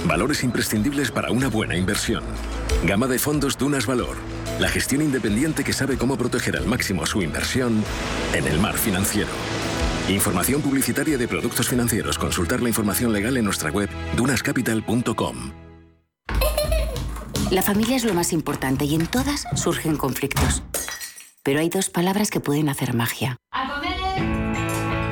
Valores 0.08 0.42
imprescindibles 0.42 1.12
para 1.12 1.30
una 1.30 1.46
buena 1.46 1.76
inversión. 1.76 2.24
Gama 2.84 3.06
de 3.06 3.20
fondos 3.20 3.56
Dunas 3.56 3.86
Valor 3.86 4.33
la 4.60 4.68
gestión 4.68 5.02
independiente 5.02 5.64
que 5.64 5.72
sabe 5.72 5.96
cómo 5.96 6.16
proteger 6.16 6.56
al 6.56 6.66
máximo 6.66 7.06
su 7.06 7.22
inversión 7.22 7.84
en 8.32 8.46
el 8.46 8.58
mar 8.58 8.76
financiero. 8.76 9.30
Información 10.08 10.60
publicitaria 10.60 11.16
de 11.16 11.26
productos 11.26 11.68
financieros. 11.68 12.18
Consultar 12.18 12.62
la 12.62 12.68
información 12.68 13.12
legal 13.12 13.36
en 13.36 13.44
nuestra 13.44 13.70
web 13.70 13.88
dunascapital.com. 14.16 15.52
La 17.50 17.62
familia 17.62 17.96
es 17.96 18.04
lo 18.04 18.14
más 18.14 18.32
importante 18.32 18.84
y 18.84 18.94
en 18.94 19.06
todas 19.06 19.44
surgen 19.54 19.96
conflictos. 19.96 20.62
Pero 21.42 21.60
hay 21.60 21.68
dos 21.68 21.90
palabras 21.90 22.30
que 22.30 22.40
pueden 22.40 22.68
hacer 22.68 22.94
magia. 22.94 23.36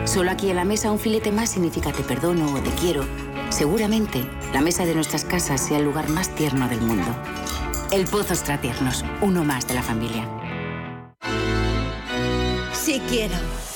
Solo 0.05 0.31
aquí 0.31 0.51
en 0.51 0.57
la 0.57 0.65
mesa 0.65 0.91
un 0.91 0.99
filete 0.99 1.31
más 1.33 1.51
significa 1.51 1.93
te 1.93 2.03
perdono 2.03 2.53
o 2.53 2.61
te 2.61 2.71
quiero. 2.71 3.05
Seguramente 3.51 4.25
la 4.53 4.61
mesa 4.61 4.85
de 4.85 4.95
nuestras 4.95 5.25
casas 5.25 5.61
sea 5.67 5.79
el 5.79 5.85
lugar 5.85 6.09
más 6.09 6.35
tierno 6.35 6.69
del 6.69 6.81
mundo. 6.81 7.15
El 7.93 8.07
Pozo 8.07 8.33
Extratiernos, 8.33 9.05
uno 9.21 9.45
más 9.45 9.69
de 9.69 9.75
la 9.75 9.83
familia. 9.83 10.27
Si 12.73 12.99
quiero. 13.01 13.35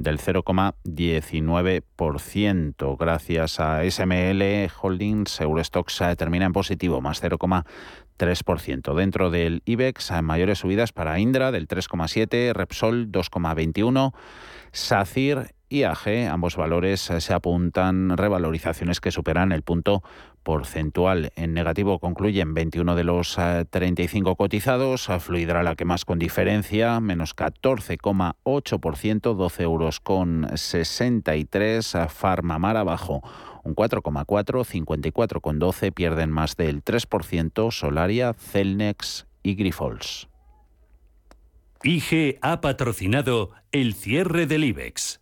del 0.02 0.18
0,19%. 0.18 2.96
Gracias 2.98 3.60
a 3.60 3.88
SML 3.88 4.68
Holdings, 4.80 5.40
Eurostox 5.40 6.02
termina 6.18 6.46
en 6.46 6.52
positivo, 6.52 7.00
más 7.00 7.22
0,3%. 7.22 8.94
Dentro 8.94 9.30
del 9.30 9.62
IBEX, 9.64 10.10
mayores 10.22 10.58
subidas 10.58 10.92
para 10.92 11.18
Indra 11.18 11.50
del 11.52 11.68
3,7%, 11.68 12.52
Repsol 12.52 13.12
2,21%, 13.12 14.12
SACIR 14.72 15.54
IAG. 15.72 16.28
Ambos 16.30 16.56
valores 16.56 17.10
eh, 17.10 17.20
se 17.20 17.32
apuntan 17.32 18.16
revalorizaciones 18.16 19.00
que 19.00 19.10
superan 19.10 19.52
el 19.52 19.62
punto 19.62 20.02
porcentual. 20.42 21.32
En 21.36 21.54
negativo 21.54 21.98
concluyen 21.98 22.52
21 22.52 22.94
de 22.94 23.04
los 23.04 23.38
35 23.70 24.30
eh, 24.30 24.36
cotizados. 24.36 25.08
Fluidra 25.20 25.62
la 25.62 25.74
que 25.74 25.84
más 25.84 26.04
con 26.04 26.18
diferencia, 26.18 27.00
menos 27.00 27.34
14,8%, 27.34 29.34
12 29.34 29.62
euros 29.62 30.00
con 30.00 30.48
63. 30.54 31.96
Farmamar 32.08 32.76
abajo 32.76 33.22
un 33.64 33.74
4,4, 33.74 34.64
54,12 34.64 35.92
pierden 35.92 36.30
más 36.30 36.56
del 36.56 36.84
3%, 36.84 37.70
Solaria, 37.70 38.34
Celnex 38.34 39.26
y 39.42 39.54
Grifols. 39.54 40.28
IG 41.84 42.38
ha 42.42 42.60
patrocinado 42.60 43.50
el 43.72 43.94
cierre 43.94 44.46
del 44.46 44.64
IBEX. 44.64 45.21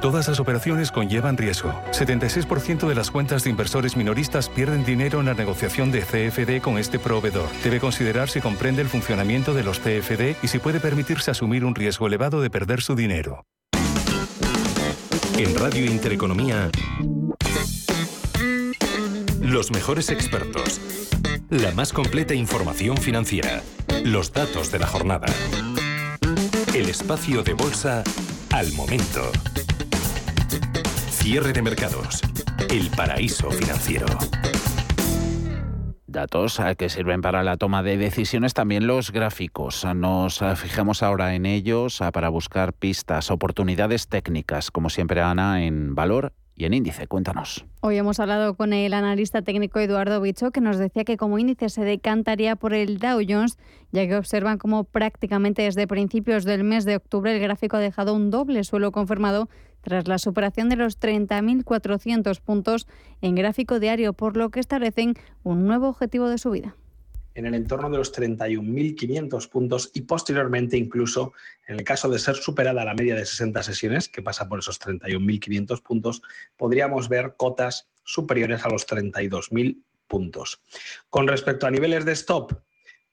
Todas 0.00 0.28
las 0.28 0.40
operaciones 0.40 0.90
conllevan 0.90 1.36
riesgo. 1.36 1.74
76% 1.92 2.88
de 2.88 2.94
las 2.94 3.10
cuentas 3.10 3.44
de 3.44 3.50
inversores 3.50 3.98
minoristas 3.98 4.48
pierden 4.48 4.82
dinero 4.82 5.20
en 5.20 5.26
la 5.26 5.34
negociación 5.34 5.92
de 5.92 6.00
CFD 6.00 6.62
con 6.62 6.78
este 6.78 6.98
proveedor. 6.98 7.50
Debe 7.62 7.80
considerar 7.80 8.30
si 8.30 8.40
comprende 8.40 8.80
el 8.80 8.88
funcionamiento 8.88 9.52
de 9.52 9.62
los 9.62 9.78
CFD 9.78 10.36
y 10.42 10.48
si 10.48 10.58
puede 10.58 10.80
permitirse 10.80 11.30
asumir 11.30 11.66
un 11.66 11.74
riesgo 11.74 12.06
elevado 12.06 12.40
de 12.40 12.48
perder 12.48 12.80
su 12.80 12.94
dinero. 12.94 13.44
En 15.36 15.54
Radio 15.54 15.84
Intereconomía, 15.84 16.70
los 19.42 19.70
mejores 19.70 20.08
expertos, 20.08 20.80
la 21.50 21.72
más 21.72 21.92
completa 21.92 22.34
información 22.34 22.96
financiera, 22.96 23.62
los 24.02 24.32
datos 24.32 24.72
de 24.72 24.78
la 24.78 24.86
jornada, 24.86 25.26
el 26.74 26.88
espacio 26.88 27.42
de 27.42 27.52
bolsa 27.52 28.02
al 28.50 28.72
momento. 28.72 29.30
Cierre 31.22 31.52
de 31.52 31.60
mercados. 31.60 32.22
El 32.70 32.88
paraíso 32.96 33.50
financiero. 33.50 34.06
Datos 36.06 36.58
que 36.78 36.88
sirven 36.88 37.20
para 37.20 37.42
la 37.42 37.58
toma 37.58 37.82
de 37.82 37.98
decisiones, 37.98 38.54
también 38.54 38.86
los 38.86 39.12
gráficos. 39.12 39.86
Nos 39.94 40.42
fijamos 40.56 41.02
ahora 41.02 41.34
en 41.34 41.44
ellos 41.44 42.00
para 42.14 42.30
buscar 42.30 42.72
pistas, 42.72 43.30
oportunidades 43.30 44.08
técnicas, 44.08 44.70
como 44.70 44.88
siempre 44.88 45.20
Ana, 45.20 45.62
en 45.62 45.94
valor 45.94 46.32
y 46.56 46.64
en 46.64 46.72
índice. 46.72 47.06
Cuéntanos. 47.06 47.66
Hoy 47.80 47.98
hemos 47.98 48.18
hablado 48.18 48.54
con 48.54 48.72
el 48.72 48.94
analista 48.94 49.42
técnico 49.42 49.78
Eduardo 49.78 50.22
Bicho, 50.22 50.50
que 50.50 50.62
nos 50.62 50.78
decía 50.78 51.04
que 51.04 51.18
como 51.18 51.38
índice 51.38 51.68
se 51.68 51.84
decantaría 51.84 52.56
por 52.56 52.72
el 52.72 52.98
Dow 52.98 53.20
Jones, 53.26 53.58
ya 53.92 54.06
que 54.06 54.16
observan 54.16 54.56
como 54.56 54.84
prácticamente 54.84 55.62
desde 55.62 55.86
principios 55.86 56.44
del 56.44 56.64
mes 56.64 56.86
de 56.86 56.96
octubre 56.96 57.34
el 57.34 57.40
gráfico 57.40 57.76
ha 57.76 57.80
dejado 57.80 58.14
un 58.14 58.30
doble 58.30 58.64
suelo 58.64 58.90
confirmado 58.90 59.50
tras 59.80 60.08
la 60.08 60.18
superación 60.18 60.68
de 60.68 60.76
los 60.76 60.98
30.400 60.98 62.40
puntos 62.40 62.86
en 63.20 63.34
gráfico 63.34 63.80
diario, 63.80 64.12
por 64.12 64.36
lo 64.36 64.50
que 64.50 64.60
establecen 64.60 65.14
un 65.42 65.66
nuevo 65.66 65.88
objetivo 65.88 66.28
de 66.28 66.38
subida 66.38 66.76
en 67.34 67.46
el 67.46 67.54
entorno 67.54 67.90
de 67.90 67.98
los 67.98 68.12
31.500 68.12 69.48
puntos 69.48 69.90
y 69.94 70.02
posteriormente 70.02 70.76
incluso 70.76 71.32
en 71.66 71.76
el 71.76 71.84
caso 71.84 72.08
de 72.08 72.18
ser 72.18 72.36
superada 72.36 72.84
la 72.84 72.94
media 72.94 73.14
de 73.14 73.24
60 73.24 73.62
sesiones, 73.62 74.08
que 74.08 74.22
pasa 74.22 74.48
por 74.48 74.58
esos 74.58 74.80
31.500 74.80 75.82
puntos, 75.82 76.22
podríamos 76.56 77.08
ver 77.08 77.34
cotas 77.36 77.88
superiores 78.04 78.64
a 78.64 78.68
los 78.68 78.86
32.000 78.86 79.82
puntos. 80.06 80.60
Con 81.08 81.28
respecto 81.28 81.66
a 81.66 81.70
niveles 81.70 82.04
de 82.04 82.12
stop, 82.12 82.52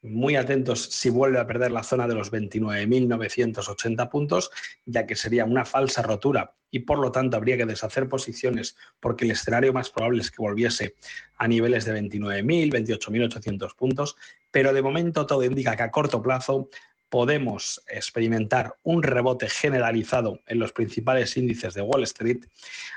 muy 0.02 0.36
atentos 0.36 0.84
si 0.84 1.10
vuelve 1.10 1.40
a 1.40 1.48
perder 1.48 1.72
la 1.72 1.84
zona 1.84 2.08
de 2.08 2.16
los 2.16 2.32
29.980 2.32 4.10
puntos, 4.10 4.52
ya 4.86 5.06
que 5.06 5.16
sería 5.16 5.46
una 5.46 5.66
falsa 5.66 6.02
rotura 6.02 6.54
y 6.70 6.80
por 6.80 7.00
lo 7.00 7.12
tanto 7.12 7.38
habría 7.38 7.58
que 7.58 7.66
deshacer 7.66 8.10
posiciones 8.10 8.76
porque 9.00 9.26
el 9.26 9.32
escenario 9.32 9.74
más 9.74 9.90
probable 9.90 10.22
es 10.22 10.32
que 10.32 10.42
volviese 10.42 10.96
a 11.38 11.48
niveles 11.48 11.86
de 11.86 12.00
29.000, 12.00 12.72
28.800 12.72 13.76
puntos, 13.76 14.16
pero 14.52 14.74
de 14.74 14.82
momento 14.82 15.26
todo 15.26 15.44
indica 15.44 15.76
que 15.76 15.84
a 15.84 15.92
corto 15.92 16.22
plazo 16.22 16.70
podemos 17.10 17.82
experimentar 17.88 18.76
un 18.84 19.02
rebote 19.02 19.48
generalizado 19.48 20.42
en 20.46 20.60
los 20.60 20.74
principales 20.74 21.38
índices 21.38 21.74
de 21.74 21.82
Wall 21.82 22.04
Street, 22.04 22.46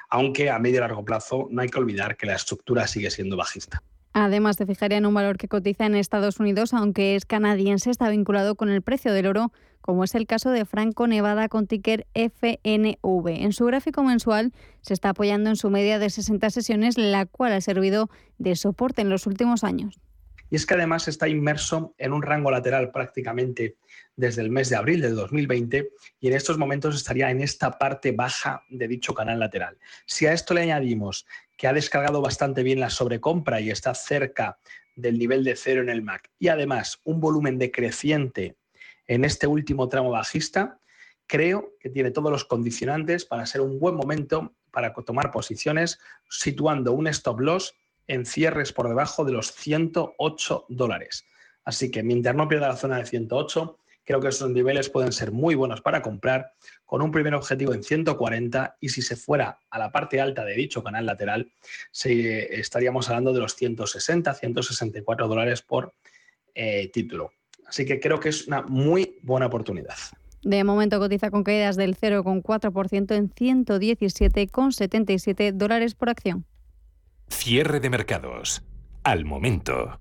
aunque 0.09 0.51
a 0.51 0.59
medio 0.59 0.79
y 0.79 0.81
largo 0.81 1.05
plazo 1.05 1.47
no 1.51 1.63
hay 1.63 1.69
que 1.69 1.79
olvidar 1.79 2.17
que 2.17 2.27
la 2.27 2.35
estructura 2.35 2.89
sigue 2.89 3.11
siendo 3.11 3.37
bajista. 3.37 3.83
Además, 4.13 4.57
se 4.57 4.67
fijaría 4.67 4.99
en 4.99 5.07
un 5.07 5.15
valor 5.15 5.37
que 5.37 5.49
cotiza 5.49 5.87
en 5.87 5.95
Estados 5.95 6.41
Unidos, 6.41 6.75
aunque 6.75 7.15
es 7.15 7.27
canadiense, 7.27 7.91
está 7.91 8.09
vinculado 8.09 8.57
con 8.57 8.69
el 8.69 8.83
precio 8.83 9.13
del 9.13 9.27
oro, 9.27 9.53
como 9.81 10.05
es 10.05 10.15
el 10.15 10.27
caso 10.27 10.51
de 10.51 10.65
Franco 10.65 11.07
Nevada 11.07 11.49
con 11.49 11.67
ticker 11.67 12.07
FNV. 12.15 13.29
En 13.29 13.53
su 13.53 13.65
gráfico 13.67 14.03
mensual 14.03 14.53
se 14.81 14.95
está 14.95 15.11
apoyando 15.11 15.49
en 15.51 15.57
su 15.57 15.71
media 15.71 15.99
de 15.99 16.11
60 16.11 16.51
sesiones, 16.51 16.99
la 16.99 17.27
cual 17.27 17.53
ha 17.53 17.61
servido 17.61 18.11
de 18.39 18.57
soporte 18.57 19.03
en 19.03 19.11
los 19.11 19.27
últimos 19.27 19.65
años. 19.65 20.01
Y 20.51 20.57
es 20.57 20.67
que 20.67 20.75
además 20.75 21.07
está 21.07 21.29
inmerso 21.29 21.95
en 21.97 22.13
un 22.13 22.23
rango 22.23 22.51
lateral 22.51 22.91
prácticamente 22.91 23.77
desde 24.17 24.43
el 24.43 24.51
mes 24.51 24.69
de 24.69 24.77
abril 24.77 25.01
de 25.01 25.11
2020 25.11 25.91
y 26.19 26.27
en 26.27 26.35
estos 26.35 26.59
momentos 26.59 26.97
estaría 26.97 27.31
en 27.31 27.41
esta 27.41 27.79
parte 27.79 28.11
baja 28.11 28.65
de 28.69 28.89
dicho 28.89 29.15
canal 29.15 29.39
lateral. 29.39 29.79
Si 30.07 30.27
a 30.27 30.33
esto 30.33 30.53
le 30.53 30.63
añadimos 30.63 31.25
que 31.61 31.69
ha 31.69 31.75
descargado 31.75 32.23
bastante 32.23 32.63
bien 32.63 32.81
la 32.81 32.89
sobrecompra 32.89 33.61
y 33.61 33.69
está 33.69 33.95
cerca 33.95 34.57
del 34.97 35.19
nivel 35.19 35.45
de 35.45 35.57
cero 35.57 35.83
en 35.83 35.91
el 35.91 36.01
MAC, 36.01 36.31
y 36.39 36.49
además 36.49 37.03
un 37.05 37.21
volumen 37.21 37.59
decreciente 37.59 38.57
en 39.07 39.27
este 39.27 39.47
último 39.47 39.87
tramo 39.91 40.09
bajista, 40.09 40.81
creo 41.27 41.75
que 41.79 41.91
tiene 41.91 42.13
todos 42.13 42.33
los 42.33 42.47
condicionantes 42.47 43.27
para 43.27 43.45
ser 43.45 43.61
un 43.61 43.79
buen 43.79 43.95
momento 43.95 44.55
para 44.71 44.95
tomar 44.95 45.31
posiciones, 45.31 45.99
situando 46.31 46.95
un 46.95 47.09
stop 47.09 47.41
loss 47.41 47.75
en 48.07 48.25
cierres 48.25 48.73
por 48.73 48.89
debajo 48.89 49.27
de 49.27 49.33
los 49.33 49.53
108 49.53 50.65
dólares. 50.71 51.27
Así 51.65 51.91
que 51.91 52.03
mientras 52.03 52.35
no 52.35 52.49
pierda 52.49 52.69
la 52.69 52.77
zona 52.77 52.97
de 52.97 53.05
108, 53.05 53.80
Creo 54.11 54.21
que 54.21 54.27
esos 54.27 54.51
niveles 54.51 54.91
pueden 54.91 55.13
ser 55.13 55.31
muy 55.31 55.55
buenos 55.55 55.83
para 55.83 56.03
comprar 56.03 56.55
con 56.85 57.01
un 57.01 57.13
primer 57.13 57.33
objetivo 57.33 57.75
en 57.75 57.85
140 57.85 58.79
y 58.81 58.89
si 58.89 59.03
se 59.03 59.15
fuera 59.15 59.61
a 59.71 59.79
la 59.79 59.93
parte 59.93 60.21
alta 60.21 60.45
de 60.45 60.57
dicho 60.57 60.83
canal 60.83 61.07
lateral, 61.07 61.53
estaríamos 61.93 63.09
hablando 63.09 63.33
de 63.33 63.39
los 63.39 63.55
160, 63.55 64.35
164 64.35 65.29
dólares 65.29 65.63
por 65.63 65.95
eh, 66.57 66.91
título. 66.93 67.31
Así 67.69 67.85
que 67.85 68.01
creo 68.01 68.19
que 68.19 68.31
es 68.31 68.49
una 68.49 68.63
muy 68.63 69.21
buena 69.23 69.47
oportunidad. 69.47 69.95
De 70.43 70.65
momento 70.65 70.99
cotiza 70.99 71.31
con 71.31 71.45
caídas 71.45 71.77
del 71.77 71.97
0,4% 71.97 73.15
en 73.15 73.33
117,77 73.33 75.53
dólares 75.53 75.95
por 75.95 76.11
acción. 76.11 76.47
Cierre 77.29 77.79
de 77.79 77.91
mercados. 77.91 78.65
Al 79.05 79.25
momento. 79.25 80.01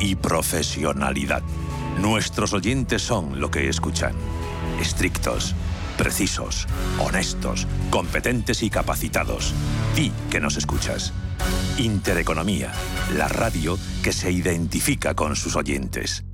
y 0.00 0.16
profesionalidad. 0.16 1.42
Nuestros 2.00 2.52
oyentes 2.52 3.02
son 3.02 3.40
lo 3.40 3.50
que 3.50 3.68
escuchan. 3.68 4.14
Estrictos, 4.80 5.54
precisos, 5.98 6.66
honestos, 6.98 7.66
competentes 7.90 8.62
y 8.62 8.70
capacitados. 8.70 9.52
Di 9.94 10.10
que 10.30 10.40
nos 10.40 10.56
escuchas. 10.56 11.12
Intereconomía, 11.78 12.72
la 13.16 13.28
radio 13.28 13.78
que 14.02 14.12
se 14.12 14.32
identifica 14.32 15.14
con 15.14 15.36
sus 15.36 15.56
oyentes. 15.56 16.24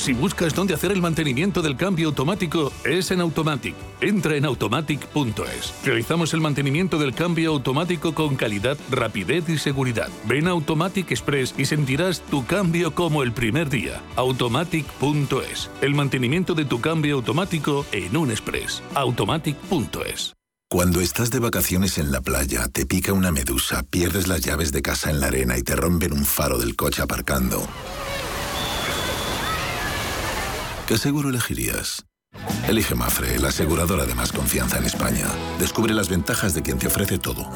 Si 0.00 0.14
buscas 0.14 0.54
dónde 0.54 0.72
hacer 0.72 0.92
el 0.92 1.02
mantenimiento 1.02 1.60
del 1.60 1.76
cambio 1.76 2.08
automático, 2.08 2.72
es 2.84 3.10
en 3.10 3.20
Automatic. 3.20 3.74
Entra 4.00 4.34
en 4.34 4.46
automatic.es. 4.46 5.74
Realizamos 5.84 6.32
el 6.32 6.40
mantenimiento 6.40 6.98
del 6.98 7.14
cambio 7.14 7.50
automático 7.50 8.14
con 8.14 8.34
calidad, 8.34 8.78
rapidez 8.90 9.46
y 9.50 9.58
seguridad. 9.58 10.08
Ven 10.24 10.48
a 10.48 10.52
Automatic 10.52 11.10
Express 11.10 11.54
y 11.58 11.66
sentirás 11.66 12.22
tu 12.22 12.46
cambio 12.46 12.94
como 12.94 13.22
el 13.22 13.32
primer 13.32 13.68
día. 13.68 14.00
Automatic.es. 14.16 15.68
El 15.82 15.94
mantenimiento 15.94 16.54
de 16.54 16.64
tu 16.64 16.80
cambio 16.80 17.16
automático 17.16 17.84
en 17.92 18.16
un 18.16 18.30
Express. 18.30 18.82
Automatic.es. 18.94 20.32
Cuando 20.70 21.02
estás 21.02 21.30
de 21.30 21.40
vacaciones 21.40 21.98
en 21.98 22.10
la 22.10 22.22
playa, 22.22 22.68
te 22.68 22.86
pica 22.86 23.12
una 23.12 23.32
medusa, 23.32 23.82
pierdes 23.82 24.28
las 24.28 24.40
llaves 24.40 24.72
de 24.72 24.80
casa 24.80 25.10
en 25.10 25.20
la 25.20 25.26
arena 25.26 25.58
y 25.58 25.62
te 25.62 25.76
rompen 25.76 26.14
un 26.14 26.24
faro 26.24 26.56
del 26.58 26.74
coche 26.74 27.02
aparcando. 27.02 27.68
¿Qué 30.90 30.98
seguro 30.98 31.28
elegirías? 31.28 32.04
Elige 32.66 32.96
Mafre, 32.96 33.38
la 33.38 33.50
aseguradora 33.50 34.06
de 34.06 34.16
más 34.16 34.32
confianza 34.32 34.76
en 34.76 34.86
España. 34.86 35.28
Descubre 35.60 35.94
las 35.94 36.08
ventajas 36.08 36.52
de 36.52 36.62
quien 36.62 36.80
te 36.80 36.88
ofrece 36.88 37.16
todo. 37.16 37.48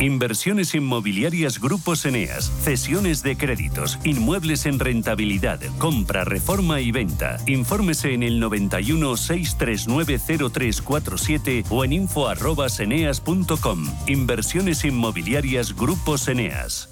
Inversiones 0.00 0.74
inmobiliarias 0.74 1.58
Grupos 1.58 2.04
Eneas, 2.04 2.52
cesiones 2.62 3.22
de 3.22 3.38
créditos, 3.38 3.98
inmuebles 4.04 4.66
en 4.66 4.80
rentabilidad, 4.80 5.60
compra, 5.78 6.24
reforma 6.24 6.82
y 6.82 6.92
venta. 6.92 7.38
Infórmese 7.46 8.12
en 8.12 8.22
el 8.22 8.38
91 8.38 9.16
639 9.16 10.18
0347 10.52 11.64
o 11.70 11.86
en 11.86 11.94
info@eneas.com. 11.94 13.86
Inversiones 14.08 14.84
inmobiliarias 14.84 15.74
Grupos 15.74 16.28
Eneas. 16.28 16.91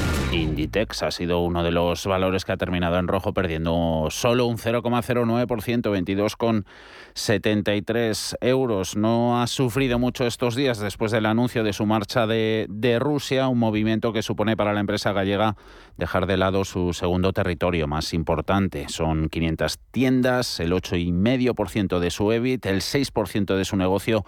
Inditex 0.33 1.03
ha 1.03 1.11
sido 1.11 1.41
uno 1.41 1.61
de 1.61 1.71
los 1.71 2.05
valores 2.05 2.45
que 2.45 2.53
ha 2.53 2.57
terminado 2.57 2.97
en 2.97 3.07
rojo, 3.07 3.33
perdiendo 3.33 4.07
solo 4.09 4.45
un 4.45 4.57
0,09%, 4.57 5.45
22,73 5.45 8.35
euros. 8.39 8.95
No 8.95 9.41
ha 9.41 9.47
sufrido 9.47 9.99
mucho 9.99 10.25
estos 10.25 10.55
días 10.55 10.79
después 10.79 11.11
del 11.11 11.25
anuncio 11.25 11.65
de 11.65 11.73
su 11.73 11.85
marcha 11.85 12.27
de, 12.27 12.65
de 12.69 12.97
Rusia, 12.99 13.49
un 13.49 13.59
movimiento 13.59 14.13
que 14.13 14.21
supone 14.21 14.55
para 14.55 14.71
la 14.73 14.79
empresa 14.79 15.11
gallega 15.11 15.57
dejar 15.97 16.27
de 16.27 16.37
lado 16.37 16.63
su 16.63 16.93
segundo 16.93 17.33
territorio 17.33 17.87
más 17.87 18.13
importante. 18.13 18.85
Son 18.87 19.27
500 19.27 19.79
tiendas, 19.91 20.61
el 20.61 20.71
8,5% 20.71 21.99
de 21.99 22.09
su 22.09 22.31
EBIT, 22.31 22.65
el 22.67 22.79
6% 22.81 23.57
de 23.57 23.65
su 23.65 23.75
negocio 23.75 24.23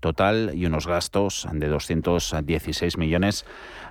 total 0.00 0.52
y 0.54 0.66
unos 0.66 0.86
gastos 0.86 1.46
de 1.52 1.68
216 1.68 2.98
millones 2.98 3.44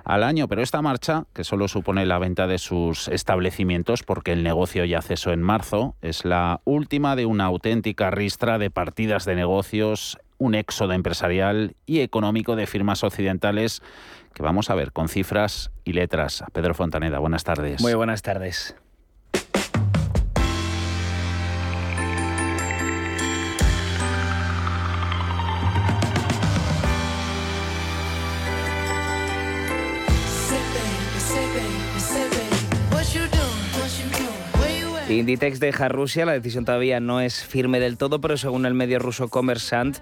al 0.04 0.22
año. 0.22 0.48
Pero 0.48 0.62
esta 0.62 0.82
marcha, 0.82 1.24
que 1.32 1.44
solo 1.44 1.68
supone 1.68 2.06
la 2.06 2.18
venta 2.18 2.46
de 2.46 2.58
sus 2.58 3.08
establecimientos, 3.08 4.02
porque 4.02 4.32
el 4.32 4.42
negocio 4.42 4.84
ya 4.84 5.02
cesó 5.02 5.32
en 5.32 5.42
marzo, 5.42 5.94
es 6.02 6.24
la 6.24 6.60
última 6.64 7.16
de 7.16 7.26
una 7.26 7.44
auténtica 7.44 8.10
ristra 8.10 8.58
de 8.58 8.70
partidas 8.70 9.24
de 9.24 9.34
negocios, 9.34 10.18
un 10.38 10.54
éxodo 10.54 10.92
empresarial 10.92 11.74
y 11.84 12.00
económico 12.00 12.56
de 12.56 12.66
firmas 12.66 13.04
occidentales 13.04 13.82
que 14.34 14.42
vamos 14.42 14.70
a 14.70 14.74
ver 14.74 14.92
con 14.92 15.08
cifras 15.08 15.72
y 15.84 15.92
letras. 15.92 16.44
Pedro 16.52 16.74
Fontaneda, 16.74 17.18
buenas 17.18 17.44
tardes. 17.44 17.80
Muy 17.80 17.94
buenas 17.94 18.22
tardes. 18.22 18.76
Inditex 35.16 35.58
deja 35.58 35.88
Rusia, 35.88 36.26
la 36.26 36.32
decisión 36.32 36.64
todavía 36.64 37.00
no 37.00 37.20
es 37.20 37.42
firme 37.42 37.80
del 37.80 37.96
todo, 37.96 38.20
pero 38.20 38.36
según 38.36 38.66
el 38.66 38.74
medio 38.74 38.98
ruso 38.98 39.28
Kommersant, 39.28 39.98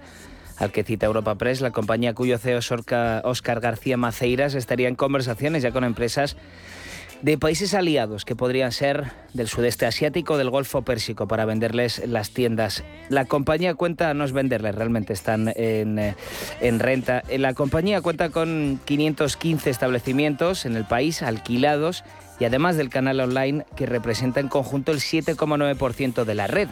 al 0.59 0.73
que 0.73 0.83
cita 0.83 1.07
Europa 1.07 1.37
Press, 1.37 1.61
la 1.61 1.71
compañía 1.71 2.15
cuyo 2.15 2.39
CEO 2.39 2.59
es 2.59 2.71
Oscar 2.73 3.61
García 3.61 3.97
Maceiras 3.97 4.55
estaría 4.55 4.89
en 4.89 4.97
conversaciones 4.97 5.63
ya 5.63 5.71
con 5.71 5.85
empresas 5.85 6.37
de 7.23 7.39
países 7.39 7.73
aliados 7.75 8.25
que 8.25 8.37
podrían 8.37 8.73
ser 8.73 9.13
del 9.33 9.49
sudeste 9.49 9.87
asiático, 9.87 10.39
del 10.39 10.51
Golfo 10.51 10.83
Pérsico, 10.83 11.27
para 11.29 11.45
venderles 11.45 12.03
las 12.07 12.31
tiendas. 12.31 12.85
La 13.09 13.25
compañía 13.25 13.75
cuenta, 13.75 14.13
no 14.13 14.25
es 14.25 14.33
venderles, 14.33 14.75
realmente 14.75 15.13
están 15.13 15.53
en, 15.57 15.99
eh, 15.99 16.15
en 16.61 16.79
renta. 16.79 17.23
La 17.37 17.55
compañía 17.55 18.01
cuenta 18.01 18.31
con 18.31 18.81
515 18.85 19.71
establecimientos 19.71 20.67
en 20.67 20.77
el 20.77 20.85
país 20.85 21.23
alquilados 21.23 22.05
y 22.39 22.45
además 22.45 22.77
del 22.77 22.91
canal 22.91 23.21
online 23.21 23.65
que 23.77 23.87
representa 23.87 24.41
en 24.41 24.49
conjunto 24.49 24.93
el 24.93 24.99
7,9% 24.99 26.25
de 26.25 26.35
la 26.35 26.47
red, 26.47 26.69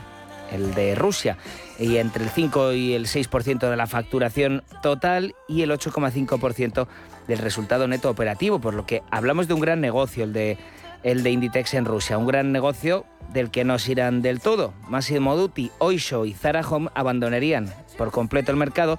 el 0.52 0.74
de 0.74 0.94
Rusia, 0.94 1.36
y 1.78 1.96
entre 1.96 2.24
el 2.24 2.30
5 2.30 2.72
y 2.72 2.94
el 2.94 3.06
6% 3.06 3.70
de 3.70 3.76
la 3.76 3.86
facturación 3.86 4.62
total 4.82 5.34
y 5.48 5.62
el 5.62 5.70
8,5% 5.70 6.86
del 7.26 7.38
resultado 7.38 7.88
neto 7.88 8.10
operativo, 8.10 8.60
por 8.60 8.74
lo 8.74 8.86
que 8.86 9.02
hablamos 9.10 9.48
de 9.48 9.54
un 9.54 9.60
gran 9.60 9.80
negocio, 9.80 10.24
el 10.24 10.32
de, 10.32 10.58
el 11.02 11.22
de 11.22 11.30
Inditex 11.30 11.74
en 11.74 11.84
Rusia, 11.84 12.18
un 12.18 12.26
gran 12.26 12.52
negocio 12.52 13.06
del 13.32 13.50
que 13.50 13.64
no 13.64 13.78
se 13.78 13.92
irán 13.92 14.22
del 14.22 14.40
todo. 14.40 14.74
Massimo 14.88 15.36
Dutti, 15.36 15.70
Oisho 15.78 16.26
y 16.26 16.34
Zara 16.34 16.60
Home 16.60 16.90
abandonarían 16.94 17.72
por 17.96 18.10
completo 18.10 18.50
el 18.50 18.58
mercado, 18.58 18.98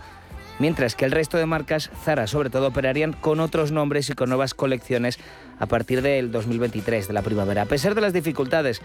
mientras 0.60 0.95
que 0.95 1.06
el 1.06 1.12
resto 1.12 1.38
de 1.38 1.45
marcas, 1.45 1.89
Zara 2.03 2.28
sobre 2.28 2.49
todo, 2.49 2.68
operarían 2.68 3.14
con 3.14 3.39
otros 3.39 3.72
nombres 3.72 4.10
y 4.10 4.14
con 4.14 4.30
nuevas 4.30 4.53
colecciones 4.53 5.20
a 5.60 5.66
partir 5.66 6.01
del 6.01 6.32
2023, 6.32 7.08
de 7.08 7.14
la 7.14 7.22
primavera. 7.22 7.64
A 7.64 7.66
pesar 7.66 7.95
de 7.95 8.01
las 8.01 8.14
dificultades 8.14 8.82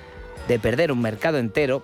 de 0.49 0.59
perder 0.59 0.93
un 0.93 1.01
mercado 1.01 1.39
entero, 1.39 1.83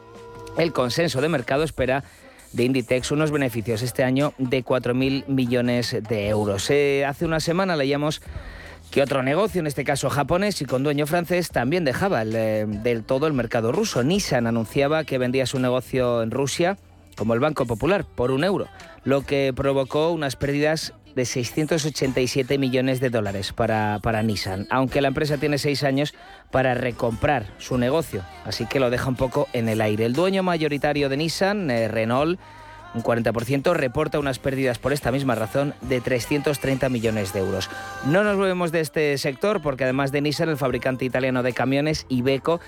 el 0.58 0.72
consenso 0.72 1.20
de 1.20 1.28
mercado 1.28 1.62
espera 1.62 2.04
de 2.52 2.64
Inditex 2.64 3.10
unos 3.10 3.30
beneficios 3.30 3.82
este 3.82 4.02
año 4.02 4.32
de 4.38 4.64
4.000 4.64 5.26
millones 5.26 5.96
de 6.08 6.28
euros. 6.28 6.70
Eh, 6.70 7.04
hace 7.04 7.26
una 7.26 7.40
semana 7.40 7.76
leíamos 7.76 8.22
que 8.90 9.02
otro 9.02 9.22
negocio, 9.22 9.60
en 9.60 9.66
este 9.66 9.84
caso 9.84 10.08
japonés 10.08 10.62
y 10.62 10.64
con 10.64 10.82
dueño 10.82 11.06
francés, 11.06 11.50
también 11.50 11.84
dejaba 11.84 12.22
eh, 12.24 12.64
del 12.66 13.02
todo 13.04 13.26
el 13.26 13.32
mercado 13.32 13.72
ruso. 13.72 14.02
Nissan 14.02 14.46
anunciaba 14.46 15.04
que 15.04 15.18
vendía 15.18 15.44
su 15.46 15.58
negocio 15.58 16.22
en 16.22 16.30
Rusia, 16.30 16.78
como 17.16 17.34
el 17.34 17.40
Banco 17.40 17.66
Popular, 17.66 18.04
por 18.04 18.30
un 18.30 18.44
euro, 18.44 18.68
lo 19.06 19.22
que 19.22 19.52
provocó 19.54 20.10
unas 20.10 20.34
pérdidas 20.34 20.92
de 21.14 21.24
687 21.24 22.58
millones 22.58 22.98
de 23.00 23.08
dólares 23.08 23.52
para, 23.52 24.22
Nissan, 24.22 24.66
aunque 24.68 25.00
la 25.00 25.08
empresa 25.08 25.38
tiene 25.38 25.58
seis 25.58 25.84
años 25.84 26.12
para 26.50 26.74
recomprar 26.74 27.46
su 27.58 27.78
negocio, 27.78 28.22
así 28.44 28.66
que 28.66 28.80
lo 28.80 28.90
deja 28.90 29.08
un 29.08 29.14
poco 29.14 29.48
en 29.52 29.68
el 29.68 29.80
aire. 29.80 30.04
El 30.04 30.12
dueño 30.12 30.42
mayoritario 30.42 31.08
de 31.08 31.16
Nissan, 31.16 31.70
eh, 31.70 31.86
Renault, 31.86 32.38
un 32.94 33.02
40%, 33.02 33.74
reporta 33.74 34.18
unas 34.18 34.40
pérdidas 34.40 34.78
por 34.78 34.92
esta 34.92 35.12
misma 35.12 35.36
razón 35.36 35.72
de 35.82 36.00
330 36.00 36.88
millones 36.88 37.32
de 37.32 37.40
euros. 37.40 37.70
No 38.06 38.24
nos 38.24 38.36
movemos 38.36 38.72
de 38.72 38.80
este 38.80 39.16
sector 39.18 39.62
porque 39.62 39.84
además 39.84 40.10
de 40.10 40.20
Nissan, 40.20 40.48
el 40.48 40.56
fabricante 40.56 41.04
italiano 41.04 41.44
de 41.44 41.52
camiones, 41.52 42.06
Iveco, 42.08 42.60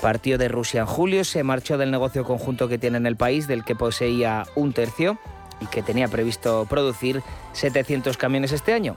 partió 0.00 0.38
de 0.38 0.48
Rusia 0.48 0.80
en 0.80 0.86
julio, 0.86 1.22
se 1.24 1.42
marchó 1.42 1.76
del 1.76 1.90
negocio 1.90 2.24
conjunto 2.24 2.66
que 2.66 2.78
tiene 2.78 2.96
en 2.96 3.06
el 3.06 3.16
país, 3.16 3.46
del 3.46 3.62
que 3.62 3.76
poseía 3.76 4.44
un 4.54 4.72
tercio 4.72 5.18
y 5.62 5.66
que 5.66 5.82
tenía 5.82 6.08
previsto 6.08 6.66
producir 6.68 7.22
700 7.52 8.16
camiones 8.16 8.52
este 8.52 8.72
año. 8.72 8.96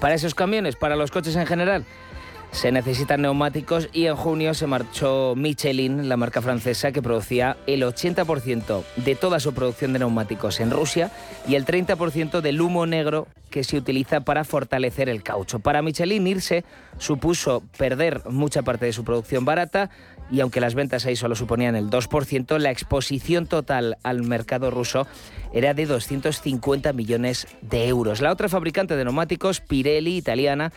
Para 0.00 0.14
esos 0.14 0.34
camiones, 0.34 0.76
para 0.76 0.96
los 0.96 1.10
coches 1.10 1.36
en 1.36 1.46
general, 1.46 1.84
se 2.52 2.72
necesitan 2.72 3.22
neumáticos 3.22 3.88
y 3.92 4.06
en 4.06 4.16
junio 4.16 4.54
se 4.54 4.66
marchó 4.66 5.34
Michelin, 5.36 6.08
la 6.08 6.16
marca 6.16 6.42
francesa 6.42 6.90
que 6.90 7.02
producía 7.02 7.56
el 7.66 7.82
80% 7.82 8.82
de 8.96 9.14
toda 9.14 9.40
su 9.40 9.54
producción 9.54 9.92
de 9.92 10.00
neumáticos 10.00 10.58
en 10.60 10.70
Rusia 10.70 11.12
y 11.46 11.54
el 11.54 11.64
30% 11.64 12.40
del 12.40 12.60
humo 12.60 12.86
negro 12.86 13.28
que 13.50 13.62
se 13.62 13.76
utiliza 13.76 14.20
para 14.20 14.44
fortalecer 14.44 15.08
el 15.08 15.22
caucho. 15.22 15.60
Para 15.60 15.82
Michelin 15.82 16.26
irse 16.26 16.64
supuso 16.98 17.62
perder 17.76 18.22
mucha 18.28 18.62
parte 18.62 18.86
de 18.86 18.92
su 18.92 19.04
producción 19.04 19.44
barata 19.44 19.90
y 20.30 20.40
aunque 20.40 20.60
las 20.60 20.74
ventas 20.74 21.06
ahí 21.06 21.16
solo 21.16 21.34
suponían 21.34 21.76
el 21.76 21.90
2%, 21.90 22.58
la 22.58 22.70
exposición 22.70 23.46
total 23.46 23.98
al 24.02 24.22
mercado 24.22 24.70
ruso 24.70 25.06
era 25.52 25.74
de 25.74 25.86
250 25.86 26.92
millones 26.92 27.46
de 27.62 27.88
euros. 27.88 28.20
La 28.20 28.32
otra 28.32 28.48
fabricante 28.48 28.96
de 28.96 29.04
neumáticos, 29.04 29.60
Pirelli, 29.60 30.16
italiana, 30.16 30.72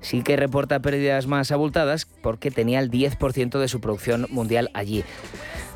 sí 0.00 0.22
que 0.22 0.36
reporta 0.36 0.80
pérdidas 0.80 1.26
más 1.26 1.50
abultadas 1.50 2.06
porque 2.22 2.50
tenía 2.50 2.80
el 2.80 2.90
10% 2.90 3.58
de 3.58 3.68
su 3.68 3.80
producción 3.80 4.26
mundial 4.30 4.70
allí. 4.74 5.04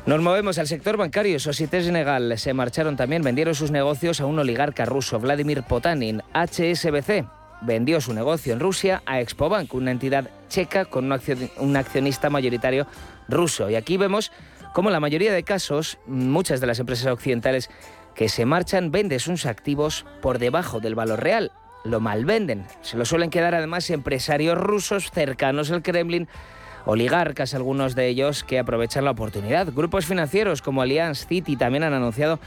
Nos 0.05 0.21
movemos 0.21 0.57
al 0.57 0.67
sector 0.67 0.97
bancario. 0.97 1.39
Societe 1.39 1.83
Generale 1.83 2.37
se 2.37 2.53
marcharon 2.53 2.95
también, 2.95 3.21
vendieron 3.21 3.55
sus 3.55 3.71
negocios 3.71 4.21
a 4.21 4.25
un 4.25 4.39
oligarca 4.39 4.85
ruso, 4.85 5.19
Vladimir 5.19 5.63
Potanin. 5.63 6.21
HSBC 6.33 7.38
vendió 7.61 8.01
su 8.01 8.13
negocio 8.13 8.53
en 8.53 8.59
Rusia 8.59 9.01
a 9.05 9.19
Expobank, 9.19 9.73
una 9.73 9.91
entidad 9.91 10.29
checa 10.47 10.85
con 10.85 11.11
un 11.57 11.77
accionista 11.77 12.29
mayoritario 12.29 12.87
ruso. 13.27 13.69
Y 13.69 13.75
aquí 13.75 13.97
vemos 13.97 14.31
cómo 14.73 14.89
la 14.89 14.99
mayoría 14.99 15.33
de 15.33 15.43
casos, 15.43 15.97
muchas 16.05 16.61
de 16.61 16.67
las 16.67 16.79
empresas 16.79 17.07
occidentales 17.07 17.69
que 18.15 18.29
se 18.29 18.45
marchan 18.45 18.91
venden 18.91 19.19
sus 19.19 19.45
activos 19.45 20.05
por 20.21 20.39
debajo 20.39 20.79
del 20.79 20.95
valor 20.95 21.21
real 21.21 21.51
lo 21.83 21.99
malvenden. 21.99 22.65
Se 22.81 22.97
lo 22.97 23.05
suelen 23.05 23.29
quedar 23.29 23.55
además 23.55 23.89
empresarios 23.89 24.57
rusos 24.57 25.11
cercanos 25.11 25.71
al 25.71 25.81
Kremlin, 25.81 26.27
oligarcas 26.85 27.53
algunos 27.53 27.95
de 27.95 28.07
ellos 28.07 28.43
que 28.43 28.59
aprovechan 28.59 29.05
la 29.05 29.11
oportunidad. 29.11 29.71
Grupos 29.73 30.05
financieros 30.05 30.61
como 30.61 30.81
Allianz 30.81 31.25
City 31.27 31.55
también 31.55 31.83
han 31.83 31.93
anunciado 31.93 32.39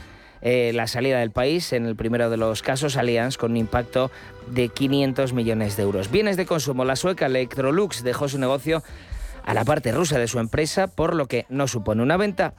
eh, 0.45 0.71
la 0.73 0.87
salida 0.87 1.19
del 1.19 1.31
país, 1.31 1.71
en 1.71 1.85
el 1.85 1.95
primero 1.95 2.29
de 2.29 2.35
los 2.35 2.61
casos 2.61 2.97
Allianz 2.97 3.37
con 3.37 3.51
un 3.51 3.57
impacto 3.57 4.11
de 4.47 4.67
500 4.67 5.31
millones 5.31 5.77
de 5.77 5.83
euros. 5.83 6.11
Bienes 6.11 6.35
de 6.35 6.45
consumo, 6.45 6.83
la 6.83 6.97
sueca 6.97 7.27
Electrolux 7.27 8.03
dejó 8.03 8.27
su 8.27 8.37
negocio 8.37 8.83
a 9.45 9.53
la 9.53 9.63
parte 9.63 9.93
rusa 9.93 10.19
de 10.19 10.27
su 10.27 10.39
empresa, 10.39 10.87
por 10.87 11.15
lo 11.15 11.27
que 11.27 11.45
no 11.47 11.67
supone 11.67 12.03
una 12.03 12.17
venta 12.17 12.55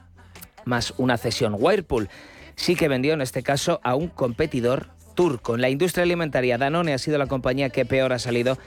más 0.65 0.95
una 0.97 1.17
cesión. 1.17 1.55
Whirlpool 1.59 2.09
sí 2.55 2.75
que 2.75 2.87
vendió 2.87 3.13
en 3.13 3.21
este 3.21 3.43
caso 3.43 3.79
a 3.83 3.93
un 3.93 4.07
competidor 4.07 4.87
turco. 5.13 5.53
En 5.53 5.61
la 5.61 5.69
industria 5.69 6.03
alimentaria, 6.03 6.57
Danone 6.57 6.93
ha 6.93 6.97
sido 6.97 7.19
la 7.19 7.27
compañía 7.27 7.69
que 7.69 7.85
peor 7.85 8.13
ha 8.13 8.19
salido 8.19 8.57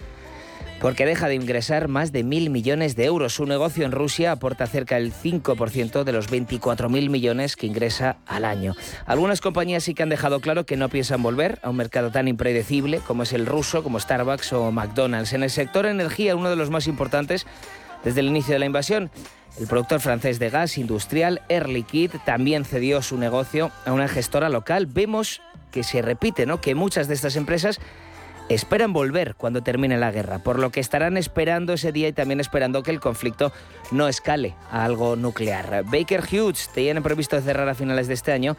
porque 0.81 1.07
deja 1.07 1.29
de 1.29 1.35
ingresar 1.35 1.89
más 1.89 2.13
de 2.13 2.25
mil 2.25 2.51
millones 2.51 2.97
de 2.97 3.05
euros. 3.05 3.35
Su 3.35 3.47
negocio 3.47 3.85
en 3.85 3.93
Rusia 3.93 4.33
aporta 4.33 4.67
cerca 4.67 4.97
del 4.97 5.13
5% 5.13 6.05
de 6.05 6.13
los 6.13 6.31
24.000 6.31 7.11
millones 7.11 7.57
que 7.57 7.67
ingresa 7.67 8.19
al 8.27 8.45
año. 8.45 8.75
Algunas 9.07 9.41
compañías 9.41 9.85
sí 9.85 9.95
que 9.95 10.03
han 10.03 10.09
dejado 10.09 10.41
claro 10.41 10.67
que 10.67 10.77
no 10.77 10.89
piensan 10.89 11.23
volver 11.23 11.59
a 11.63 11.71
un 11.71 11.77
mercado 11.77 12.11
tan 12.11 12.29
impredecible 12.29 13.01
como 13.07 13.25
es 13.25 13.33
el 13.33 13.47
ruso, 13.47 13.83
como 13.83 13.99
Starbucks 13.99 14.53
o 14.53 14.71
McDonald's. 14.71 15.33
En 15.33 15.43
el 15.43 15.51
sector 15.51 15.87
energía, 15.87 16.37
uno 16.37 16.51
de 16.51 16.57
los 16.57 16.71
más 16.71 16.87
importantes 16.87 17.47
desde 18.05 18.21
el 18.21 18.29
inicio 18.29 18.53
de 18.53 18.61
la 18.61 18.67
invasión, 18.67 19.11
el 19.59 19.67
productor 19.67 20.01
francés 20.01 20.39
de 20.39 20.51
gas 20.51 20.79
industrial 20.79 21.43
Air 21.49 21.69
Liquide 21.69 22.21
también 22.25 22.65
cedió 22.65 23.03
su 23.03 23.19
negocio 23.19 23.73
a 23.85 23.93
una 23.93 24.07
gestora 24.07 24.49
local. 24.49 24.87
Vemos 24.87 25.41
que 25.73 25.83
se 25.83 26.01
repite, 26.01 26.47
¿no? 26.47 26.61
Que 26.61 26.75
muchas 26.75 27.09
de 27.09 27.15
estas 27.15 27.35
empresas 27.35 27.81
esperan 28.49 28.93
volver 28.93 29.35
cuando 29.35 29.63
termine 29.63 29.99
la 29.99 30.11
guerra, 30.11 30.39
por 30.39 30.59
lo 30.59 30.71
que 30.71 30.81
estarán 30.81 31.17
esperando 31.17 31.75
ese 31.75 31.93
día 31.93 32.09
y 32.09 32.13
también 32.13 32.41
esperando 32.41 32.83
que 32.83 32.91
el 32.91 33.01
conflicto 33.01 33.53
no 33.91 34.09
escale 34.09 34.55
a 34.71 34.85
algo 34.85 35.17
nuclear. 35.17 35.85
Baker 35.85 36.23
Hughes 36.23 36.71
tiene 36.75 37.03
previsto 37.03 37.41
cerrar 37.41 37.69
a 37.69 37.75
finales 37.75 38.09
de 38.09 38.15
este 38.15 38.33
año 38.33 38.57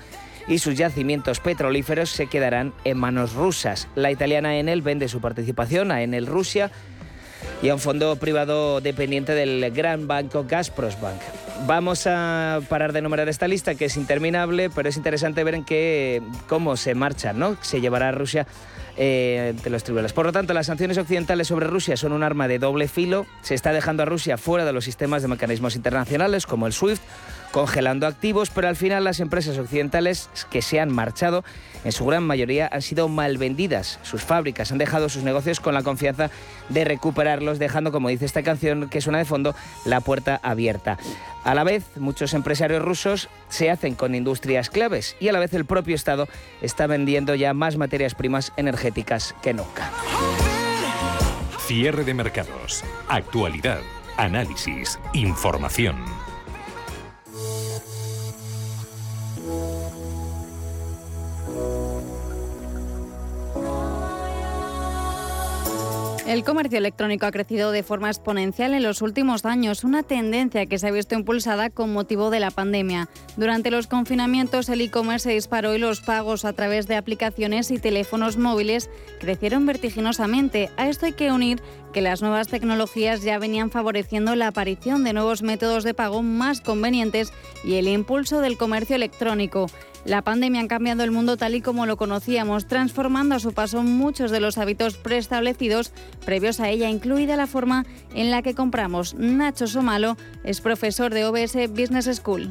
y 0.47 0.59
sus 0.59 0.75
yacimientos 0.75 1.39
petrolíferos 1.39 2.09
se 2.09 2.27
quedarán 2.27 2.73
en 2.83 2.97
manos 2.97 3.33
rusas. 3.33 3.87
La 3.95 4.11
italiana 4.11 4.57
Enel 4.57 4.81
vende 4.81 5.07
su 5.07 5.21
participación 5.21 5.91
a 5.91 6.01
Enel 6.01 6.25
Rusia 6.27 6.71
y 7.61 7.69
a 7.69 7.73
un 7.73 7.79
fondo 7.79 8.15
privado 8.15 8.81
dependiente 8.81 9.33
del 9.33 9.71
gran 9.71 10.07
banco 10.07 10.45
Gazprosbank. 10.47 11.21
Vamos 11.65 12.07
a 12.07 12.61
parar 12.69 12.93
de 12.93 13.01
numerar 13.01 13.29
esta 13.29 13.47
lista 13.47 13.75
que 13.75 13.85
es 13.85 13.97
interminable, 13.97 14.69
pero 14.69 14.89
es 14.89 14.97
interesante 14.97 15.43
ver 15.43 15.55
en 15.55 15.65
qué 15.65 16.21
cómo 16.47 16.77
se 16.77 16.95
marcha, 16.95 17.33
¿no? 17.33 17.57
Se 17.61 17.81
llevará 17.81 18.09
a 18.09 18.11
Rusia 18.11 18.47
eh, 18.97 19.53
de 19.63 19.69
los 19.69 19.83
tribunales. 19.83 20.13
Por 20.13 20.25
lo 20.25 20.31
tanto, 20.31 20.53
las 20.53 20.67
sanciones 20.67 20.97
occidentales 20.97 21.47
sobre 21.47 21.67
Rusia 21.67 21.95
son 21.95 22.11
un 22.11 22.23
arma 22.23 22.47
de 22.47 22.59
doble 22.59 22.87
filo. 22.87 23.25
Se 23.41 23.55
está 23.55 23.71
dejando 23.71 24.03
a 24.03 24.05
Rusia 24.05 24.37
fuera 24.37 24.65
de 24.65 24.73
los 24.73 24.85
sistemas 24.85 25.21
de 25.21 25.27
mecanismos 25.27 25.75
internacionales 25.75 26.45
como 26.45 26.67
el 26.67 26.73
SWIFT 26.73 27.01
congelando 27.51 28.07
activos, 28.07 28.49
pero 28.49 28.67
al 28.67 28.75
final 28.75 29.03
las 29.03 29.19
empresas 29.19 29.57
occidentales 29.57 30.29
que 30.49 30.61
se 30.61 30.79
han 30.79 30.93
marchado, 30.93 31.43
en 31.83 31.91
su 31.91 32.05
gran 32.05 32.23
mayoría, 32.23 32.69
han 32.71 32.81
sido 32.81 33.07
mal 33.07 33.37
vendidas. 33.37 33.99
Sus 34.03 34.23
fábricas 34.23 34.71
han 34.71 34.77
dejado 34.77 35.09
sus 35.09 35.23
negocios 35.23 35.59
con 35.59 35.73
la 35.73 35.83
confianza 35.83 36.29
de 36.69 36.85
recuperarlos, 36.85 37.59
dejando, 37.59 37.91
como 37.91 38.09
dice 38.09 38.25
esta 38.25 38.43
canción 38.43 38.89
que 38.89 39.01
suena 39.01 39.19
de 39.19 39.25
fondo, 39.25 39.55
la 39.85 40.01
puerta 40.01 40.39
abierta. 40.43 40.97
A 41.43 41.55
la 41.55 41.63
vez, 41.63 41.85
muchos 41.95 42.33
empresarios 42.33 42.83
rusos 42.83 43.29
se 43.47 43.69
hacen 43.71 43.95
con 43.95 44.13
industrias 44.13 44.69
claves 44.69 45.15
y 45.19 45.29
a 45.29 45.33
la 45.33 45.39
vez 45.39 45.53
el 45.53 45.65
propio 45.65 45.95
Estado 45.95 46.27
está 46.61 46.87
vendiendo 46.87 47.35
ya 47.35 47.53
más 47.53 47.77
materias 47.77 48.15
primas 48.15 48.51
energéticas 48.57 49.35
que 49.41 49.53
nunca. 49.53 49.89
Cierre 51.65 52.03
de 52.03 52.13
mercados, 52.13 52.83
actualidad, 53.07 53.79
análisis, 54.17 54.99
información. 55.13 55.95
El 66.29 66.43
comercio 66.43 66.77
electrónico 66.77 67.25
ha 67.25 67.31
crecido 67.31 67.71
de 67.71 67.81
forma 67.81 68.07
exponencial 68.07 68.75
en 68.75 68.83
los 68.83 69.01
últimos 69.01 69.45
años, 69.45 69.83
una 69.83 70.03
tendencia 70.03 70.67
que 70.67 70.77
se 70.77 70.87
ha 70.87 70.91
visto 70.91 71.15
impulsada 71.15 71.71
con 71.71 71.91
motivo 71.91 72.29
de 72.29 72.39
la 72.39 72.51
pandemia. 72.51 73.09
Durante 73.35 73.71
los 73.71 73.87
confinamientos 73.87 74.69
el 74.69 74.81
e-commerce 74.81 75.29
se 75.29 75.33
disparó 75.33 75.73
y 75.73 75.79
los 75.79 76.01
pagos 76.01 76.45
a 76.45 76.53
través 76.53 76.85
de 76.85 76.97
aplicaciones 76.97 77.71
y 77.71 77.79
teléfonos 77.79 78.37
móviles 78.37 78.91
crecieron 79.19 79.65
vertiginosamente. 79.65 80.69
A 80.77 80.87
esto 80.87 81.07
hay 81.07 81.13
que 81.13 81.31
unir 81.31 81.63
que 81.93 82.01
las 82.01 82.21
nuevas 82.21 82.47
tecnologías 82.47 83.21
ya 83.21 83.39
venían 83.39 83.71
favoreciendo 83.71 84.35
la 84.35 84.47
aparición 84.47 85.03
de 85.03 85.13
nuevos 85.13 85.41
métodos 85.41 85.83
de 85.83 85.93
pago 85.93 86.21
más 86.21 86.61
convenientes 86.61 87.33
y 87.63 87.75
el 87.75 87.87
impulso 87.87 88.41
del 88.41 88.57
comercio 88.57 88.95
electrónico. 88.95 89.67
La 90.05 90.21
pandemia 90.21 90.61
ha 90.61 90.67
cambiado 90.67 91.03
el 91.03 91.11
mundo 91.11 91.35
tal 91.35 91.55
y 91.55 91.61
como 91.61 91.85
lo 91.85 91.97
conocíamos, 91.97 92.67
transformando 92.67 93.35
a 93.35 93.39
su 93.39 93.53
paso 93.53 93.83
muchos 93.83 94.31
de 94.31 94.39
los 94.39 94.57
hábitos 94.57 94.95
preestablecidos 94.95 95.91
previos 96.25 96.59
a 96.59 96.69
ella, 96.69 96.89
incluida 96.89 97.35
la 97.35 97.47
forma 97.47 97.85
en 98.13 98.31
la 98.31 98.41
que 98.41 98.55
compramos. 98.55 99.13
Nacho 99.15 99.67
Somalo 99.67 100.15
es 100.43 100.61
profesor 100.61 101.13
de 101.13 101.25
OBS 101.25 101.69
Business 101.69 102.09
School. 102.15 102.49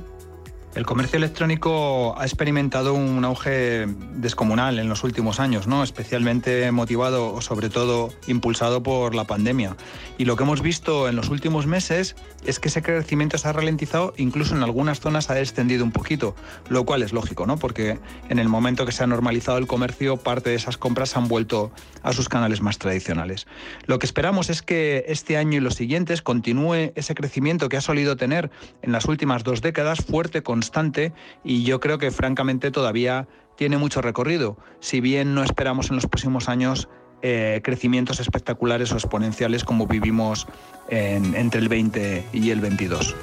El 0.74 0.84
comercio 0.84 1.16
electrónico 1.16 2.16
ha 2.18 2.24
experimentado 2.24 2.94
un 2.94 3.24
auge 3.24 3.86
descomunal 4.14 4.78
en 4.78 4.88
los 4.88 5.02
últimos 5.02 5.40
años, 5.40 5.66
¿no? 5.66 5.82
especialmente 5.82 6.70
motivado 6.70 7.32
o 7.32 7.40
sobre 7.40 7.70
todo 7.70 8.10
impulsado 8.26 8.82
por 8.82 9.14
la 9.14 9.24
pandemia. 9.24 9.76
Y 10.18 10.26
lo 10.26 10.36
que 10.36 10.44
hemos 10.44 10.60
visto 10.60 11.08
en 11.08 11.16
los 11.16 11.30
últimos 11.30 11.66
meses 11.66 12.16
es 12.44 12.60
que 12.60 12.68
ese 12.68 12.82
crecimiento 12.82 13.38
se 13.38 13.48
ha 13.48 13.52
ralentizado, 13.52 14.12
incluso 14.18 14.54
en 14.54 14.62
algunas 14.62 15.00
zonas 15.00 15.30
ha 15.30 15.34
descendido 15.34 15.84
un 15.84 15.90
poquito, 15.90 16.36
lo 16.68 16.84
cual 16.84 17.02
es 17.02 17.12
lógico, 17.12 17.46
¿no? 17.46 17.56
porque 17.56 17.98
en 18.28 18.38
el 18.38 18.48
momento 18.48 18.84
que 18.84 18.92
se 18.92 19.02
ha 19.02 19.06
normalizado 19.06 19.58
el 19.58 19.66
comercio, 19.66 20.18
parte 20.18 20.50
de 20.50 20.56
esas 20.56 20.76
compras 20.76 21.16
han 21.16 21.28
vuelto 21.28 21.72
a 22.02 22.12
sus 22.12 22.28
canales 22.28 22.60
más 22.60 22.78
tradicionales. 22.78 23.46
Lo 23.86 23.98
que 23.98 24.06
esperamos 24.06 24.50
es 24.50 24.62
que 24.62 25.06
este 25.08 25.38
año 25.38 25.56
y 25.56 25.60
los 25.60 25.74
siguientes 25.74 26.22
continúe 26.22 26.92
ese 26.94 27.14
crecimiento 27.14 27.68
que 27.68 27.78
ha 27.78 27.80
solido 27.80 28.16
tener 28.16 28.50
en 28.82 28.92
las 28.92 29.06
últimas 29.06 29.44
dos 29.44 29.62
décadas 29.62 30.04
fuerte, 30.04 30.42
constante, 30.59 31.12
y 31.44 31.62
yo 31.62 31.78
creo 31.78 31.98
que 31.98 32.11
francamente 32.11 32.72
todavía 32.72 33.28
tiene 33.56 33.78
mucho 33.78 34.02
recorrido, 34.02 34.56
si 34.80 35.00
bien 35.00 35.34
no 35.34 35.44
esperamos 35.44 35.90
en 35.90 35.96
los 35.96 36.06
próximos 36.06 36.48
años 36.48 36.88
eh, 37.22 37.61
crecimientos 37.62 38.18
espectaculares 38.18 38.90
o 38.92 38.96
exponenciales 38.96 39.62
como 39.62 39.86
vivimos 39.86 40.46
entre 40.88 41.61
el 41.61 41.68
20 41.68 42.24
y 42.32 42.50
el 42.50 42.61
22. 42.61 43.14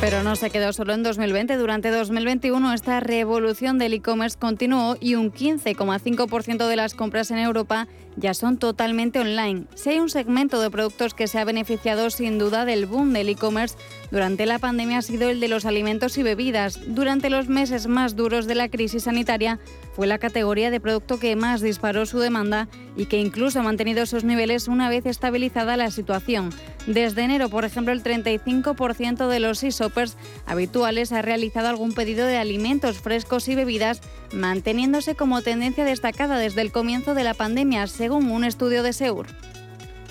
Pero 0.00 0.22
no 0.22 0.36
se 0.36 0.50
quedó 0.50 0.72
solo 0.72 0.92
en 0.92 1.02
2020. 1.02 1.56
Durante 1.56 1.90
2021 1.90 2.74
esta 2.74 3.00
revolución 3.00 3.78
del 3.78 3.94
e-commerce 3.94 4.38
continuó 4.38 4.96
y 5.00 5.14
un 5.14 5.32
15,5% 5.32 6.68
de 6.68 6.76
las 6.76 6.94
compras 6.94 7.30
en 7.30 7.38
Europa 7.38 7.88
ya 8.16 8.34
son 8.34 8.58
totalmente 8.58 9.20
online. 9.20 9.64
Si 9.74 9.90
hay 9.90 10.00
un 10.00 10.10
segmento 10.10 10.60
de 10.60 10.70
productos 10.70 11.14
que 11.14 11.26
se 11.26 11.38
ha 11.38 11.44
beneficiado 11.44 12.10
sin 12.10 12.38
duda 12.38 12.64
del 12.64 12.86
boom 12.86 13.12
del 13.12 13.28
e-commerce 13.28 13.76
durante 14.10 14.46
la 14.46 14.58
pandemia 14.58 14.98
ha 14.98 15.02
sido 15.02 15.28
el 15.28 15.40
de 15.40 15.48
los 15.48 15.64
alimentos 15.64 16.16
y 16.18 16.22
bebidas. 16.22 16.78
Durante 16.86 17.30
los 17.30 17.48
meses 17.48 17.86
más 17.86 18.14
duros 18.14 18.46
de 18.46 18.54
la 18.54 18.68
crisis 18.68 19.04
sanitaria 19.04 19.58
fue 19.94 20.06
la 20.06 20.18
categoría 20.18 20.70
de 20.70 20.80
producto 20.80 21.18
que 21.18 21.34
más 21.36 21.60
disparó 21.60 22.06
su 22.06 22.18
demanda 22.18 22.68
y 22.96 23.06
que 23.06 23.20
incluso 23.20 23.60
ha 23.60 23.62
mantenido 23.62 24.02
esos 24.02 24.24
niveles 24.24 24.68
una 24.68 24.88
vez 24.88 25.06
estabilizada 25.06 25.76
la 25.76 25.90
situación. 25.90 26.50
Desde 26.86 27.22
enero, 27.22 27.48
por 27.48 27.64
ejemplo, 27.64 27.92
el 27.92 28.02
35% 28.02 29.26
de 29.28 29.40
los 29.40 29.62
e-shoppers 29.62 30.16
habituales 30.46 31.12
ha 31.12 31.22
realizado 31.22 31.68
algún 31.68 31.94
pedido 31.94 32.26
de 32.26 32.36
alimentos 32.36 32.98
frescos 32.98 33.48
y 33.48 33.54
bebidas, 33.54 34.00
manteniéndose 34.32 35.14
como 35.14 35.42
tendencia 35.42 35.84
destacada 35.84 36.38
desde 36.38 36.60
el 36.60 36.72
comienzo 36.72 37.14
de 37.14 37.24
la 37.24 37.34
pandemia, 37.34 37.86
según 37.86 38.30
un 38.30 38.44
estudio 38.44 38.82
de 38.82 38.92
Seur. 38.92 39.26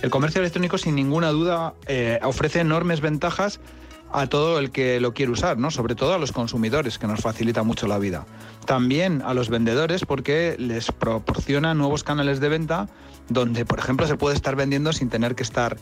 El 0.01 0.09
comercio 0.09 0.41
electrónico, 0.41 0.78
sin 0.78 0.95
ninguna 0.95 1.30
duda, 1.30 1.74
eh, 1.88 2.20
ofrece 2.24 2.59
enormes 2.59 2.99
ventajas 2.99 3.59
a 4.11 4.28
todo 4.28 4.59
el 4.59 4.72
que 4.72 4.99
lo 4.99 5.14
quiere 5.14 5.32
usar, 5.32 5.57
¿no? 5.57 5.72
sobre 5.72 5.95
todo 5.95 6.14
a 6.14 6.18
los 6.18 6.32
consumidores, 6.32 6.99
que 6.99 7.07
nos 7.07 7.22
facilita 7.22 7.64
mucho 7.64 7.88
la 7.88 7.97
vida. 7.97 8.26
También 8.66 9.24
a 9.26 9.34
los 9.34 9.49
vendedores 9.49 10.05
porque 10.05 10.55
les 10.59 10.91
proporciona 10.91 11.74
nuevos 11.74 12.03
canales 12.03 12.39
de 12.39 12.49
venta 12.49 12.89
donde, 13.30 13.66
por 13.66 13.80
ejemplo, 13.80 14.05
se 14.05 14.16
puede 14.16 14.36
estar 14.36 14.55
vendiendo 14.55 14.93
sin 14.93 15.09
tener 15.09 15.36
que 15.36 15.43
estar 15.43 15.78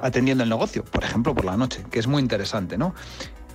atendiendo 0.00 0.44
el 0.44 0.50
negocio, 0.50 0.84
por 0.84 1.04
ejemplo, 1.04 1.34
por 1.34 1.44
la 1.44 1.56
noche, 1.56 1.84
que 1.90 1.98
es 1.98 2.06
muy 2.06 2.20
interesante, 2.20 2.76
¿no? 2.76 2.94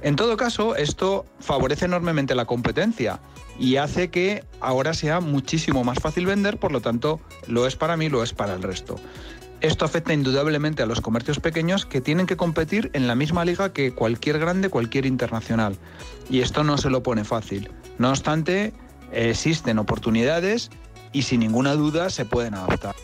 En 0.01 0.15
todo 0.15 0.37
caso, 0.37 0.75
esto 0.75 1.25
favorece 1.39 1.85
enormemente 1.85 2.35
la 2.35 2.45
competencia 2.45 3.19
y 3.59 3.75
hace 3.75 4.09
que 4.09 4.45
ahora 4.61 4.93
sea 4.93 5.19
muchísimo 5.19 5.83
más 5.83 5.99
fácil 5.99 6.25
vender, 6.25 6.57
por 6.57 6.71
lo 6.71 6.81
tanto, 6.81 7.19
lo 7.47 7.67
es 7.67 7.75
para 7.75 7.97
mí, 7.97 8.07
lo 8.07 8.23
es 8.23 8.33
para 8.33 8.53
el 8.53 8.63
resto. 8.63 8.95
Esto 9.61 9.83
afecta 9.83 10.13
indudablemente 10.13 10.83
a 10.83 10.85
los 10.85 11.01
comercios 11.01 11.41
pequeños 11.41 11.85
que 11.85 11.99
tienen 11.99 12.25
que 12.25 12.37
competir 12.37 12.89
en 12.93 13.07
la 13.07 13.15
misma 13.15 13.43
liga 13.43 13.73
que 13.73 13.93
cualquier 13.93 14.39
grande, 14.39 14.69
cualquier 14.69 15.05
internacional. 15.05 15.75
Y 16.29 16.39
esto 16.39 16.63
no 16.63 16.77
se 16.77 16.89
lo 16.89 17.03
pone 17.03 17.25
fácil. 17.25 17.69
No 17.97 18.09
obstante, 18.09 18.71
existen 19.11 19.77
oportunidades 19.77 20.69
y 21.11 21.23
sin 21.23 21.41
ninguna 21.41 21.73
duda 21.73 22.09
se 22.09 22.23
pueden 22.23 22.53
adaptar. 22.53 22.95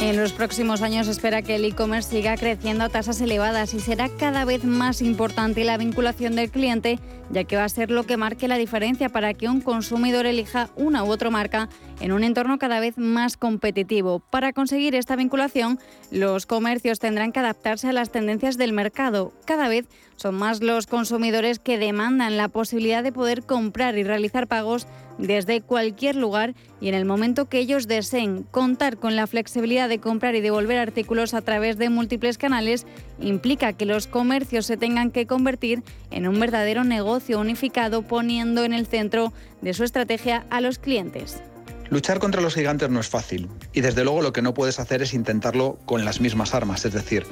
En 0.00 0.16
los 0.16 0.32
próximos 0.32 0.80
años 0.82 1.08
espera 1.08 1.42
que 1.42 1.56
el 1.56 1.64
e-commerce 1.64 2.10
siga 2.10 2.36
creciendo 2.36 2.84
a 2.84 2.88
tasas 2.88 3.20
elevadas 3.20 3.74
y 3.74 3.80
será 3.80 4.08
cada 4.08 4.44
vez 4.44 4.62
más 4.62 5.02
importante 5.02 5.64
la 5.64 5.76
vinculación 5.76 6.36
del 6.36 6.50
cliente, 6.50 7.00
ya 7.30 7.44
que 7.44 7.56
va 7.56 7.64
a 7.64 7.68
ser 7.68 7.90
lo 7.90 8.04
que 8.04 8.16
marque 8.16 8.48
la 8.48 8.56
diferencia 8.56 9.08
para 9.08 9.34
que 9.34 9.48
un 9.48 9.60
consumidor 9.60 10.26
elija 10.26 10.70
una 10.76 11.04
u 11.04 11.10
otra 11.10 11.30
marca 11.30 11.68
en 12.00 12.12
un 12.12 12.24
entorno 12.24 12.58
cada 12.58 12.80
vez 12.80 12.96
más 12.96 13.36
competitivo. 13.36 14.20
Para 14.20 14.52
conseguir 14.52 14.94
esta 14.94 15.16
vinculación, 15.16 15.78
los 16.10 16.46
comercios 16.46 16.98
tendrán 16.98 17.32
que 17.32 17.40
adaptarse 17.40 17.88
a 17.88 17.92
las 17.92 18.10
tendencias 18.10 18.56
del 18.56 18.72
mercado. 18.72 19.32
Cada 19.44 19.68
vez 19.68 19.86
son 20.16 20.34
más 20.34 20.62
los 20.62 20.86
consumidores 20.86 21.58
que 21.58 21.78
demandan 21.78 22.36
la 22.36 22.48
posibilidad 22.48 23.02
de 23.02 23.12
poder 23.12 23.42
comprar 23.42 23.98
y 23.98 24.04
realizar 24.04 24.46
pagos 24.46 24.86
desde 25.18 25.60
cualquier 25.60 26.14
lugar 26.14 26.54
y 26.80 26.88
en 26.88 26.94
el 26.94 27.04
momento 27.04 27.48
que 27.48 27.58
ellos 27.58 27.88
deseen. 27.88 28.44
Contar 28.44 28.98
con 28.98 29.16
la 29.16 29.26
flexibilidad 29.26 29.88
de 29.88 29.98
comprar 29.98 30.34
y 30.34 30.40
devolver 30.40 30.78
artículos 30.78 31.34
a 31.34 31.42
través 31.42 31.76
de 31.76 31.90
múltiples 31.90 32.38
canales 32.38 32.86
implica 33.20 33.72
que 33.72 33.84
los 33.84 34.06
comercios 34.06 34.66
se 34.66 34.76
tengan 34.76 35.10
que 35.10 35.26
convertir 35.26 35.82
en 36.10 36.28
un 36.28 36.38
verdadero 36.38 36.84
negocio 36.84 37.17
unificado 37.38 38.02
poniendo 38.02 38.64
en 38.64 38.72
el 38.72 38.86
centro 38.86 39.32
de 39.60 39.74
su 39.74 39.84
estrategia 39.84 40.46
a 40.50 40.60
los 40.60 40.78
clientes. 40.78 41.42
Luchar 41.90 42.18
contra 42.18 42.42
los 42.42 42.54
gigantes 42.54 42.90
no 42.90 43.00
es 43.00 43.08
fácil 43.08 43.48
y 43.72 43.80
desde 43.80 44.04
luego 44.04 44.20
lo 44.20 44.32
que 44.32 44.42
no 44.42 44.54
puedes 44.54 44.78
hacer 44.78 45.02
es 45.02 45.14
intentarlo 45.14 45.78
con 45.86 46.04
las 46.04 46.20
mismas 46.20 46.54
armas, 46.54 46.84
es 46.84 46.92
decir, 46.92 47.26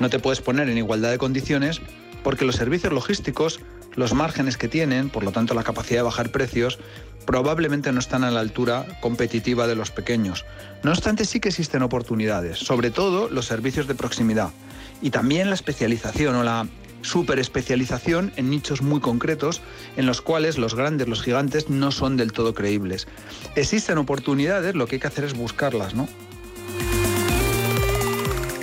no 0.00 0.10
te 0.10 0.18
puedes 0.18 0.40
poner 0.40 0.68
en 0.68 0.78
igualdad 0.78 1.10
de 1.10 1.18
condiciones 1.18 1.80
porque 2.24 2.44
los 2.44 2.56
servicios 2.56 2.92
logísticos, 2.92 3.60
los 3.94 4.14
márgenes 4.14 4.56
que 4.56 4.68
tienen, 4.68 5.10
por 5.10 5.22
lo 5.22 5.32
tanto 5.32 5.54
la 5.54 5.62
capacidad 5.62 6.00
de 6.00 6.04
bajar 6.04 6.32
precios, 6.32 6.78
probablemente 7.24 7.92
no 7.92 8.00
están 8.00 8.24
a 8.24 8.30
la 8.30 8.40
altura 8.40 8.86
competitiva 9.00 9.66
de 9.66 9.76
los 9.76 9.90
pequeños. 9.90 10.44
No 10.82 10.90
obstante, 10.90 11.24
sí 11.24 11.38
que 11.38 11.50
existen 11.50 11.82
oportunidades, 11.82 12.58
sobre 12.58 12.90
todo 12.90 13.28
los 13.28 13.46
servicios 13.46 13.86
de 13.86 13.94
proximidad 13.94 14.50
y 15.02 15.10
también 15.10 15.48
la 15.48 15.54
especialización 15.54 16.34
o 16.34 16.42
la 16.42 16.66
superespecialización 17.02 18.32
en 18.36 18.50
nichos 18.50 18.82
muy 18.82 19.00
concretos 19.00 19.62
en 19.96 20.06
los 20.06 20.20
cuales 20.20 20.58
los 20.58 20.74
grandes, 20.74 21.08
los 21.08 21.22
gigantes 21.22 21.70
no 21.70 21.90
son 21.90 22.16
del 22.16 22.32
todo 22.32 22.54
creíbles. 22.54 23.06
Existen 23.56 23.98
oportunidades, 23.98 24.74
lo 24.74 24.86
que 24.86 24.96
hay 24.96 25.00
que 25.00 25.06
hacer 25.06 25.24
es 25.24 25.34
buscarlas, 25.34 25.94
¿no? 25.94 26.08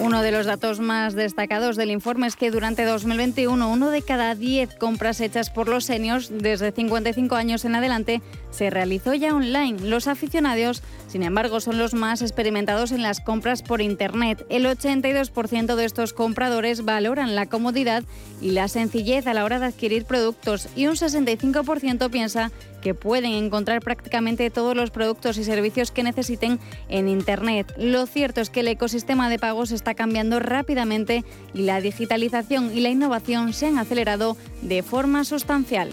Uno 0.07 0.21
de 0.21 0.31
los 0.31 0.45
datos 0.45 0.79
más 0.79 1.15
destacados 1.15 1.75
del 1.75 1.91
informe 1.91 2.27
es 2.27 2.37
que 2.37 2.49
durante 2.49 2.85
2021 2.85 3.69
uno 3.69 3.89
de 3.89 4.01
cada 4.01 4.35
diez 4.35 4.73
compras 4.73 5.19
hechas 5.19 5.49
por 5.49 5.67
los 5.67 5.83
seniors 5.83 6.29
desde 6.31 6.71
55 6.71 7.35
años 7.35 7.65
en 7.65 7.75
adelante 7.75 8.21
se 8.49 8.69
realizó 8.69 9.13
ya 9.15 9.35
online. 9.35 9.81
Los 9.81 10.07
aficionados, 10.07 10.81
sin 11.09 11.23
embargo, 11.23 11.59
son 11.59 11.77
los 11.77 11.93
más 11.93 12.21
experimentados 12.21 12.93
en 12.93 13.01
las 13.03 13.19
compras 13.19 13.61
por 13.61 13.81
Internet. 13.81 14.45
El 14.47 14.65
82% 14.65 15.75
de 15.75 15.83
estos 15.83 16.13
compradores 16.13 16.85
valoran 16.85 17.35
la 17.35 17.47
comodidad 17.47 18.05
y 18.41 18.51
la 18.51 18.69
sencillez 18.69 19.27
a 19.27 19.33
la 19.33 19.43
hora 19.43 19.59
de 19.59 19.65
adquirir 19.65 20.05
productos 20.05 20.69
y 20.73 20.87
un 20.87 20.95
65% 20.95 22.09
piensa 22.09 22.53
que 22.82 22.93
pueden 22.93 23.32
encontrar 23.32 23.82
prácticamente 23.82 24.49
todos 24.49 24.75
los 24.75 24.91
productos 24.91 25.38
y 25.38 25.43
servicios 25.43 25.91
que 25.91 26.03
necesiten 26.03 26.59
en 26.89 27.07
Internet. 27.07 27.73
Lo 27.78 28.05
cierto 28.05 28.41
es 28.41 28.49
que 28.49 28.61
el 28.61 28.67
ecosistema 28.67 29.30
de 29.30 29.39
pagos 29.39 29.71
está 29.71 29.93
cambiando 29.93 30.39
rápidamente 30.39 31.23
y 31.53 31.63
la 31.63 31.82
digitalización 31.82 32.75
y 32.75 32.82
la 32.82 32.89
innovación 32.89 33.53
se 33.53 33.67
han 33.67 33.78
acelerado 33.78 34.38
de 34.61 34.84
forma 34.84 35.23
sustancial. 35.23 35.91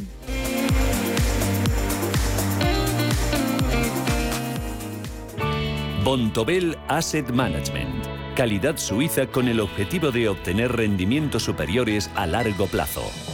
Bontobel 6.05 6.76
Asset 6.89 7.30
Management. 7.30 8.05
Calidad 8.37 8.76
suiza 8.76 9.26
con 9.26 9.49
el 9.49 9.59
objetivo 9.59 10.11
de 10.11 10.28
obtener 10.28 10.72
rendimientos 10.72 11.45
superiores 11.45 12.11
a 12.14 12.26
largo 12.26 12.66
plazo. 12.66 13.34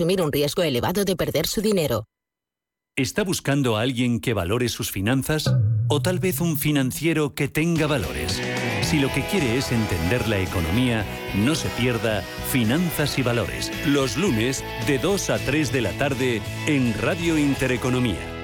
asumir 0.01 0.21
un 0.23 0.31
riesgo 0.31 0.63
elevado 0.63 1.05
de 1.05 1.15
perder 1.15 1.45
su 1.45 1.61
dinero. 1.61 2.07
¿Está 2.95 3.23
buscando 3.23 3.77
a 3.77 3.81
alguien 3.81 4.19
que 4.19 4.33
valore 4.33 4.67
sus 4.67 4.89
finanzas? 4.89 5.45
¿O 5.89 6.01
tal 6.01 6.17
vez 6.17 6.41
un 6.41 6.57
financiero 6.57 7.35
que 7.35 7.47
tenga 7.47 7.85
valores? 7.85 8.41
Si 8.81 8.99
lo 8.99 9.09
que 9.13 9.21
quiere 9.25 9.57
es 9.57 9.71
entender 9.71 10.27
la 10.27 10.39
economía, 10.39 11.05
no 11.35 11.53
se 11.53 11.69
pierda 11.69 12.21
Finanzas 12.51 13.19
y 13.19 13.21
Valores, 13.21 13.71
los 13.85 14.17
lunes 14.17 14.63
de 14.87 14.97
2 14.97 15.29
a 15.29 15.37
3 15.37 15.71
de 15.71 15.81
la 15.81 15.91
tarde 15.91 16.41
en 16.65 16.99
Radio 16.99 17.37
Intereconomía. 17.37 18.41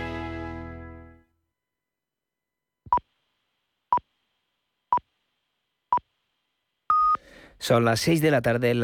Son 7.59 7.85
las 7.85 7.99
6 8.01 8.21
de 8.21 8.31
la 8.31 8.41
tarde. 8.41 8.73
La 8.73 8.75